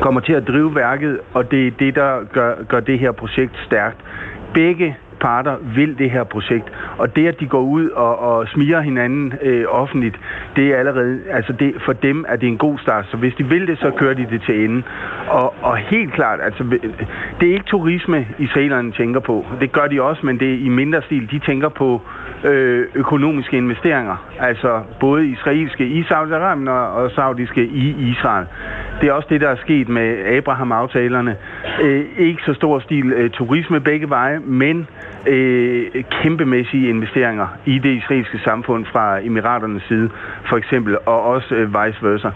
kommer 0.02 0.22
til 0.22 0.34
at 0.34 0.48
drive 0.48 0.76
værket, 0.76 1.20
og 1.34 1.52
det 1.52 1.68
er 1.68 1.72
det, 1.72 1.96
der 1.96 2.24
gør, 2.34 2.64
gør 2.68 2.80
det 2.80 3.00
her 3.00 3.12
projekt 3.12 3.58
stærkt. 3.66 3.98
Begge 4.54 4.96
parter 5.20 5.56
vil 5.76 5.98
det 5.98 6.12
her 6.12 6.24
projekt. 6.24 6.72
Og 6.98 7.16
det, 7.16 7.28
at 7.28 7.40
de 7.40 7.48
går 7.48 7.62
ud 7.62 7.90
og, 7.90 8.20
og 8.20 8.48
smiger 8.48 8.82
hinanden 8.82 9.34
øh, 9.42 9.66
offentligt, 9.70 10.20
det 10.56 10.68
er 10.68 10.78
allerede, 10.78 11.20
altså 11.32 11.54
det, 11.54 11.74
for 11.86 11.94
dem 11.94 12.26
er 12.28 12.36
det 12.36 12.48
en 12.48 12.58
god 12.58 12.78
start. 12.80 13.06
Så 13.12 13.18
hvis 13.18 13.34
de 13.36 13.46
vil 13.46 13.68
det, 13.68 13.80
så 13.80 13.92
kører 13.92 14.14
de 14.14 14.28
det 14.30 14.42
til 14.42 14.66
ende. 14.66 14.84
Og, 15.28 15.54
og 15.62 15.78
helt 15.78 16.14
klart, 16.14 16.40
altså 16.44 16.64
øh, 16.64 16.94
det 17.40 17.50
er 17.50 17.54
ikke 17.54 17.66
turisme, 17.66 18.28
israelerne 18.38 18.92
tænker 18.92 19.20
på. 19.20 19.46
Det 19.62 19.72
gør 19.72 19.88
de 19.88 20.02
også, 20.02 20.26
men 20.26 20.40
det 20.40 20.54
er 20.54 20.58
i 20.58 20.70
mindre 20.70 21.02
stil. 21.02 21.32
De 21.32 21.40
tænker 21.40 21.70
på 21.70 22.02
øh, 22.44 22.86
økonomiske 22.96 23.58
investeringer. 23.58 24.26
Altså 24.40 24.82
både 25.00 25.28
israelske 25.28 25.86
i 25.88 26.02
Saudi-Arabien 26.02 26.70
og, 26.70 26.92
og 26.92 27.12
saudiske 27.12 27.66
i 27.66 27.96
Israel. 28.12 28.46
Det 29.02 29.10
er 29.10 29.14
også 29.14 29.28
det, 29.30 29.42
der 29.42 29.50
er 29.50 29.56
sket 29.56 29.90
med 29.90 30.26
Abraham-aftalerne. 30.26 31.36
Øh, 31.82 32.06
ikke 32.18 32.42
så 32.46 32.54
stor 32.54 32.80
stil 32.80 33.12
øh, 33.14 33.30
turisme 33.30 33.80
begge 33.80 34.10
veje, 34.10 34.40
men 34.40 34.88
øh, 35.28 36.04
kæmpemæssige 36.22 36.90
investeringer 36.90 37.48
i 37.66 37.80
det 37.80 37.90
israelske 37.90 38.40
samfund 38.40 38.86
fra 38.86 39.20
Emiraternes 39.24 39.84
side, 39.84 40.10
for 40.50 40.58
eksempel, 40.58 40.98
og 41.06 41.24
også 41.24 41.56
øh, 41.56 41.68
vice 41.68 42.06
versa. 42.06 42.30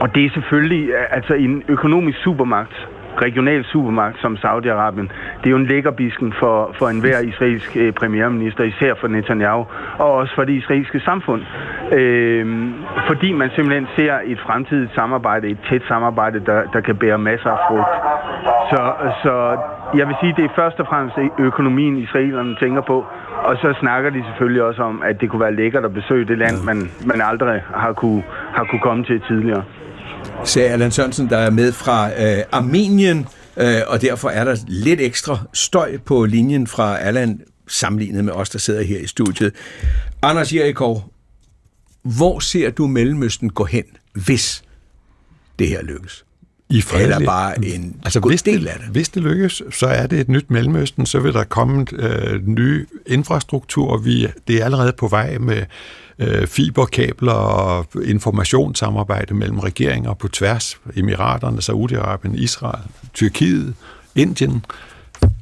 Og 0.00 0.14
det 0.14 0.24
er 0.24 0.30
selvfølgelig 0.30 0.88
øh, 0.88 1.04
altså 1.10 1.34
en 1.34 1.62
økonomisk 1.68 2.18
supermagt, 2.18 2.88
regional 3.22 3.64
supermagt 3.64 4.20
som 4.20 4.36
Saudi-Arabien. 4.36 5.08
Det 5.38 5.46
er 5.46 5.50
jo 5.50 5.56
en 5.56 5.66
lækkerbisken 5.66 6.32
for, 6.32 6.74
for 6.78 6.88
enhver 6.88 7.18
israelsk 7.18 7.76
øh, 7.76 7.92
premierminister, 7.92 8.64
især 8.64 8.94
for 8.94 9.08
Netanyahu, 9.08 9.66
og 9.98 10.12
også 10.12 10.34
for 10.34 10.44
det 10.44 10.52
israelske 10.52 11.00
samfund. 11.00 11.42
Øh, 11.92 12.70
fordi 13.06 13.32
man 13.32 13.50
simpelthen 13.54 13.88
ser 13.96 14.14
et 14.24 14.40
fremtidigt 14.40 14.94
samarbejde, 14.94 15.48
et 15.48 15.58
tæt 15.68 15.82
samarbejde, 15.88 16.40
der, 16.46 16.62
der 16.72 16.80
kan 16.80 16.96
bære 16.96 17.18
masser 17.18 17.50
af 17.50 17.58
frugt. 17.68 17.94
Så, 18.70 18.92
så 19.22 19.58
jeg 19.96 20.08
vil 20.08 20.16
sige, 20.20 20.34
det 20.36 20.44
er 20.44 20.54
først 20.56 20.80
og 20.80 20.86
fremmest 20.86 21.16
økonomien, 21.38 21.96
israelerne 21.96 22.56
tænker 22.60 22.80
på, 22.80 23.06
og 23.44 23.56
så 23.56 23.74
snakker 23.80 24.10
de 24.10 24.24
selvfølgelig 24.24 24.62
også 24.62 24.82
om, 24.82 25.02
at 25.04 25.20
det 25.20 25.30
kunne 25.30 25.40
være 25.40 25.54
lækkert 25.54 25.84
at 25.84 25.94
besøge 25.94 26.24
det 26.24 26.38
land, 26.38 26.56
man, 26.64 26.90
man 27.06 27.20
aldrig 27.30 27.62
har 27.74 27.92
kunne, 27.92 28.22
har 28.54 28.64
kunne 28.64 28.80
komme 28.80 29.04
til 29.04 29.20
tidligere 29.20 29.64
sagde 30.44 30.68
Allan 30.68 30.90
Sørensen, 30.90 31.28
der 31.28 31.38
er 31.38 31.50
med 31.50 31.72
fra 31.72 32.22
øh, 32.22 32.44
Armenien, 32.52 33.26
øh, 33.56 33.80
og 33.86 34.02
derfor 34.02 34.28
er 34.28 34.44
der 34.44 34.56
lidt 34.66 35.00
ekstra 35.00 35.38
støj 35.52 35.96
på 35.96 36.24
linjen 36.24 36.66
fra 36.66 36.98
Allan, 36.98 37.40
sammenlignet 37.68 38.24
med 38.24 38.32
os, 38.32 38.50
der 38.50 38.58
sidder 38.58 38.82
her 38.82 38.98
i 38.98 39.06
studiet. 39.06 39.52
Anders 40.22 40.52
Jerikov, 40.52 41.12
hvor 42.02 42.38
ser 42.38 42.70
du 42.70 42.86
Mellemøsten 42.86 43.50
gå 43.50 43.64
hen, 43.64 43.84
hvis 44.12 44.64
det 45.58 45.68
her 45.68 45.82
lykkes? 45.82 46.24
I 46.70 46.80
fredelig. 46.80 47.14
Eller 47.14 47.26
bare 47.26 47.64
en 47.64 47.96
altså, 48.04 48.20
god 48.20 48.30
hvis 48.30 48.42
del 48.42 48.60
det, 48.60 48.68
af 48.68 48.78
det? 48.78 48.88
Hvis 48.88 49.08
det 49.08 49.22
lykkes, 49.22 49.62
så 49.70 49.86
er 49.86 50.06
det 50.06 50.20
et 50.20 50.28
nyt 50.28 50.50
Mellemøsten, 50.50 51.06
så 51.06 51.20
vil 51.20 51.32
der 51.32 51.44
komme 51.44 51.86
øh, 51.92 52.46
ny 52.46 52.88
infrastruktur. 53.06 53.96
Vi, 53.96 54.28
det 54.48 54.60
er 54.60 54.64
allerede 54.64 54.92
på 54.98 55.08
vej 55.08 55.38
med 55.38 55.62
øh, 56.18 56.46
fiberkabler 56.46 57.32
og 57.32 57.86
informationssamarbejde 58.04 59.34
mellem 59.34 59.58
regeringer 59.58 60.14
på 60.14 60.28
tværs, 60.28 60.78
Emiraterne, 60.96 61.58
Saudi-Arabien, 61.58 62.36
Israel, 62.36 62.82
Tyrkiet, 63.14 63.74
Indien. 64.14 64.64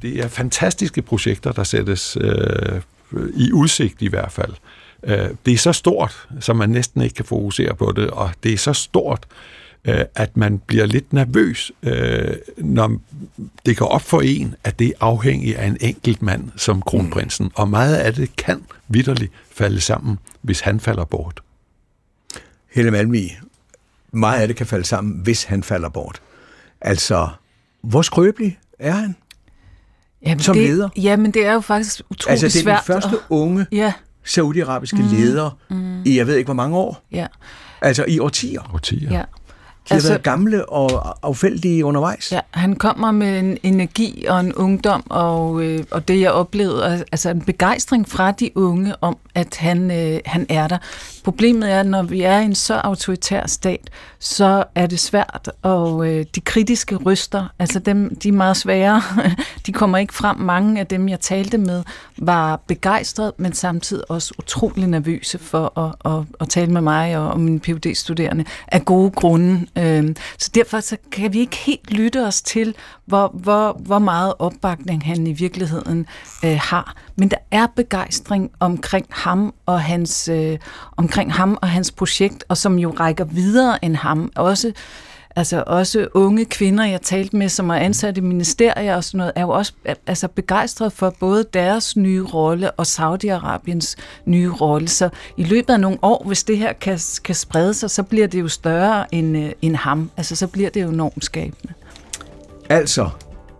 Det 0.01 0.19
er 0.19 0.27
fantastiske 0.27 1.01
projekter, 1.01 1.51
der 1.51 1.63
sættes 1.63 2.17
øh, 2.21 2.81
i 3.35 3.51
udsigt 3.51 4.01
i 4.01 4.07
hvert 4.07 4.31
fald. 4.31 4.53
Øh, 5.03 5.29
det 5.45 5.53
er 5.53 5.57
så 5.57 5.73
stort, 5.73 6.27
så 6.39 6.53
man 6.53 6.69
næsten 6.69 7.01
ikke 7.01 7.15
kan 7.15 7.25
fokusere 7.25 7.75
på 7.75 7.93
det, 7.95 8.09
og 8.09 8.29
det 8.43 8.53
er 8.53 8.57
så 8.57 8.73
stort, 8.73 9.25
øh, 9.85 10.05
at 10.15 10.37
man 10.37 10.59
bliver 10.59 10.85
lidt 10.85 11.13
nervøs, 11.13 11.71
øh, 11.83 12.35
når 12.57 12.97
det 13.65 13.77
går 13.77 13.85
op 13.85 14.01
for 14.01 14.21
en, 14.21 14.55
at 14.63 14.79
det 14.79 14.87
er 14.87 14.93
afhængigt 14.99 15.57
af 15.57 15.67
en 15.67 15.77
enkelt 15.81 16.21
mand 16.21 16.51
som 16.55 16.81
kronprinsen. 16.81 17.45
Mm. 17.45 17.51
Og 17.55 17.69
meget 17.69 17.95
af 17.95 18.13
det 18.13 18.35
kan 18.35 18.63
vidderligt 18.87 19.31
falde 19.51 19.81
sammen, 19.81 20.19
hvis 20.41 20.59
han 20.59 20.79
falder 20.79 21.05
bort. 21.05 21.41
Helle 22.71 22.91
Malmi, 22.91 23.31
meget 24.11 24.41
af 24.41 24.47
det 24.47 24.57
kan 24.57 24.65
falde 24.65 24.85
sammen, 24.85 25.19
hvis 25.23 25.43
han 25.43 25.63
falder 25.63 25.89
bort. 25.89 26.21
Altså, 26.81 27.29
hvor 27.81 28.01
skrøbelig 28.01 28.59
er 28.79 28.91
han 28.91 29.15
jamen 30.25 30.39
som 30.39 30.55
det, 30.55 30.69
leder? 30.69 30.89
Jamen, 30.97 31.31
det 31.31 31.45
er 31.45 31.53
jo 31.53 31.59
faktisk 31.59 32.01
utroligt 32.09 32.43
Altså, 32.43 32.47
det 32.47 32.55
er 32.55 32.63
svært. 32.63 32.79
den 32.87 32.93
første 32.93 33.17
unge 33.29 33.65
ja. 33.71 33.93
saudiarabiske 34.23 34.97
mm. 34.97 35.07
leder 35.07 35.57
mm. 35.69 36.03
i, 36.03 36.17
jeg 36.17 36.27
ved 36.27 36.35
ikke 36.35 36.47
hvor 36.47 36.53
mange 36.53 36.77
år. 36.77 37.03
Ja. 37.11 37.27
Altså 37.81 38.05
i 38.07 38.19
årtier. 38.19 38.71
Årtier. 38.73 39.11
Ja. 39.11 39.23
De 39.89 39.93
altså, 39.93 40.07
har 40.07 40.13
været 40.13 40.23
gamle 40.23 40.69
og 40.69 41.17
affældige 41.23 41.85
undervejs. 41.85 42.31
Ja, 42.31 42.39
han 42.51 42.75
kommer 42.75 43.11
med 43.11 43.39
en 43.39 43.57
energi 43.63 44.25
og 44.29 44.39
en 44.39 44.53
ungdom, 44.53 45.03
og, 45.09 45.63
øh, 45.63 45.83
og 45.91 46.07
det 46.07 46.19
jeg 46.19 46.31
oplevede, 46.31 47.05
altså 47.11 47.29
en 47.29 47.41
begejstring 47.41 48.09
fra 48.09 48.31
de 48.31 48.57
unge 48.57 48.95
om, 49.01 49.17
at 49.35 49.55
han, 49.57 49.91
øh, 49.91 50.19
han 50.25 50.45
er 50.49 50.67
der. 50.67 50.77
Problemet 51.23 51.71
er, 51.71 51.79
at 51.79 51.85
når 51.85 52.03
vi 52.03 52.21
er 52.21 52.39
i 52.39 52.45
en 52.45 52.55
så 52.55 52.73
autoritær 52.73 53.47
stat, 53.47 53.89
så 54.19 54.63
er 54.75 54.87
det 54.87 54.99
svært, 54.99 55.49
og 55.61 56.07
øh, 56.07 56.25
de 56.35 56.41
kritiske 56.41 56.95
ryster, 56.95 57.47
altså 57.59 57.79
dem, 57.79 58.15
de 58.15 58.27
er 58.27 58.33
meget 58.33 58.57
svære, 58.57 59.01
de 59.65 59.71
kommer 59.71 59.97
ikke 59.97 60.13
frem. 60.13 60.37
Mange 60.37 60.79
af 60.79 60.87
dem, 60.87 61.09
jeg 61.09 61.19
talte 61.19 61.57
med, 61.57 61.83
var 62.17 62.55
begejstret, 62.67 63.31
men 63.37 63.53
samtidig 63.53 64.11
også 64.11 64.33
utrolig 64.39 64.87
nervøse 64.87 65.37
for 65.37 65.79
at, 65.79 66.13
at, 66.13 66.25
at 66.41 66.49
tale 66.49 66.71
med 66.71 66.81
mig 66.81 67.17
og, 67.17 67.29
og 67.29 67.39
mine 67.39 67.59
phd 67.59 67.95
studerende 67.95 68.45
af 68.67 68.85
gode 68.85 69.11
grunde. 69.11 69.65
Øh, 69.77 70.15
så 70.39 70.51
derfor 70.55 70.79
så 70.79 70.97
kan 71.11 71.33
vi 71.33 71.39
ikke 71.39 71.55
helt 71.55 71.91
lytte 71.91 72.25
os 72.25 72.41
til, 72.41 72.75
hvor, 73.05 73.27
hvor, 73.33 73.81
hvor 73.85 73.99
meget 73.99 74.33
opbakning 74.39 75.05
han 75.05 75.27
i 75.27 75.33
virkeligheden 75.33 76.05
øh, 76.45 76.59
har. 76.61 76.95
Men 77.15 77.31
der 77.31 77.37
er 77.51 77.67
begejstring 77.75 78.51
omkring 78.59 79.05
ham 79.09 79.53
og 79.65 79.81
hans 79.81 80.27
øh, 80.27 80.57
omkring 80.97 81.33
ham 81.33 81.57
og 81.61 81.69
hans 81.69 81.91
projekt, 81.91 82.43
og 82.49 82.57
som 82.57 82.79
jo 82.79 82.89
rækker 82.99 83.25
videre 83.25 83.85
end 83.85 83.95
ham. 83.95 84.31
Også 84.35 84.73
altså 85.35 85.63
også 85.67 86.07
unge 86.13 86.45
kvinder, 86.45 86.85
jeg 86.85 87.01
talte 87.01 87.35
med, 87.35 87.49
som 87.49 87.69
er 87.69 87.75
ansat 87.75 88.17
i 88.17 88.21
ministerier 88.21 88.95
og 88.95 89.03
sådan 89.03 89.17
noget, 89.17 89.33
er 89.35 89.41
jo 89.41 89.49
også 89.49 89.73
altså 90.07 90.27
begejstret 90.27 90.93
for 90.93 91.15
både 91.19 91.45
deres 91.53 91.97
nye 91.97 92.23
rolle 92.23 92.71
og 92.71 92.85
Saudi-Arabiens 92.87 93.95
nye 94.25 94.51
rolle. 94.51 94.87
Så 94.87 95.09
i 95.37 95.43
løbet 95.43 95.73
af 95.73 95.79
nogle 95.79 95.97
år, 96.01 96.23
hvis 96.27 96.43
det 96.43 96.57
her 96.57 96.73
kan, 96.73 96.99
kan 97.23 97.35
sprede 97.35 97.73
sig, 97.73 97.89
så 97.89 98.03
bliver 98.03 98.27
det 98.27 98.39
jo 98.39 98.47
større 98.47 99.15
end, 99.15 99.37
øh, 99.37 99.51
end 99.61 99.75
ham. 99.75 100.11
Altså 100.17 100.35
så 100.35 100.47
bliver 100.47 100.69
det 100.69 100.83
jo 100.83 100.91
normskabende. 100.91 101.73
Altså, 102.69 103.09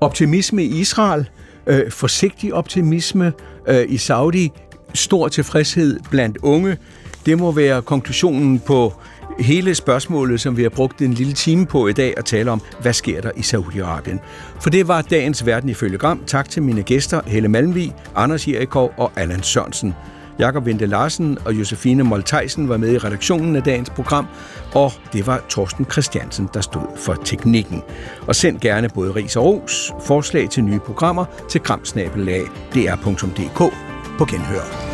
optimisme 0.01 0.63
i 0.63 0.79
Israel, 0.79 1.29
øh, 1.67 1.91
forsigtig 1.91 2.53
optimisme 2.53 3.33
øh, 3.67 3.85
i 3.89 3.97
Saudi, 3.97 4.51
stor 4.93 5.27
tilfredshed 5.27 5.99
blandt 6.09 6.37
unge. 6.37 6.77
Det 7.25 7.37
må 7.37 7.51
være 7.51 7.81
konklusionen 7.81 8.59
på 8.59 8.93
hele 9.39 9.75
spørgsmålet, 9.75 10.41
som 10.41 10.57
vi 10.57 10.63
har 10.63 10.69
brugt 10.69 11.01
en 11.01 11.13
lille 11.13 11.33
time 11.33 11.65
på 11.65 11.87
i 11.87 11.93
dag 11.93 12.13
at 12.17 12.25
tale 12.25 12.51
om, 12.51 12.61
hvad 12.81 12.93
sker 12.93 13.21
der 13.21 13.31
i 13.35 13.39
Saudi-Arabien. 13.39 14.19
For 14.61 14.69
det 14.69 14.87
var 14.87 15.01
dagens 15.01 15.45
Verden 15.45 15.69
ifølge 15.69 15.97
Gram. 15.97 16.23
Tak 16.27 16.49
til 16.49 16.63
mine 16.63 16.83
gæster, 16.83 17.21
Helle 17.25 17.49
Malmvig, 17.49 17.93
Anders 18.15 18.47
Jerikov 18.47 18.93
og 18.97 19.11
Allan 19.15 19.43
Sørensen. 19.43 19.95
Jakob 20.39 20.65
Vente 20.65 20.85
Larsen 20.85 21.37
og 21.45 21.53
Josefine 21.53 22.03
Molteisen 22.03 22.69
var 22.69 22.77
med 22.77 22.93
i 22.93 22.97
redaktionen 22.97 23.55
af 23.55 23.63
dagens 23.63 23.89
program, 23.89 24.27
og 24.73 24.91
det 25.13 25.27
var 25.27 25.45
Torsten 25.49 25.85
Christiansen, 25.91 26.49
der 26.53 26.61
stod 26.61 26.97
for 26.97 27.13
teknikken. 27.13 27.83
Og 28.27 28.35
send 28.35 28.59
gerne 28.59 28.89
både 28.89 29.11
ris 29.11 29.35
og 29.35 29.45
ros, 29.45 29.91
forslag 30.05 30.49
til 30.49 30.63
nye 30.63 30.79
programmer 30.79 31.25
til 31.49 31.61
kramsnabelag.dr.dk 31.61 33.73
på 34.17 34.25
genhør. 34.25 34.93